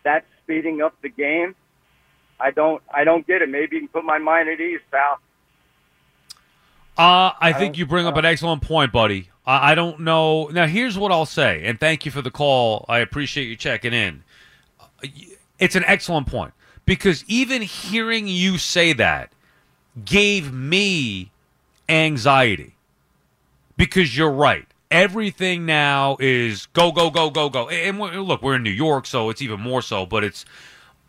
That's 0.03 0.25
speeding 0.43 0.81
up 0.81 0.95
the 1.01 1.09
game. 1.09 1.55
I 2.39 2.51
don't. 2.51 2.81
I 2.93 3.03
don't 3.03 3.25
get 3.25 3.41
it. 3.41 3.49
Maybe 3.49 3.77
you 3.77 3.81
can 3.83 3.87
put 3.89 4.03
my 4.03 4.17
mind 4.17 4.49
at 4.49 4.59
ease, 4.59 4.81
pal. 4.91 5.19
Uh, 6.97 7.33
I 7.39 7.53
think 7.53 7.77
you 7.77 7.85
bring 7.85 8.05
up 8.05 8.15
an 8.15 8.25
excellent 8.25 8.61
point, 8.61 8.91
buddy. 8.91 9.29
I, 9.45 9.71
I 9.71 9.75
don't 9.75 10.01
know. 10.01 10.47
Now, 10.47 10.65
here's 10.65 10.97
what 10.97 11.11
I'll 11.11 11.25
say, 11.25 11.63
and 11.65 11.79
thank 11.79 12.05
you 12.05 12.11
for 12.11 12.21
the 12.21 12.31
call. 12.31 12.85
I 12.87 12.99
appreciate 12.99 13.45
you 13.45 13.55
checking 13.55 13.93
in. 13.93 14.23
It's 15.59 15.75
an 15.75 15.83
excellent 15.85 16.27
point 16.27 16.53
because 16.85 17.23
even 17.27 17.61
hearing 17.61 18.27
you 18.27 18.57
say 18.57 18.93
that 18.93 19.31
gave 20.03 20.53
me 20.53 21.31
anxiety 21.89 22.75
because 23.77 24.15
you're 24.15 24.31
right. 24.31 24.65
Everything 24.91 25.65
now 25.65 26.15
is 26.19 26.67
go, 26.67 26.91
go, 26.91 27.09
go, 27.09 27.29
go, 27.29 27.49
go. 27.49 27.67
And 27.69 27.99
look, 27.99 28.41
we're 28.41 28.55
in 28.55 28.63
New 28.63 28.69
York, 28.69 29.05
so 29.05 29.29
it's 29.29 29.41
even 29.41 29.59
more 29.59 29.81
so, 29.81 30.05
but 30.05 30.23
it's 30.23 30.45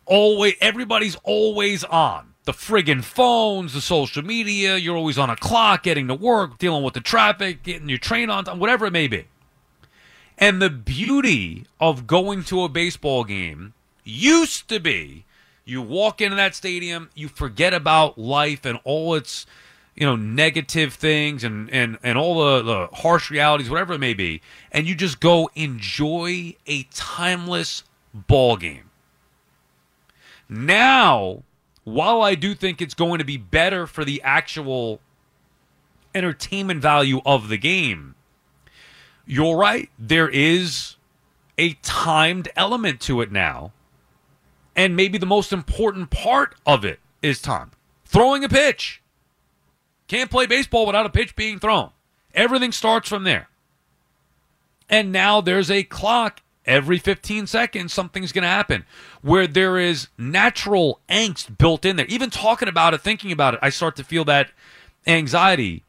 always 0.07 0.55
everybody's 0.59 1.15
always 1.23 1.83
on 1.83 2.33
the 2.45 2.53
friggin' 2.53 3.03
phones, 3.03 3.73
the 3.73 3.81
social 3.81 4.23
media. 4.23 4.77
You're 4.77 4.97
always 4.97 5.17
on 5.17 5.29
a 5.29 5.35
clock, 5.35 5.83
getting 5.83 6.07
to 6.07 6.15
work, 6.15 6.57
dealing 6.57 6.83
with 6.83 6.93
the 6.93 7.01
traffic, 7.01 7.61
getting 7.61 7.89
your 7.89 7.97
train 7.97 8.29
on 8.29 8.45
time, 8.45 8.57
whatever 8.57 8.85
it 8.85 8.93
may 8.93 9.07
be. 9.07 9.25
And 10.37 10.61
the 10.61 10.69
beauty 10.69 11.65
of 11.79 12.07
going 12.07 12.43
to 12.45 12.63
a 12.63 12.69
baseball 12.69 13.23
game 13.23 13.73
used 14.03 14.69
to 14.69 14.79
be 14.79 15.25
you 15.65 15.81
walk 15.81 16.21
into 16.21 16.37
that 16.37 16.55
stadium, 16.55 17.09
you 17.13 17.27
forget 17.27 17.73
about 17.73 18.17
life 18.17 18.65
and 18.65 18.79
all 18.85 19.13
its 19.15 19.45
you 19.97 20.05
know 20.05 20.15
negative 20.15 20.93
things 20.93 21.43
and 21.43 21.69
and 21.71 21.97
and 22.03 22.17
all 22.17 22.39
the, 22.39 22.61
the 22.61 22.87
harsh 22.97 23.31
realities 23.31 23.67
whatever 23.67 23.95
it 23.95 23.99
may 23.99 24.13
be 24.13 24.41
and 24.71 24.87
you 24.87 24.93
just 24.93 25.19
go 25.19 25.49
enjoy 25.55 26.55
a 26.67 26.83
timeless 26.93 27.83
ball 28.13 28.55
game 28.57 28.86
now 30.49 31.43
while 31.83 32.21
i 32.21 32.35
do 32.35 32.53
think 32.53 32.81
it's 32.81 32.93
going 32.93 33.19
to 33.19 33.25
be 33.25 33.37
better 33.37 33.87
for 33.87 34.03
the 34.05 34.21
actual 34.23 34.99
entertainment 36.15 36.81
value 36.81 37.21
of 37.25 37.49
the 37.49 37.57
game 37.57 38.15
you're 39.25 39.57
right 39.57 39.89
there 39.99 40.29
is 40.29 40.95
a 41.57 41.73
timed 41.81 42.47
element 42.55 42.99
to 42.99 43.21
it 43.21 43.31
now 43.31 43.71
and 44.75 44.95
maybe 44.95 45.17
the 45.17 45.25
most 45.25 45.51
important 45.51 46.09
part 46.09 46.55
of 46.65 46.85
it 46.85 46.99
is 47.21 47.41
time 47.41 47.71
throwing 48.05 48.43
a 48.43 48.49
pitch 48.49 49.01
can't 50.07 50.31
play 50.31 50.45
baseball 50.45 50.85
without 50.85 51.05
a 51.05 51.09
pitch 51.09 51.35
being 51.35 51.59
thrown. 51.59 51.91
Everything 52.33 52.71
starts 52.71 53.09
from 53.09 53.23
there. 53.23 53.49
And 54.89 55.11
now 55.11 55.41
there's 55.41 55.69
a 55.69 55.83
clock. 55.83 56.41
Every 56.67 56.97
15 56.97 57.47
seconds, 57.47 57.93
something's 57.93 58.33
going 58.33 58.43
to 58.43 58.49
happen 58.49 58.85
where 59.21 59.47
there 59.47 59.77
is 59.77 60.09
natural 60.17 60.99
angst 61.07 61.57
built 61.57 61.85
in 61.85 61.95
there. 61.95 62.05
Even 62.07 62.29
talking 62.29 62.67
about 62.67 62.93
it, 62.93 63.01
thinking 63.01 63.31
about 63.31 63.53
it, 63.53 63.61
I 63.63 63.69
start 63.69 63.95
to 63.95 64.03
feel 64.03 64.25
that 64.25 64.51
anxiety 65.07 65.85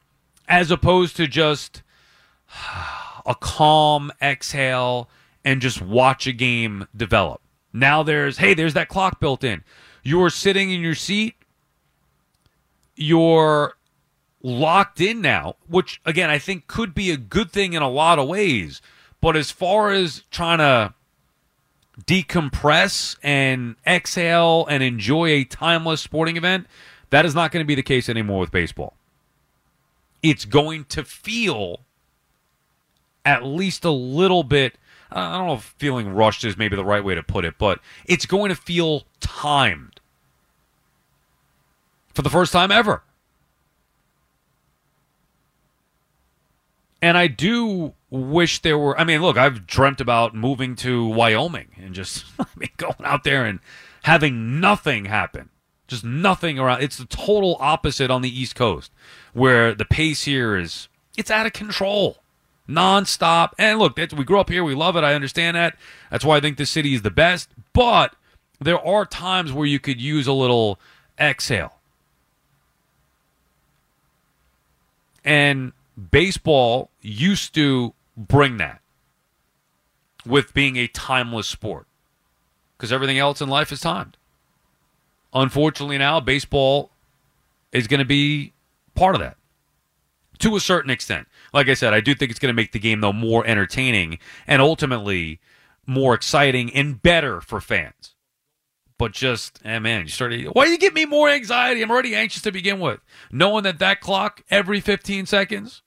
as 0.47 0.71
opposed 0.71 1.17
to 1.17 1.27
just 1.27 1.83
a 3.27 3.35
calm 3.35 4.13
exhale 4.23 5.11
and 5.45 5.61
just 5.61 5.83
watch 5.83 6.27
a 6.27 6.33
game 6.33 6.87
develop. 6.97 7.41
Now 7.73 8.03
there's, 8.05 8.39
hey, 8.39 8.55
there's 8.55 8.75
that 8.75 8.89
clock 8.89 9.21
built 9.21 9.43
in. 9.43 9.65
You're 10.03 10.31
sitting 10.31 10.71
in 10.71 10.81
your 10.81 10.95
seat. 10.95 11.35
You're 12.95 13.75
locked 14.43 15.01
in 15.01 15.21
now, 15.21 15.57
which 15.67 16.01
again 16.05 16.31
I 16.31 16.39
think 16.39 16.67
could 16.67 16.95
be 16.95 17.11
a 17.11 17.17
good 17.17 17.51
thing 17.51 17.73
in 17.73 17.83
a 17.83 17.91
lot 17.91 18.19
of 18.19 18.29
ways. 18.29 18.81
But 19.21 19.37
as 19.37 19.51
far 19.51 19.91
as 19.91 20.23
trying 20.31 20.59
to 20.59 20.95
decompress 22.05 23.17
and 23.23 23.75
exhale 23.87 24.67
and 24.71 24.83
enjoy 24.83 25.31
a 25.31 25.45
timeless 25.45 26.01
sporting 26.01 26.37
event, 26.37 26.67
that 27.11 27.25
is 27.25 27.35
not 27.35 27.51
going 27.51 27.65
to 27.65 27.67
be 27.67 27.75
the 27.75 27.83
case 27.83 28.09
anymore 28.09 28.39
with 28.39 28.53
baseball. 28.53 28.95
It's 30.23 30.45
going 30.45 30.85
to 30.87 31.05
feel 31.05 31.81
at 33.25 33.45
least 33.45 33.85
a 33.85 33.91
little 33.91 34.43
bit. 34.43 34.77
I 35.11 35.37
don't 35.37 35.47
know 35.47 35.55
if 35.55 35.75
feeling 35.79 36.11
rushed 36.11 36.45
is 36.45 36.57
maybe 36.57 36.77
the 36.77 36.85
right 36.85 37.03
way 37.03 37.15
to 37.15 37.23
put 37.23 37.45
it, 37.45 37.55
but 37.59 37.81
it's 38.05 38.27
going 38.27 38.51
to 38.51 38.55
feel 38.55 39.05
timed 39.21 40.01
for 42.15 42.23
the 42.23 42.31
first 42.31 42.53
time 42.53 42.71
ever. 42.71 43.03
And 47.01 47.17
I 47.17 47.27
do 47.29 47.95
wish 48.11 48.61
there 48.61 48.79
were. 48.79 48.99
I 48.99 49.05
mean, 49.05 49.21
look, 49.23 49.37
I've 49.37 49.67
dreamt 49.67 50.01
about 50.01 50.35
moving 50.35 50.77
to 50.77 51.07
Wyoming 51.07 51.69
and 51.77 51.95
just 51.95 52.25
I 52.39 52.47
mean, 52.57 52.71
going 52.77 52.95
out 53.05 53.25
there 53.25 53.45
and 53.45 53.61
having 54.03 54.61
nothing 54.61 55.07
happen. 55.07 55.51
Just 55.87 56.05
nothing 56.05 56.59
around. 56.59 56.83
It's 56.83 56.99
the 56.99 57.07
total 57.07 57.57
opposite 57.61 58.11
on 58.11 58.21
the 58.21 58.29
East 58.29 58.55
Coast, 58.55 58.93
where 59.33 59.75
the 59.75 59.87
pace 59.87 60.25
here 60.25 60.57
is 60.57 60.89
it's 61.17 61.31
out 61.31 61.47
of 61.47 61.55
control, 61.55 62.19
nonstop. 62.69 63.53
And 63.59 63.79
look, 63.79 63.97
we 63.97 64.25
grew 64.25 64.39
up 64.39 64.51
here. 64.51 64.63
We 64.63 64.75
love 64.75 64.97
it. 64.97 65.05
I 65.05 65.15
understand 65.15 65.57
that. 65.57 65.77
That's 66.11 66.27
why 66.27 66.37
I 66.37 66.41
think 66.41 66.59
this 66.59 66.71
city 66.71 66.93
is 66.93 67.03
the 67.03 67.11
best. 67.11 67.49
But 67.73 68.15
there 68.61 68.79
are 68.79 69.07
times 69.07 69.53
where 69.53 69.67
you 69.67 69.79
could 69.79 70.01
use 70.01 70.27
a 70.27 70.33
little 70.33 70.79
exhale. 71.19 71.75
And 75.25 75.73
baseball 76.11 76.91
used 77.01 77.55
to 77.55 77.95
bring 78.19 78.57
that 78.57 78.81
with 80.27 80.53
being 80.53 80.77
a 80.77 80.89
timeless 80.89 81.47
sport. 81.47 81.87
because 82.77 82.93
everything 82.93 83.19
else 83.19 83.41
in 83.41 83.49
life 83.49 83.73
is 83.73 83.81
timed. 83.81 84.17
Unfortunately, 85.33 85.99
now 85.99 86.21
baseball 86.21 86.91
is 87.73 87.87
going 87.89 87.99
to 87.99 88.05
be 88.05 88.53
part 88.95 89.15
of 89.15 89.21
that 89.21 89.37
to 90.39 90.55
a 90.57 90.61
certain 90.61 90.91
extent. 90.91 91.27
Like 91.53 91.69
I 91.69 91.75
said, 91.75 91.93
I 91.93 92.01
do 92.01 92.15
think 92.15 92.31
it's 92.31 92.39
going 92.39 92.53
to 92.53 92.57
make 92.57 92.73
the 92.73 92.79
game 92.79 93.01
though 93.01 93.13
more 93.13 93.45
entertaining 93.47 94.19
and 94.47 94.63
ultimately 94.63 95.41
more 95.87 96.15
exciting 96.15 96.73
and 96.73 97.03
better 97.03 97.41
for 97.41 97.61
fans. 97.61 98.15
But 98.97 99.13
just, 99.13 99.61
eh, 99.65 99.79
man, 99.79 100.03
you 100.03 100.09
started. 100.09 100.45
Why 100.53 100.65
do 100.65 100.71
you 100.73 100.79
give 100.79 100.95
me 100.95 101.05
more 101.05 101.29
anxiety? 101.29 101.83
I'm 101.83 101.91
already 101.91 102.15
anxious 102.17 102.43
to 102.43 102.53
begin 102.53 102.81
with, 102.81 103.01
knowing 103.31 103.65
that 103.65 103.79
that 103.79 104.01
clock 104.01 104.43
every 104.51 104.81
15 104.81 105.27
seconds 105.27 105.83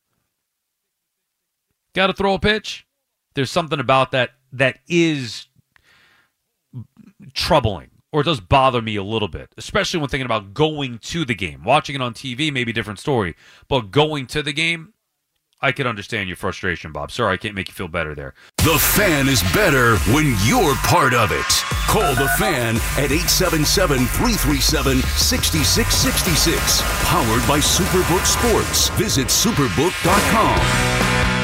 got 1.94 2.08
to 2.08 2.14
throw 2.14 2.34
a 2.34 2.40
pitch. 2.40 2.86
There's 3.34 3.52
something 3.52 3.80
about 3.80 4.12
that 4.12 4.32
that 4.54 4.80
is 4.88 5.48
troubling 7.34 7.92
or 8.12 8.22
it 8.22 8.26
does 8.26 8.42
bother 8.42 8.82
me 8.82 8.96
a 8.96 9.04
little 9.04 9.28
bit, 9.28 9.54
especially 9.58 10.00
when 10.00 10.10
thinking 10.10 10.26
about 10.26 10.54
going 10.54 11.00
to 11.00 11.26
the 11.26 11.36
game. 11.36 11.64
Watching 11.64 11.96
it 11.96 12.02
on 12.02 12.14
TV 12.14 12.52
may 12.52 12.64
be 12.64 12.72
a 12.72 12.74
different 12.74 13.00
story, 13.00 13.36
but 13.70 13.92
going 13.92 14.28
to 14.28 14.44
the 14.44 14.54
game, 14.54 14.94
I 15.64 15.72
can 15.72 15.86
understand 15.86 16.28
your 16.28 16.38
frustration, 16.38 16.92
Bob. 16.92 17.12
Sorry, 17.12 17.34
I 17.34 17.38
can't 17.38 17.54
make 17.54 17.68
you 17.68 17.74
feel 17.74 17.88
better 17.88 18.16
there. 18.16 18.34
The 18.58 18.80
fan 18.80 19.30
is 19.30 19.44
better 19.54 19.98
when 20.12 20.36
you're 20.44 20.76
part 20.78 21.14
of 21.14 21.32
it. 21.32 21.46
Call 21.88 22.16
the 22.16 22.28
fan 22.40 22.78
at 22.98 23.12
877 23.12 24.08
337 24.08 25.02
6666. 25.02 26.82
Powered 27.06 27.48
by 27.48 27.60
Superbook 27.60 28.26
Sports. 28.26 28.90
Visit 28.98 29.28
superbook.com. 29.28 31.41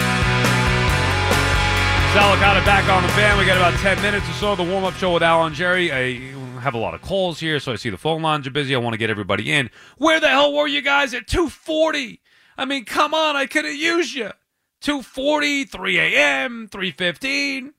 Sal 2.17 2.35
Licata 2.35 2.65
back 2.65 2.89
on 2.89 3.03
the 3.03 3.09
fan. 3.09 3.37
We 3.37 3.45
got 3.45 3.57
about 3.57 3.79
10 3.79 4.01
minutes 4.01 4.27
or 4.27 4.33
so. 4.33 4.55
The 4.55 4.63
warm 4.63 4.83
up 4.83 4.95
show 4.95 5.13
with 5.13 5.21
Alan 5.21 5.53
Jerry. 5.53 5.91
I 5.91 6.17
have 6.61 6.73
a 6.73 6.79
lot 6.79 6.95
of 6.95 7.03
calls 7.03 7.39
here, 7.39 7.59
so 7.59 7.73
I 7.73 7.75
see 7.75 7.91
the 7.91 7.97
phone 7.99 8.23
lines 8.23 8.47
are 8.47 8.49
busy. 8.49 8.73
I 8.73 8.79
want 8.79 8.95
to 8.95 8.97
get 8.97 9.11
everybody 9.11 9.53
in. 9.53 9.69
Where 9.99 10.19
the 10.19 10.29
hell 10.29 10.51
were 10.51 10.65
you 10.65 10.81
guys 10.81 11.13
at 11.13 11.27
240? 11.27 12.19
I 12.57 12.65
mean, 12.65 12.85
come 12.85 13.13
on, 13.13 13.35
I 13.35 13.45
could 13.45 13.65
have 13.65 13.75
used 13.75 14.15
you. 14.15 14.31
240, 14.81 15.65
3 15.65 15.99
a.m., 15.99 16.67
315. 16.71 17.75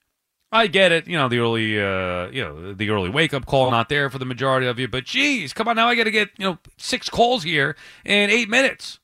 I 0.53 0.69
get 0.69 0.93
it, 0.93 1.09
you 1.09 1.17
know, 1.17 1.29
the 1.29 1.41
early 1.41 1.77
uh, 1.77 2.31
you 2.31 2.45
know, 2.45 2.73
the 2.75 2.91
early 2.91 3.11
wake 3.11 3.35
up 3.35 3.45
call 3.45 3.73
not 3.73 3.89
there 3.89 4.09
for 4.09 4.19
the 4.19 4.25
majority 4.25 4.69
of 4.69 4.79
you, 4.79 4.87
but 4.87 5.05
geez, 5.05 5.53
come 5.53 5.67
on 5.67 5.75
now 5.75 5.89
I 5.89 5.97
gotta 5.97 6.13
get, 6.13 6.29
you 6.39 6.45
know, 6.45 6.59
six 6.77 7.11
calls 7.11 7.43
here 7.43 7.75
in 8.05 8.31
eight 8.31 8.49
minutes. 8.49 9.01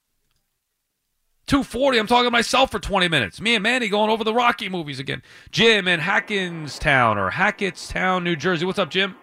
240, 1.47 1.99
I'm 1.99 2.07
talking 2.07 2.25
to 2.25 2.31
myself 2.31 2.71
for 2.71 2.79
20 2.79 3.09
minutes. 3.09 3.41
Me 3.41 3.55
and 3.55 3.63
Manny 3.63 3.89
going 3.89 4.09
over 4.11 4.25
the 4.25 4.33
Rocky 4.33 4.69
movies 4.69 4.99
again. 4.99 5.23
Jim 5.51 5.87
in 5.87 6.01
Hackenstown 6.01 7.17
or 7.17 7.31
Hackettstown, 7.31 8.23
New 8.25 8.35
Jersey. 8.37 8.65
What's 8.65 8.79
up, 8.79 8.89
Jim? 8.91 9.15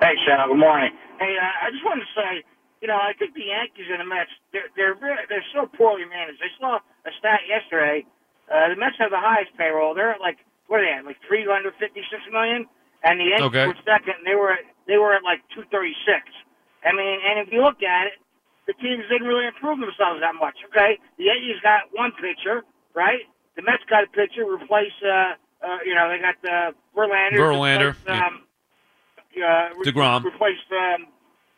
Hey, 0.00 0.14
Sal. 0.26 0.46
Good 0.46 0.62
morning. 0.62 0.94
Hey, 1.18 1.34
uh, 1.34 1.66
I 1.66 1.70
just 1.74 1.82
wanted 1.82 2.06
to 2.06 2.12
say, 2.14 2.30
you 2.80 2.86
know, 2.86 2.94
I 2.94 3.10
think 3.18 3.34
the 3.34 3.50
Yankees 3.50 3.90
and 3.90 3.98
the 3.98 4.06
Mets, 4.06 4.30
they're 4.54 4.70
they're 4.78 4.94
really, 4.94 5.26
they're 5.26 5.42
so 5.50 5.66
poorly 5.74 6.06
managed. 6.06 6.38
I 6.38 6.50
saw 6.62 6.78
a 6.78 7.10
stat 7.18 7.42
yesterday. 7.50 8.06
Uh, 8.46 8.70
the 8.70 8.78
Mets 8.78 8.94
have 9.02 9.10
the 9.10 9.18
highest 9.18 9.50
payroll. 9.58 9.98
They're 9.98 10.14
at 10.14 10.22
like 10.22 10.38
what 10.70 10.78
are 10.78 10.86
they 10.86 10.94
at? 10.94 11.02
Like 11.02 11.18
three 11.26 11.42
hundred 11.42 11.74
fifty 11.82 12.06
six 12.06 12.22
million, 12.30 12.70
and 13.02 13.18
the 13.18 13.34
Yankees 13.34 13.50
Okay. 13.50 13.66
were 13.66 13.74
second. 13.82 14.22
And 14.22 14.26
they 14.30 14.38
were 14.38 14.54
at, 14.54 14.62
they 14.86 14.94
were 15.02 15.10
at 15.18 15.26
like 15.26 15.42
two 15.50 15.66
thirty 15.74 15.90
six. 16.06 16.22
I 16.86 16.94
mean, 16.94 17.18
and 17.18 17.42
if 17.42 17.50
you 17.50 17.66
look 17.66 17.82
at 17.82 18.06
it, 18.06 18.22
the 18.68 18.74
teams 18.78 19.02
didn't 19.10 19.26
really 19.26 19.46
improve 19.48 19.80
themselves 19.80 20.20
that 20.20 20.36
much. 20.38 20.54
Okay, 20.70 21.00
the 21.16 21.24
Yankees 21.32 21.56
got 21.64 21.88
one 21.96 22.12
pitcher, 22.20 22.62
right? 22.94 23.24
The 23.56 23.62
Mets 23.62 23.82
got 23.90 24.04
a 24.04 24.10
pitcher, 24.12 24.44
replace. 24.46 24.92
Uh, 25.02 25.34
uh, 25.64 25.78
you 25.84 25.94
know, 25.96 26.06
they 26.12 26.20
got 26.22 26.36
the 26.44 26.76
Verlander. 26.94 27.40
Verlander, 27.40 27.90
replace, 27.98 28.22
Um, 28.22 28.42
uh, 29.34 29.82
DeGrom. 29.84 30.24
replaced 30.24 30.70
um, 30.70 31.06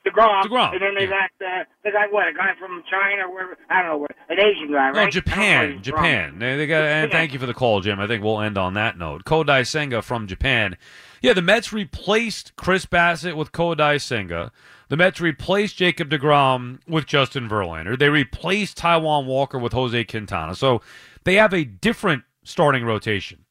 Degrom, 0.07 0.43
DeGrom, 0.45 0.73
and 0.73 0.81
then 0.81 0.95
they 0.99 1.07
got 1.07 1.31
uh, 1.45 1.65
they 1.85 1.91
got 1.91 2.11
what 2.13 2.27
a 2.29 2.33
guy 2.33 2.53
from 2.59 2.83
China 2.91 3.27
or 3.29 3.35
wherever 3.35 3.57
I 3.69 3.83
don't 3.83 3.91
know 3.91 3.99
where 3.99 4.09
an 4.31 4.39
Asian 4.41 4.73
guy, 4.73 4.89
right? 4.91 4.95
No, 4.95 5.01
I 5.01 5.05
don't 5.05 5.05
know 5.05 5.11
Japan. 5.11 5.83
Japan. 5.83 6.39
They, 6.39 6.57
they 6.57 6.67
got. 6.67 6.83
And 6.85 7.13
thank 7.13 7.35
you 7.35 7.39
for 7.39 7.47
the 7.47 7.53
call, 7.55 7.81
Jim. 7.83 8.01
I 8.01 8.07
think 8.07 8.25
we'll 8.25 8.41
end 8.41 8.57
on 8.57 8.73
that 8.75 8.97
note. 8.97 9.25
Kodai 9.25 9.67
Senga 9.67 10.01
from 10.01 10.27
Japan. 10.27 10.79
Yeah, 11.21 11.35
the 11.35 11.43
Mets 11.43 11.71
replaced 11.73 12.57
Chris 12.57 12.87
Bassitt 12.87 13.35
with 13.35 13.53
Kodai 13.53 14.01
Senga. 14.01 14.53
The 14.91 14.97
Mets 14.97 15.20
replaced 15.20 15.76
Jacob 15.76 16.11
DeGrom 16.11 16.80
with 16.88 17.07
Justin 17.07 17.49
Verlander. 17.49 17.97
They 17.97 18.09
replaced 18.09 18.76
Taijuan 18.76 19.24
Walker 19.24 19.57
with 19.57 19.72
Jose 19.72 20.03
Quintana. 20.05 20.57
So 20.57 20.82
they 21.22 21.36
have 21.36 21.55
a 21.55 21.64
different 21.64 22.24
starting 22.43 22.84
rotation. 22.84 23.45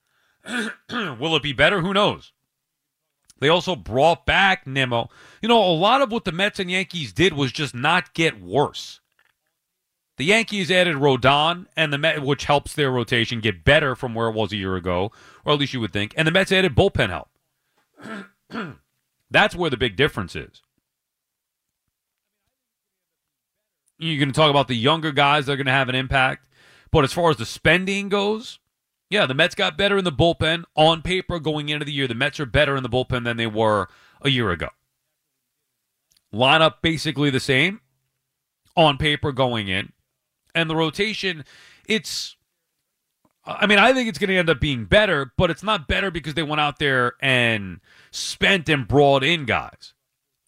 Will 0.91 1.37
it 1.37 1.41
be 1.41 1.53
better? 1.53 1.79
Who 1.79 1.93
knows? 1.93 2.33
They 3.39 3.47
also 3.47 3.77
brought 3.77 4.25
back 4.25 4.67
Nimmo. 4.67 5.07
You 5.41 5.47
know, 5.47 5.63
a 5.63 5.71
lot 5.71 6.01
of 6.01 6.11
what 6.11 6.25
the 6.25 6.33
Mets 6.33 6.59
and 6.59 6.69
Yankees 6.69 7.13
did 7.13 7.31
was 7.31 7.53
just 7.53 7.73
not 7.73 8.13
get 8.13 8.41
worse. 8.41 8.99
The 10.17 10.25
Yankees 10.25 10.69
added 10.69 10.97
Rodon, 10.97 11.67
and 11.77 11.93
the 11.93 11.97
Met, 11.97 12.21
which 12.21 12.43
helps 12.43 12.73
their 12.73 12.91
rotation 12.91 13.39
get 13.39 13.63
better 13.63 13.95
from 13.95 14.13
where 14.13 14.27
it 14.27 14.35
was 14.35 14.51
a 14.51 14.57
year 14.57 14.75
ago, 14.75 15.13
or 15.45 15.53
at 15.53 15.59
least 15.59 15.73
you 15.73 15.79
would 15.79 15.93
think. 15.93 16.13
And 16.17 16.27
the 16.27 16.33
Mets 16.33 16.51
added 16.51 16.75
bullpen 16.75 17.07
help. 17.07 17.29
That's 19.31 19.55
where 19.55 19.69
the 19.69 19.77
big 19.77 19.95
difference 19.95 20.35
is. 20.35 20.61
You're 23.99 24.17
going 24.17 24.31
to 24.31 24.35
talk 24.35 24.49
about 24.49 24.67
the 24.67 24.75
younger 24.75 25.11
guys 25.11 25.45
that 25.45 25.53
are 25.53 25.57
going 25.57 25.65
to 25.67 25.71
have 25.71 25.89
an 25.89 25.95
impact, 25.95 26.47
but 26.91 27.03
as 27.03 27.13
far 27.13 27.29
as 27.29 27.37
the 27.37 27.45
spending 27.45 28.09
goes, 28.09 28.59
yeah, 29.09 29.25
the 29.25 29.33
Mets 29.33 29.55
got 29.55 29.77
better 29.77 29.97
in 29.97 30.05
the 30.05 30.11
bullpen 30.11 30.63
on 30.75 31.01
paper 31.01 31.39
going 31.39 31.69
into 31.69 31.85
the 31.85 31.91
year. 31.91 32.07
The 32.07 32.15
Mets 32.15 32.39
are 32.39 32.45
better 32.45 32.75
in 32.75 32.83
the 32.83 32.89
bullpen 32.89 33.25
than 33.25 33.37
they 33.37 33.47
were 33.47 33.87
a 34.21 34.29
year 34.29 34.51
ago. 34.51 34.69
Lineup 36.33 36.75
basically 36.81 37.29
the 37.29 37.39
same 37.39 37.81
on 38.75 38.97
paper 38.97 39.31
going 39.31 39.67
in. 39.67 39.91
And 40.55 40.69
the 40.69 40.75
rotation, 40.75 41.43
it's 41.87 42.37
I 43.45 43.65
mean, 43.65 43.79
I 43.79 43.93
think 43.93 44.07
it's 44.07 44.19
going 44.19 44.29
to 44.29 44.37
end 44.37 44.49
up 44.49 44.59
being 44.59 44.85
better, 44.85 45.31
but 45.37 45.49
it's 45.49 45.63
not 45.63 45.87
better 45.87 46.11
because 46.11 46.35
they 46.35 46.43
went 46.43 46.61
out 46.61 46.77
there 46.77 47.13
and 47.19 47.79
spent 48.11 48.69
and 48.69 48.87
brought 48.87 49.23
in 49.23 49.45
guys. 49.45 49.93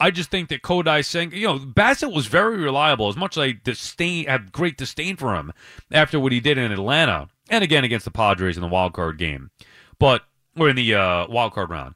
I 0.01 0.09
just 0.09 0.31
think 0.31 0.49
that 0.49 0.63
Kodai 0.63 1.05
Senga, 1.05 1.37
you 1.37 1.45
know, 1.45 1.59
Bassitt 1.59 2.11
was 2.11 2.25
very 2.25 2.57
reliable. 2.57 3.07
As 3.07 3.15
much 3.15 3.37
as 3.37 3.43
I 3.43 3.59
disdain, 3.63 4.25
have 4.25 4.51
great 4.51 4.75
disdain 4.75 5.15
for 5.15 5.35
him 5.35 5.53
after 5.91 6.19
what 6.19 6.31
he 6.31 6.39
did 6.39 6.57
in 6.57 6.71
Atlanta, 6.71 7.29
and 7.51 7.63
again 7.63 7.83
against 7.83 8.05
the 8.05 8.11
Padres 8.11 8.57
in 8.57 8.61
the 8.61 8.67
wild 8.67 8.93
card 8.93 9.19
game, 9.19 9.51
but 9.99 10.23
or 10.57 10.69
in 10.69 10.75
the 10.75 10.95
uh, 10.95 11.27
wild 11.27 11.53
card 11.53 11.69
round. 11.69 11.93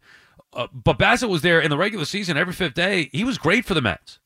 Uh, 0.53 0.67
but 0.71 0.99
Bassitt 0.99 1.29
was 1.29 1.41
there 1.41 1.59
in 1.59 1.71
the 1.71 1.77
regular 1.77 2.05
season 2.05 2.37
every 2.37 2.53
fifth 2.53 2.75
day. 2.75 3.09
He 3.11 3.23
was 3.23 3.39
great 3.39 3.65
for 3.65 3.73
the 3.73 3.81
Mets. 3.81 4.19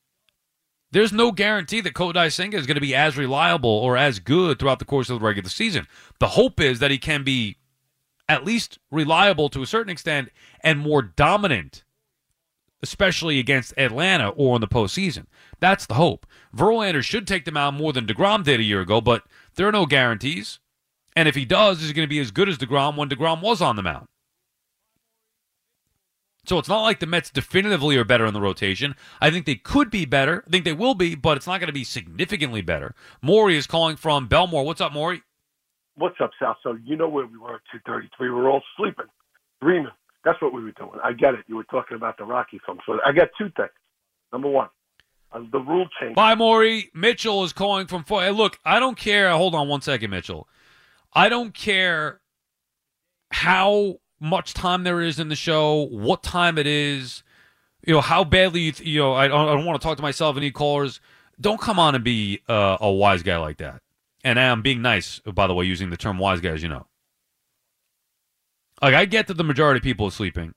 There's 0.92 1.14
no 1.14 1.32
guarantee 1.32 1.80
that 1.82 1.94
Kodai 1.94 2.34
Senga 2.34 2.58
is 2.58 2.68
going 2.68 2.76
to 2.76 2.82
be 2.82 2.96
as 2.96 3.16
reliable 3.16 3.70
or 3.70 3.96
as 3.96 4.20
good 4.20 4.60
throughout 4.60 4.80
the 4.80 4.86
course 4.86 5.10
of 5.10 5.20
the 5.20 5.26
regular 5.26 5.50
season. 5.50 5.88
The 6.20 6.30
hope 6.30 6.60
is 6.60 6.80
that 6.80 6.92
he 6.92 6.98
can 6.98 7.24
be 7.24 7.58
at 8.28 8.44
least 8.44 8.78
reliable 8.92 9.50
to 9.50 9.62
a 9.62 9.68
certain 9.68 9.92
extent 9.92 10.30
and 10.62 10.80
more 10.80 11.02
dominant, 11.02 11.84
especially 12.82 13.40
against 13.40 13.74
Atlanta 13.78 14.30
or 14.30 14.56
in 14.56 14.62
the 14.62 14.68
postseason. 14.68 15.26
That's 15.60 15.86
the 15.86 15.96
hope. 15.96 16.26
Verlander 16.56 17.04
should 17.04 17.28
take 17.28 17.46
them 17.46 17.58
out 17.58 17.74
more 17.74 17.94
than 17.94 18.06
DeGrom 18.06 18.44
did 18.44 18.60
a 18.60 18.64
year 18.64 18.82
ago, 18.82 19.02
but 19.02 19.24
there 19.56 19.68
are 19.68 19.72
no 19.72 19.86
guarantees. 19.86 20.60
And 21.16 21.28
if 21.28 21.36
he 21.36 21.46
does, 21.46 21.82
he's 21.82 21.94
going 21.94 22.08
to 22.08 22.10
be 22.10 22.20
as 22.20 22.32
good 22.32 22.48
as 22.48 22.58
DeGrom 22.58 22.96
when 22.96 23.10
DeGrom 23.10 23.42
was 23.42 23.62
on 23.62 23.76
the 23.76 23.84
mound. 23.84 24.08
So 26.46 26.58
it's 26.58 26.70
not 26.70 26.82
like 26.82 27.00
the 27.00 27.06
Mets 27.06 27.30
definitively 27.30 27.96
are 27.98 28.04
better 28.04 28.26
in 28.26 28.34
the 28.34 28.42
rotation. 28.42 28.96
I 29.22 29.30
think 29.30 29.46
they 29.46 29.56
could 29.56 29.92
be 29.92 30.06
better. 30.06 30.44
I 30.48 30.50
think 30.50 30.66
they 30.66 30.74
will 30.74 30.96
be, 30.96 31.14
but 31.14 31.38
it's 31.38 31.46
not 31.46 31.60
going 31.60 31.68
to 31.68 31.74
be 31.74 31.84
significantly 31.84 32.62
better. 32.62 32.96
Maury 33.22 33.56
is 33.56 33.68
calling 33.68 33.98
from 33.98 34.28
Bellmore. 34.28 34.66
What's 34.66 34.82
up, 34.82 34.94
Maury? 34.94 35.22
What's 35.96 36.20
up, 36.22 36.32
Sal? 36.40 36.58
So 36.64 36.78
you 36.84 36.96
know 36.96 37.10
where 37.10 37.28
we 37.28 37.38
were 37.38 37.56
at 37.56 37.62
2:33. 37.86 38.08
We 38.20 38.30
were 38.30 38.50
all 38.50 38.64
sleeping, 38.78 39.06
dreaming. 39.62 39.92
That's 40.30 40.44
what 40.44 40.54
we 40.54 40.64
were 40.64 40.72
doing. 40.74 40.92
I 41.04 41.14
get 41.14 41.34
it. 41.34 41.40
You 41.48 41.56
were 41.56 41.64
talking 41.64 41.98
about 41.98 42.20
the 42.20 42.24
Rocky 42.24 42.60
film. 42.64 42.78
So 42.86 43.00
I 43.04 43.12
got 43.14 43.30
two 43.36 43.50
things. 43.58 43.72
Number 44.32 44.48
one, 44.48 44.68
uh, 45.32 45.40
the 45.52 45.58
rule 45.58 45.88
change. 46.00 46.14
Bye, 46.14 46.36
Maury. 46.36 46.92
Mitchell 46.94 47.44
is 47.44 47.52
calling 47.52 47.88
from. 47.88 48.06
Hey, 48.08 48.30
look, 48.30 48.60
I 48.64 48.80
don't 48.80 48.96
care. 48.96 49.32
Hold 49.32 49.56
on 49.56 49.68
one 49.68 49.82
second, 49.82 50.12
Mitchell. 50.12 50.48
I 51.14 51.30
don't 51.30 51.56
care 51.56 52.22
how 53.32 53.96
much 54.20 54.54
time 54.54 54.84
there 54.84 55.02
is 55.02 55.20
in 55.20 55.30
the 55.30 55.36
show, 55.36 55.88
what 55.90 56.22
time 56.22 56.60
it 56.60 56.68
is, 56.68 57.24
you 57.88 57.94
know, 57.94 58.02
how 58.02 58.24
badly 58.24 58.62
you, 58.62 58.72
th- 58.72 58.88
you 58.88 59.00
know. 59.00 59.16
I 59.16 59.28
don't, 59.28 59.50
I 59.50 59.54
don't 59.56 59.66
want 59.66 59.82
to 59.82 59.84
talk 59.84 59.98
to 59.98 60.04
myself. 60.04 60.38
Any 60.38 60.52
callers? 60.52 61.02
Don't 61.42 61.60
come 61.60 61.80
on 61.80 61.96
and 61.96 62.04
be 62.04 62.42
uh, 62.48 62.78
a 62.80 62.92
wise 62.92 63.24
guy 63.24 63.38
like 63.38 63.58
that. 63.58 63.82
And 64.24 64.40
I'm 64.40 64.62
being 64.62 64.84
nice, 64.84 65.22
by 65.22 65.48
the 65.48 65.56
way, 65.56 65.66
using 65.66 65.90
the 65.90 65.98
term 65.98 66.20
wise 66.20 66.40
guy, 66.40 66.50
as 66.50 66.62
you 66.62 66.70
know. 66.70 66.86
Like 68.82 68.94
I 68.94 69.06
get 69.06 69.28
that 69.28 69.36
the 69.36 69.44
majority 69.44 69.78
of 69.80 69.84
people 69.84 70.08
are 70.08 70.12
sleeping. 70.12 70.54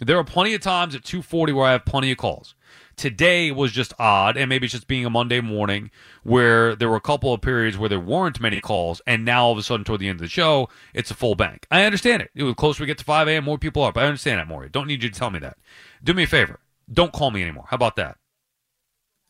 There 0.00 0.16
are 0.16 0.24
plenty 0.24 0.54
of 0.54 0.62
times 0.62 0.94
at 0.94 1.02
2:40 1.02 1.52
where 1.52 1.66
I 1.66 1.72
have 1.72 1.84
plenty 1.84 2.10
of 2.10 2.16
calls. 2.18 2.54
today 3.00 3.50
was 3.50 3.72
just 3.72 3.94
odd, 3.98 4.36
and 4.36 4.48
maybe 4.50 4.66
it's 4.66 4.74
just 4.74 4.86
being 4.86 5.06
a 5.06 5.10
Monday 5.10 5.40
morning 5.40 5.90
where 6.22 6.76
there 6.76 6.88
were 6.88 6.96
a 6.96 7.00
couple 7.00 7.32
of 7.32 7.40
periods 7.40 7.78
where 7.78 7.88
there 7.88 7.98
weren't 7.98 8.40
many 8.40 8.60
calls, 8.60 9.00
and 9.06 9.24
now 9.24 9.46
all 9.46 9.52
of 9.52 9.58
a 9.58 9.62
sudden 9.62 9.84
toward 9.84 10.00
the 10.00 10.08
end 10.08 10.16
of 10.16 10.20
the 10.20 10.28
show, 10.28 10.68
it's 10.92 11.10
a 11.10 11.14
full 11.14 11.34
bank. 11.34 11.66
I 11.70 11.84
understand 11.84 12.20
it. 12.20 12.30
The 12.34 12.54
closer 12.54 12.82
we 12.82 12.86
get 12.86 12.98
to 12.98 13.04
5 13.04 13.26
a.m., 13.26 13.44
more 13.44 13.56
people 13.56 13.82
are 13.82 13.88
up. 13.88 13.96
I 13.96 14.04
understand 14.04 14.38
that, 14.38 14.48
Maury. 14.48 14.68
Don't 14.68 14.86
need 14.86 15.02
you 15.02 15.08
to 15.08 15.18
tell 15.18 15.30
me 15.30 15.38
that. 15.38 15.56
Do 16.04 16.12
me 16.12 16.24
a 16.24 16.26
favor. 16.26 16.60
Don't 16.92 17.12
call 17.12 17.30
me 17.30 17.40
anymore. 17.40 17.64
How 17.68 17.76
about 17.76 17.96
that? 17.96 18.18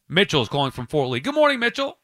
Mitchell 0.08 0.42
is 0.42 0.48
calling 0.48 0.72
from 0.72 0.88
Fort 0.88 1.08
Lee. 1.08 1.20
Good 1.20 1.36
morning, 1.36 1.60
Mitchell. 1.60 1.99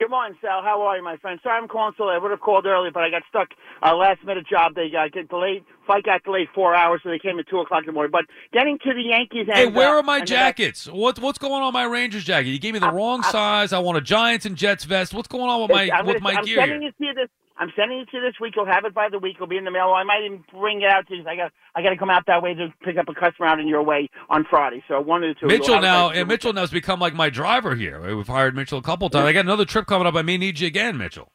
Good 0.00 0.08
morning, 0.08 0.38
Sal. 0.40 0.62
How 0.62 0.80
are 0.80 0.96
you, 0.96 1.04
my 1.04 1.18
friend? 1.18 1.38
Sorry 1.42 1.60
I'm 1.60 1.68
calling 1.68 1.92
so 1.98 2.06
late. 2.06 2.14
I 2.14 2.18
would 2.18 2.30
have 2.30 2.40
called 2.40 2.64
earlier, 2.64 2.90
but 2.90 3.02
I 3.02 3.10
got 3.10 3.22
stuck. 3.28 3.48
Uh, 3.82 3.94
last 3.94 4.24
minute 4.24 4.46
job. 4.48 4.74
They 4.74 4.88
got 4.88 5.12
get 5.12 5.28
delayed. 5.28 5.62
Fight 5.86 6.04
got 6.04 6.24
delayed 6.24 6.48
four 6.54 6.74
hours, 6.74 7.00
so 7.02 7.10
they 7.10 7.18
came 7.18 7.38
at 7.38 7.46
two 7.48 7.58
o'clock 7.60 7.82
in 7.82 7.86
the 7.88 7.92
morning. 7.92 8.10
But 8.10 8.24
getting 8.50 8.78
to 8.78 8.94
the 8.94 9.02
Yankees. 9.02 9.46
And, 9.48 9.56
Hey, 9.58 9.66
where 9.66 9.90
uh, 9.90 9.98
are 9.98 10.02
my 10.02 10.22
jackets? 10.22 10.86
What 10.86 11.18
what's 11.18 11.36
going 11.36 11.52
on 11.52 11.66
with 11.66 11.74
my 11.74 11.84
Rangers 11.84 12.24
jacket? 12.24 12.48
You 12.48 12.58
gave 12.58 12.72
me 12.72 12.78
the 12.78 12.90
wrong 12.90 13.22
size. 13.24 13.74
I 13.74 13.78
want 13.80 13.98
a 13.98 14.00
Giants 14.00 14.46
and 14.46 14.56
Jets 14.56 14.84
vest. 14.84 15.12
What's 15.12 15.28
going 15.28 15.50
on 15.50 15.60
with 15.60 15.70
my 15.70 15.90
I'm 15.90 16.06
with 16.06 16.14
gonna- 16.22 16.32
my 16.32 16.38
I'm 16.40 16.44
gear? 16.46 16.56
Sending 16.60 16.82
it 16.82 16.96
to 16.96 17.04
you 17.04 17.12
this, 17.12 17.28
I'm 17.60 17.70
sending 17.76 17.98
it 18.00 18.08
to 18.08 18.16
you 18.16 18.22
this 18.22 18.40
week. 18.40 18.54
You'll 18.56 18.64
have 18.64 18.86
it 18.86 18.94
by 18.94 19.10
the 19.10 19.18
week. 19.18 19.34
It'll 19.36 19.46
be 19.46 19.58
in 19.58 19.66
the 19.66 19.70
mail. 19.70 19.92
I 19.94 20.02
might 20.02 20.22
even 20.24 20.42
bring 20.50 20.80
it 20.80 20.90
out 20.90 21.06
to 21.08 21.14
you. 21.14 21.24
I 21.28 21.36
got 21.36 21.52
I 21.74 21.82
got 21.82 21.90
to 21.90 21.98
come 21.98 22.08
out 22.08 22.24
that 22.26 22.42
way 22.42 22.54
to 22.54 22.72
pick 22.82 22.96
up 22.96 23.06
a 23.10 23.14
customer 23.14 23.48
out 23.48 23.60
in 23.60 23.68
your 23.68 23.82
way 23.82 24.08
on 24.30 24.46
Friday. 24.48 24.82
So 24.88 24.98
one 24.98 25.22
of 25.22 25.34
the 25.34 25.38
two. 25.38 25.46
Mitchell 25.46 25.74
have 25.74 25.84
it 25.84 25.86
by 25.86 25.92
now, 25.92 26.08
and 26.08 26.26
Mitchell 26.26 26.54
now 26.54 26.62
has 26.62 26.70
become 26.70 26.98
like 26.98 27.12
my 27.12 27.28
driver 27.28 27.74
here. 27.74 28.16
We've 28.16 28.26
hired 28.26 28.56
Mitchell 28.56 28.78
a 28.78 28.82
couple 28.82 29.10
times. 29.10 29.26
I 29.26 29.34
got 29.34 29.44
another 29.44 29.66
trip 29.66 29.86
coming 29.86 30.06
up. 30.06 30.14
I 30.14 30.22
may 30.22 30.38
need 30.38 30.58
you 30.58 30.68
again, 30.68 30.96
Mitchell. 30.96 31.30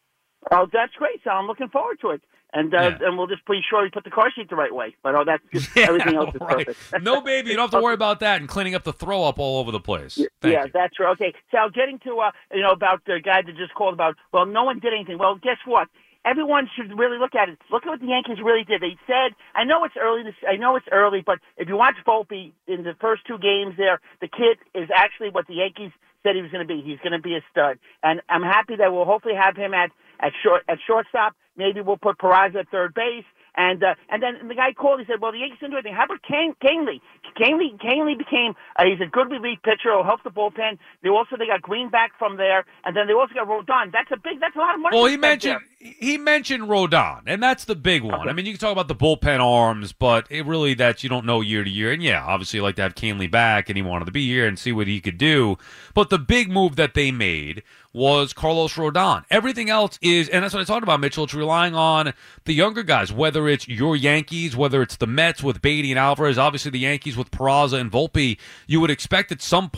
Oh, 0.52 0.68
that's 0.74 0.94
great, 0.94 1.24
Sal. 1.24 1.38
I'm 1.38 1.46
looking 1.46 1.70
forward 1.70 2.00
to 2.02 2.10
it. 2.10 2.22
And 2.54 2.74
uh, 2.74 2.98
and 3.02 3.18
we'll 3.18 3.28
just 3.28 3.46
be 3.46 3.60
sure 3.70 3.84
we 3.84 3.90
put 3.90 4.06
the 4.06 4.10
car 4.10 4.32
seat 4.34 4.50
the 4.50 4.56
right 4.56 4.74
way. 4.74 4.96
But 5.04 5.14
oh, 5.14 5.26
that's 5.26 5.44
everything 5.78 6.16
else 6.16 6.34
is 6.34 6.42
right. 6.42 6.66
perfect. 6.66 7.04
No, 7.04 7.20
baby, 7.20 7.50
you 7.50 7.56
don't 7.58 7.70
have 7.70 7.80
to 7.80 7.84
worry 7.84 7.94
about 7.94 8.22
that 8.22 8.40
and 8.40 8.50
cleaning 8.50 8.74
up 8.76 8.84
the 8.84 8.94
throw 8.94 9.24
up 9.24 9.40
all 9.40 9.60
over 9.60 9.72
the 9.72 9.80
place. 9.80 10.16
Thank 10.16 10.30
yeah, 10.54 10.64
you. 10.64 10.72
that's 10.74 10.98
right. 10.98 11.12
Okay, 11.12 11.34
Sal, 11.52 11.70
getting 11.70 12.00
to 12.06 12.18
uh, 12.20 12.32
you 12.54 12.62
know 12.62 12.72
about 12.72 13.04
the 13.06 13.20
guy 13.24 13.42
that 13.42 13.58
just 13.58 13.74
called 13.74 13.94
about. 13.94 14.16
Well, 14.32 14.46
no 14.46 14.64
one 14.64 14.80
did 14.80 14.94
anything. 14.94 15.18
Well, 15.18 15.36
guess 15.36 15.58
what? 15.66 15.90
Everyone 16.26 16.68
should 16.76 16.98
really 16.98 17.20
look 17.20 17.36
at 17.36 17.50
it. 17.50 17.60
Look 17.72 17.86
at 17.86 17.90
what 17.90 18.02
the 18.02 18.08
Yankees 18.08 18.38
really 18.44 18.64
did. 18.64 18.82
They 18.82 18.98
said, 19.06 19.38
I 19.54 19.64
know 19.64 19.84
it's 19.84 19.96
early. 19.96 20.24
This, 20.24 20.34
I 20.48 20.58
know 20.58 20.76
it's 20.76 20.88
early, 20.92 21.22
but 21.26 21.38
if 21.58 21.70
you 21.70 21.78
watch 21.78 21.96
Volpe 22.06 22.52
in 22.68 22.84
the 22.84 22.96
first 23.00 23.22
two 23.28 23.38
games, 23.38 23.76
there, 23.78 24.02
the 24.22 24.28
kid 24.28 24.58
is 24.74 24.90
actually 24.94 25.30
what 25.30 25.46
the 25.48 25.56
Yankees 25.56 25.92
said 26.24 26.36
he 26.36 26.42
was 26.42 26.52
going 26.52 26.68
to 26.68 26.74
be. 26.74 26.82
He's 26.82 26.98
going 27.00 27.14
to 27.14 27.22
be 27.22 27.36
a 27.36 27.44
stud, 27.52 27.78
and 28.02 28.22
I'm 28.28 28.42
happy 28.42 28.76
that 28.78 28.92
we'll 28.92 29.06
hopefully 29.06 29.36
have 29.40 29.56
him 29.56 29.74
at 29.74 29.92
at 30.20 30.34
short 30.44 30.64
at 30.68 30.80
shortstop. 30.88 31.36
Maybe 31.56 31.82
we'll 31.82 31.98
put 31.98 32.18
Peraza 32.18 32.62
at 32.66 32.70
third 32.70 32.94
base. 32.96 33.26
And 33.58 33.84
uh, 33.84 33.96
and 34.10 34.22
then 34.22 34.48
the 34.48 34.56
guy 34.56 34.74
called. 34.74 35.00
He 35.00 35.06
said, 35.06 35.22
"Well, 35.22 35.32
the 35.32 35.40
Yankees 35.40 35.60
didn't 35.60 35.72
do 35.72 35.78
anything. 35.78 35.96
How 35.96 36.06
about 36.06 36.22
Kane, 36.24 36.56
Kahnle? 36.62 37.00
Kahnle, 37.40 37.78
Kahnle 37.80 38.18
became 38.18 38.54
uh, 38.78 38.86
he's 38.86 39.02
a 39.02 39.10
good 39.10 39.30
relief 39.30 39.60
pitcher. 39.64 39.92
He'll 39.92 40.04
help 40.04 40.24
the 40.24 40.30
bullpen. 40.30 40.78
They 41.04 41.10
also 41.10 41.36
they 41.38 41.48
got 41.48 41.62
Greenback 41.62 42.12
from 42.18 42.38
there, 42.38 42.66
and 42.84 42.96
then 42.96 43.08
they 43.08 43.14
also 43.14 43.34
got 43.34 43.48
Rodon. 43.48 43.92
That's 43.92 44.12
a 44.12 44.18
big. 44.18 44.40
That's 44.40 44.56
a 44.56 44.60
lot 44.60 44.76
of 44.76 44.82
money. 44.82 44.96
Well, 44.96 45.06
he 45.06 45.18
mentioned 45.18 45.60
there. 45.80 45.94
he 46.00 46.18
mentioned 46.18 46.64
Rodon, 46.64 47.24
and 47.26 47.42
that's 47.42 47.66
the 47.66 47.76
big 47.76 48.04
one. 48.04 48.28
I 48.28 48.34
mean, 48.34 48.46
you 48.46 48.54
can 48.54 48.60
talk 48.60 48.72
about 48.72 48.88
the 48.88 48.96
bullpen 48.96 49.40
arms, 49.40 49.92
but 49.92 50.28
it 50.30 50.46
really 50.46 50.74
that's 50.74 51.04
you 51.04 51.10
don't 51.10 51.26
know 51.26 51.42
year 51.42 51.64
to 51.64 51.70
year. 51.70 51.92
And 51.92 52.02
yeah, 52.02 52.24
obviously, 52.24 52.58
you 52.58 52.64
like 52.64 52.76
to 52.78 52.82
have 52.84 52.96
Kahnle 52.96 53.30
back, 53.30 53.70
and 53.70 53.78
he 53.78 53.82
wanted 53.82 54.06
to 54.06 54.12
be 54.12 54.28
here 54.28 54.48
and 54.48 54.58
see 54.58 54.72
what 54.72 54.88
he 54.88 55.02
could 55.02 55.18
do. 55.18 55.58
But 55.94 56.10
the 56.10 56.20
big 56.20 56.50
move 56.50 56.76
that 56.78 56.94
they 56.94 57.12
made 57.12 57.64
was 57.96 58.34
Carlos 58.34 58.74
Rodon. 58.74 59.24
Everything 59.32 59.70
else 59.70 59.98
is, 60.02 60.28
and 60.28 60.44
that's 60.44 60.54
what 60.54 60.60
I 60.60 60.66
talked 60.66 60.84
about, 60.84 61.00
Mitchell. 61.00 61.24
It's 61.24 61.34
relying 61.34 61.74
on 61.74 62.14
the 62.44 62.54
younger 62.54 62.84
guys, 62.84 63.14
whether 63.14 63.48
it's 63.48 63.68
your 63.70 63.96
Yankees, 63.96 64.56
whether 64.56 64.82
it's 64.82 64.98
the 64.98 65.08
Mets 65.08 65.42
with 65.42 65.62
Baty 65.62 65.92
and 65.92 65.98
Alvarez, 65.98 66.38
obviously 66.38 66.72
the 66.72 66.80
Yankees 66.80 67.16
with 67.16 67.32
Peraza 67.32 67.80
and 67.80 67.90
Volpe. 67.90 68.38
You 68.68 68.82
would 68.82 68.92
expect 68.92 69.32
at 69.32 69.42
some 69.42 69.72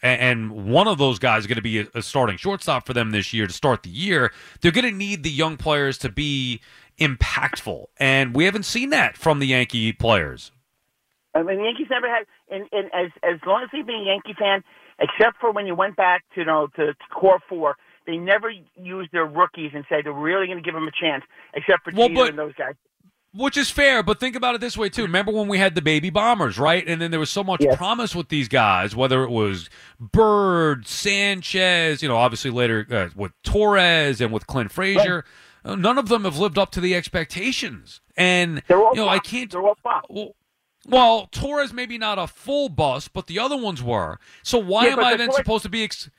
and 0.00 0.72
one 0.72 0.86
of 0.86 0.98
those 0.98 1.18
guys 1.18 1.40
is 1.40 1.46
going 1.48 1.56
to 1.56 1.62
be 1.62 1.80
a, 1.92 2.02
starting 2.02 2.36
shortstop 2.36 2.86
for 2.86 2.92
them 2.92 3.10
this 3.10 3.32
year 3.32 3.48
to 3.48 3.52
start 3.52 3.82
the 3.82 3.90
year. 3.90 4.32
They're 4.60 4.70
going 4.70 4.84
to 4.84 4.96
need 4.96 5.24
the 5.24 5.30
young 5.30 5.56
players 5.56 5.98
to 5.98 6.08
be 6.08 6.60
impactful, 6.98 7.86
and 7.96 8.34
we 8.36 8.44
haven't 8.44 8.64
seen 8.64 8.90
that 8.90 9.16
from 9.16 9.40
the 9.40 9.46
Yankee 9.48 9.92
players. 9.92 10.52
I 11.34 11.42
mean, 11.42 11.58
the 11.58 11.64
Yankees 11.64 11.88
never 11.90 12.08
had, 12.08 12.24
and, 12.50 12.68
and 12.72 12.90
as 12.94 13.10
as 13.22 13.40
long 13.46 13.62
as 13.64 13.68
you've 13.72 13.86
been 13.86 13.96
a 13.96 14.04
Yankee 14.04 14.34
fan, 14.38 14.62
except 14.98 15.38
for 15.40 15.52
when 15.52 15.66
you 15.66 15.74
went 15.74 15.96
back 15.96 16.24
to 16.34 16.40
you 16.40 16.46
know 16.46 16.68
to, 16.76 16.86
to 16.88 16.94
core 17.12 17.40
four, 17.48 17.76
they 18.06 18.16
never 18.16 18.50
used 18.76 19.10
their 19.12 19.26
rookies 19.26 19.72
and 19.74 19.84
said 19.88 20.04
they're 20.04 20.12
really 20.12 20.46
going 20.46 20.58
to 20.58 20.64
give 20.64 20.74
them 20.74 20.88
a 20.88 20.92
chance, 20.92 21.24
except 21.54 21.84
for 21.84 21.92
Well, 21.94 22.08
but- 22.08 22.30
and 22.30 22.38
those 22.38 22.54
guys. 22.54 22.74
Which 23.34 23.58
is 23.58 23.70
fair, 23.70 24.02
but 24.02 24.18
think 24.18 24.34
about 24.34 24.54
it 24.54 24.60
this 24.62 24.76
way 24.76 24.88
too. 24.88 25.02
Remember 25.02 25.30
when 25.30 25.48
we 25.48 25.58
had 25.58 25.74
the 25.74 25.82
baby 25.82 26.08
bombers, 26.08 26.58
right? 26.58 26.82
And 26.88 27.00
then 27.00 27.10
there 27.10 27.20
was 27.20 27.28
so 27.28 27.44
much 27.44 27.62
promise 27.76 28.14
with 28.14 28.30
these 28.30 28.48
guys, 28.48 28.96
whether 28.96 29.22
it 29.22 29.30
was 29.30 29.68
Bird, 30.00 30.86
Sanchez, 30.88 32.02
you 32.02 32.08
know, 32.08 32.16
obviously 32.16 32.50
later 32.50 32.86
uh, 32.90 33.08
with 33.14 33.32
Torres 33.42 34.22
and 34.22 34.32
with 34.32 34.46
Clint 34.46 34.72
Frazier. 34.72 35.26
Uh, 35.62 35.74
None 35.74 35.98
of 35.98 36.08
them 36.08 36.24
have 36.24 36.38
lived 36.38 36.56
up 36.56 36.70
to 36.72 36.80
the 36.80 36.94
expectations, 36.94 38.00
and 38.16 38.62
They're 38.66 38.78
all 38.78 38.92
you 38.94 39.02
know 39.02 39.08
I 39.08 39.18
can't. 39.18 39.50
They're 39.50 39.62
all 39.62 39.76
flops. 39.82 40.06
Well, 40.08 40.34
well, 40.88 41.28
Torres 41.30 41.72
maybe 41.72 41.98
not 41.98 42.18
a 42.18 42.26
full 42.26 42.68
bust, 42.68 43.12
but 43.12 43.26
the 43.26 43.38
other 43.38 43.56
ones 43.56 43.82
were. 43.82 44.18
So 44.42 44.58
why 44.58 44.86
Yeah, 44.86 44.92
am 44.94 45.00
I 45.00 45.12
the 45.12 45.18
then 45.18 45.26
Torres- 45.28 45.36
supposed 45.36 45.62
to 45.64 45.68
be 45.68 45.84
ex- 45.84 46.10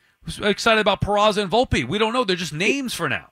excited 0.41 0.79
about 0.81 1.01
Peraza 1.01 1.41
and 1.41 1.51
Volpe? 1.51 1.85
We 1.87 1.97
don't 1.97 2.13
know. 2.13 2.23
They're 2.23 2.35
just 2.35 2.53
names 2.53 2.93
for 2.93 3.09
now. 3.09 3.31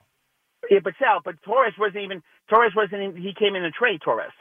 Yeah, 0.70 0.80
but 0.82 0.94
Sal, 0.98 1.20
but 1.24 1.40
Torres 1.42 1.72
wasn't 1.78 2.04
even 2.04 2.22
Torres 2.50 2.72
wasn't 2.76 3.02
even, 3.02 3.16
he 3.22 3.32
came 3.32 3.54
in 3.54 3.64
a 3.64 3.70
trade 3.70 4.00
Torres. 4.04 4.32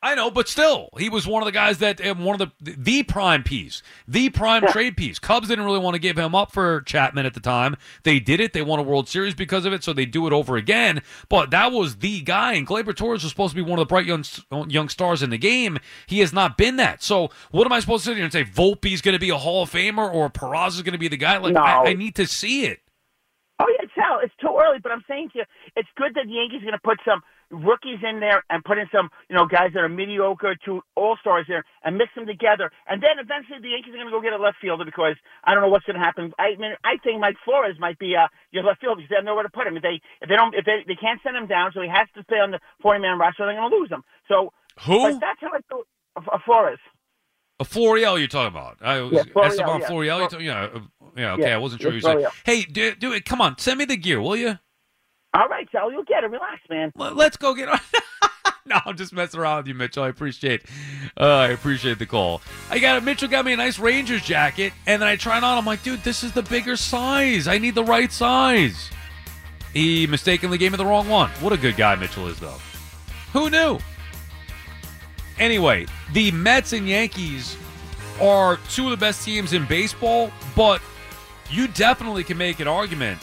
I 0.00 0.14
know, 0.14 0.30
but 0.30 0.46
still, 0.48 0.90
he 0.96 1.08
was 1.08 1.26
one 1.26 1.42
of 1.42 1.46
the 1.46 1.52
guys 1.52 1.78
that 1.78 2.00
one 2.16 2.40
of 2.40 2.52
the 2.60 2.74
the 2.76 3.02
prime 3.02 3.42
piece, 3.42 3.82
the 4.06 4.30
prime 4.30 4.64
trade 4.68 4.96
piece. 4.96 5.18
Cubs 5.18 5.48
didn't 5.48 5.64
really 5.64 5.80
want 5.80 5.94
to 5.94 5.98
give 5.98 6.16
him 6.16 6.36
up 6.36 6.52
for 6.52 6.82
Chapman 6.82 7.26
at 7.26 7.34
the 7.34 7.40
time. 7.40 7.76
They 8.04 8.20
did 8.20 8.38
it. 8.38 8.52
They 8.52 8.62
won 8.62 8.78
a 8.78 8.82
World 8.84 9.08
Series 9.08 9.34
because 9.34 9.64
of 9.64 9.72
it, 9.72 9.82
so 9.82 9.92
they 9.92 10.06
do 10.06 10.28
it 10.28 10.32
over 10.32 10.56
again. 10.56 11.02
But 11.28 11.50
that 11.50 11.72
was 11.72 11.96
the 11.96 12.20
guy, 12.20 12.52
and 12.52 12.64
Gleyber 12.64 12.94
Torres 12.94 13.24
was 13.24 13.32
supposed 13.32 13.56
to 13.56 13.56
be 13.56 13.68
one 13.68 13.80
of 13.80 13.88
the 13.88 13.92
bright 13.92 14.06
young 14.06 14.24
young 14.68 14.88
stars 14.88 15.20
in 15.20 15.30
the 15.30 15.38
game. 15.38 15.78
He 16.06 16.20
has 16.20 16.32
not 16.32 16.56
been 16.56 16.76
that. 16.76 17.02
So 17.02 17.30
what 17.50 17.66
am 17.66 17.72
I 17.72 17.80
supposed 17.80 18.04
to 18.04 18.10
sit 18.10 18.16
here 18.16 18.24
and 18.24 18.32
say? 18.32 18.44
Volpe's 18.44 19.00
going 19.00 19.14
to 19.14 19.18
be 19.18 19.30
a 19.30 19.38
Hall 19.38 19.64
of 19.64 19.70
Famer, 19.70 20.12
or 20.12 20.30
Peraza 20.30 20.76
is 20.76 20.82
going 20.82 20.92
to 20.92 20.98
be 20.98 21.08
the 21.08 21.16
guy? 21.16 21.38
Like 21.38 21.54
No. 21.54 21.60
I, 21.60 21.88
I 21.88 21.92
need 21.94 22.14
to 22.16 22.26
see 22.26 22.66
it. 22.66 22.78
Oh 23.60 23.66
yeah, 23.68 23.82
it's 23.82 23.92
Sal, 23.96 24.20
it's 24.22 24.34
too 24.40 24.56
early, 24.56 24.78
but 24.80 24.92
I'm 24.92 25.02
saying 25.08 25.30
to 25.32 25.38
you, 25.38 25.44
it's 25.74 25.88
good 25.96 26.14
that 26.14 26.26
the 26.26 26.32
Yankees 26.32 26.62
are 26.62 26.66
going 26.66 26.72
to 26.74 26.78
put 26.78 26.98
some 27.04 27.22
rookies 27.50 27.98
in 28.02 28.20
there 28.20 28.42
and 28.50 28.62
put 28.64 28.76
in 28.78 28.86
some, 28.92 29.08
you 29.28 29.36
know, 29.36 29.46
guys 29.46 29.70
that 29.74 29.80
are 29.80 29.88
mediocre 29.88 30.54
to 30.66 30.82
all 30.96 31.16
stars 31.20 31.46
there 31.48 31.64
and 31.84 31.96
mix 31.96 32.14
them 32.14 32.26
together. 32.26 32.70
And 32.86 33.02
then 33.02 33.18
eventually 33.18 33.58
the 33.60 33.70
Yankees 33.70 33.94
are 33.94 33.96
going 33.96 34.06
to 34.06 34.12
go 34.12 34.20
get 34.20 34.32
a 34.32 34.42
left 34.42 34.58
fielder 34.60 34.84
because 34.84 35.16
I 35.44 35.54
don't 35.54 35.62
know 35.62 35.68
what's 35.68 35.86
going 35.86 35.98
to 35.98 36.04
happen. 36.04 36.32
I 36.38 36.56
mean, 36.58 36.72
I 36.84 36.98
think 37.02 37.20
Mike 37.20 37.36
Flores 37.44 37.76
might 37.80 37.98
be 37.98 38.14
uh, 38.16 38.28
your 38.52 38.64
left 38.64 38.80
fielder 38.80 38.96
because 38.96 39.10
they 39.10 39.16
have 39.16 39.24
nowhere 39.24 39.44
to 39.44 39.50
put 39.50 39.66
him. 39.66 39.76
If 39.76 39.82
they 39.82 40.00
if 40.20 40.28
they 40.28 40.36
don't 40.36 40.54
if 40.54 40.64
they 40.64 40.84
they 40.86 40.94
can't 40.96 41.20
send 41.22 41.36
him 41.36 41.46
down, 41.46 41.72
so 41.72 41.80
he 41.80 41.88
has 41.88 42.08
to 42.16 42.22
stay 42.24 42.36
on 42.36 42.50
the 42.50 42.60
40 42.82 43.00
man 43.00 43.18
roster. 43.18 43.46
They're 43.46 43.56
going 43.56 43.70
to 43.70 43.76
lose 43.76 43.90
him. 43.90 44.02
So 44.28 44.52
Who? 44.84 45.02
But 45.02 45.20
that's 45.20 45.40
how 45.40 45.48
I 45.48 45.60
feel. 45.68 45.82
Uh, 46.16 46.38
Flores. 46.44 46.78
A 47.60 47.64
Florial 47.64 48.18
you're 48.18 48.28
talking 48.28 48.54
about? 48.56 48.78
I 48.80 49.00
was 49.00 49.12
Yeah, 49.12 49.22
Florial, 49.24 49.50
Estevan 49.50 49.80
yeah. 49.80 49.88
Florial. 49.88 50.20
you 50.20 50.28
talking- 50.28 50.46
Yeah, 50.46 50.62
uh, 50.64 50.80
yeah. 51.16 51.32
Okay, 51.32 51.42
Yeah, 51.48 51.54
I 51.54 51.58
wasn't 51.58 51.82
sure 51.82 51.92
you 51.92 52.00
said. 52.00 52.24
Hey, 52.44 52.62
do, 52.62 52.94
do 52.94 53.12
it. 53.12 53.24
Come 53.24 53.40
on, 53.40 53.58
send 53.58 53.78
me 53.78 53.84
the 53.84 53.96
gear, 53.96 54.20
will 54.20 54.36
you? 54.36 54.58
All 55.34 55.48
right, 55.48 55.68
Sal, 55.70 55.92
you'll 55.92 56.04
get 56.04 56.24
it. 56.24 56.30
Relax, 56.30 56.62
man. 56.70 56.92
Let's 56.96 57.36
go 57.36 57.54
get 57.54 57.68
on. 57.68 57.80
no, 58.66 58.78
I'm 58.84 58.96
just 58.96 59.12
messing 59.12 59.40
around 59.40 59.58
with 59.58 59.68
you, 59.68 59.74
Mitchell. 59.74 60.02
I 60.02 60.08
appreciate, 60.08 60.62
uh, 61.18 61.24
I 61.24 61.48
appreciate 61.48 61.98
the 61.98 62.06
call. 62.06 62.40
I 62.70 62.78
got 62.78 62.98
a 62.98 63.00
Mitchell 63.00 63.28
got 63.28 63.44
me 63.44 63.52
a 63.52 63.56
nice 63.56 63.78
Rangers 63.78 64.22
jacket, 64.22 64.72
and 64.86 65.02
then 65.02 65.08
I 65.08 65.16
try 65.16 65.38
it 65.38 65.44
on. 65.44 65.58
I'm 65.58 65.66
like, 65.66 65.82
dude, 65.82 66.02
this 66.02 66.24
is 66.24 66.32
the 66.32 66.42
bigger 66.42 66.76
size. 66.76 67.46
I 67.46 67.58
need 67.58 67.74
the 67.74 67.84
right 67.84 68.10
size. 68.10 68.90
He 69.72 70.06
mistakenly 70.06 70.56
gave 70.56 70.72
me 70.72 70.78
the 70.78 70.86
wrong 70.86 71.08
one. 71.08 71.30
What 71.40 71.52
a 71.52 71.58
good 71.58 71.76
guy 71.76 71.94
Mitchell 71.94 72.26
is, 72.28 72.40
though. 72.40 72.58
Who 73.32 73.50
knew? 73.50 73.78
Anyway, 75.38 75.86
the 76.14 76.30
Mets 76.32 76.72
and 76.72 76.88
Yankees 76.88 77.56
are 78.20 78.58
two 78.70 78.84
of 78.84 78.90
the 78.90 78.96
best 78.96 79.24
teams 79.24 79.52
in 79.52 79.66
baseball, 79.66 80.32
but 80.56 80.80
you 81.50 81.68
definitely 81.68 82.24
can 82.24 82.36
make 82.36 82.60
an 82.60 82.66
argument 82.66 83.20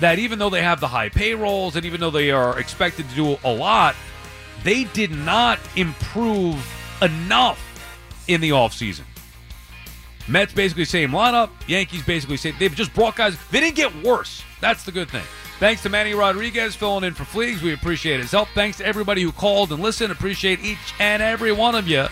that 0.00 0.18
even 0.18 0.38
though 0.38 0.50
they 0.50 0.62
have 0.62 0.80
the 0.80 0.88
high 0.88 1.08
payrolls 1.08 1.76
and 1.76 1.84
even 1.84 2.00
though 2.00 2.10
they 2.10 2.30
are 2.30 2.58
expected 2.58 3.08
to 3.08 3.14
do 3.14 3.38
a 3.44 3.52
lot, 3.52 3.96
they 4.62 4.84
did 4.84 5.10
not 5.10 5.58
improve 5.76 6.56
enough 7.02 7.60
in 8.28 8.40
the 8.40 8.50
offseason. 8.50 9.04
Mets 10.28 10.52
basically 10.52 10.84
same 10.84 11.10
lineup, 11.10 11.50
Yankees 11.68 12.02
basically 12.02 12.36
same. 12.36 12.54
They've 12.58 12.74
just 12.74 12.92
brought 12.94 13.16
guys. 13.16 13.36
They 13.50 13.60
didn't 13.60 13.76
get 13.76 13.94
worse. 14.02 14.42
That's 14.60 14.82
the 14.82 14.92
good 14.92 15.08
thing. 15.08 15.24
Thanks 15.58 15.82
to 15.84 15.88
Manny 15.88 16.14
Rodriguez 16.14 16.74
filling 16.74 17.04
in 17.04 17.14
for 17.14 17.24
Fleegs. 17.24 17.62
We 17.62 17.72
appreciate 17.72 18.20
his 18.20 18.32
help. 18.32 18.48
Thanks 18.54 18.78
to 18.78 18.86
everybody 18.86 19.22
who 19.22 19.32
called 19.32 19.72
and 19.72 19.82
listened. 19.82 20.12
Appreciate 20.12 20.60
each 20.60 20.78
and 20.98 21.22
every 21.22 21.52
one 21.52 21.74
of 21.74 21.88
you. 21.88 22.06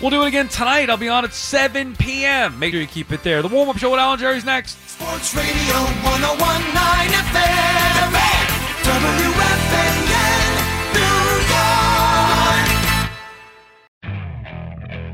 We'll 0.00 0.10
do 0.10 0.22
it 0.24 0.28
again 0.28 0.48
tonight. 0.48 0.90
I'll 0.90 0.98
be 0.98 1.08
on 1.08 1.24
at 1.24 1.32
7 1.32 1.96
p.m. 1.96 2.58
Make 2.58 2.72
sure 2.72 2.80
you 2.82 2.86
keep 2.86 3.12
it 3.12 3.22
there. 3.22 3.40
The 3.40 3.48
warm 3.48 3.70
up 3.70 3.78
show 3.78 3.90
with 3.90 4.00
Alan 4.00 4.18
Jerry's 4.18 4.44
next. 4.44 4.76
Sports 4.90 5.34
Radio 5.34 5.74
1019 6.04 7.16
FM. 7.32 7.76
WFAN, 8.86 9.94
New 10.92 11.16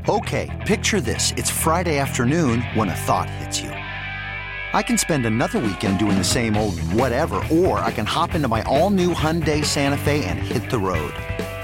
York. 0.03 0.19
Okay, 0.21 0.63
picture 0.67 0.99
this. 0.99 1.31
It's 1.37 1.49
Friday 1.49 1.97
afternoon 1.97 2.61
when 2.75 2.89
a 2.89 2.95
thought 2.95 3.29
hits 3.29 3.61
you. 3.61 3.69
I 3.69 4.81
can 4.81 4.97
spend 4.97 5.25
another 5.25 5.59
weekend 5.59 5.97
doing 5.99 6.17
the 6.17 6.23
same 6.23 6.57
old 6.57 6.77
whatever, 6.91 7.35
or 7.49 7.79
I 7.79 7.91
can 7.91 8.05
hop 8.05 8.35
into 8.35 8.47
my 8.47 8.63
all 8.63 8.89
new 8.89 9.13
Hyundai 9.13 9.63
Santa 9.63 9.97
Fe 9.97 10.25
and 10.25 10.39
hit 10.39 10.69
the 10.69 10.79
road. 10.79 11.13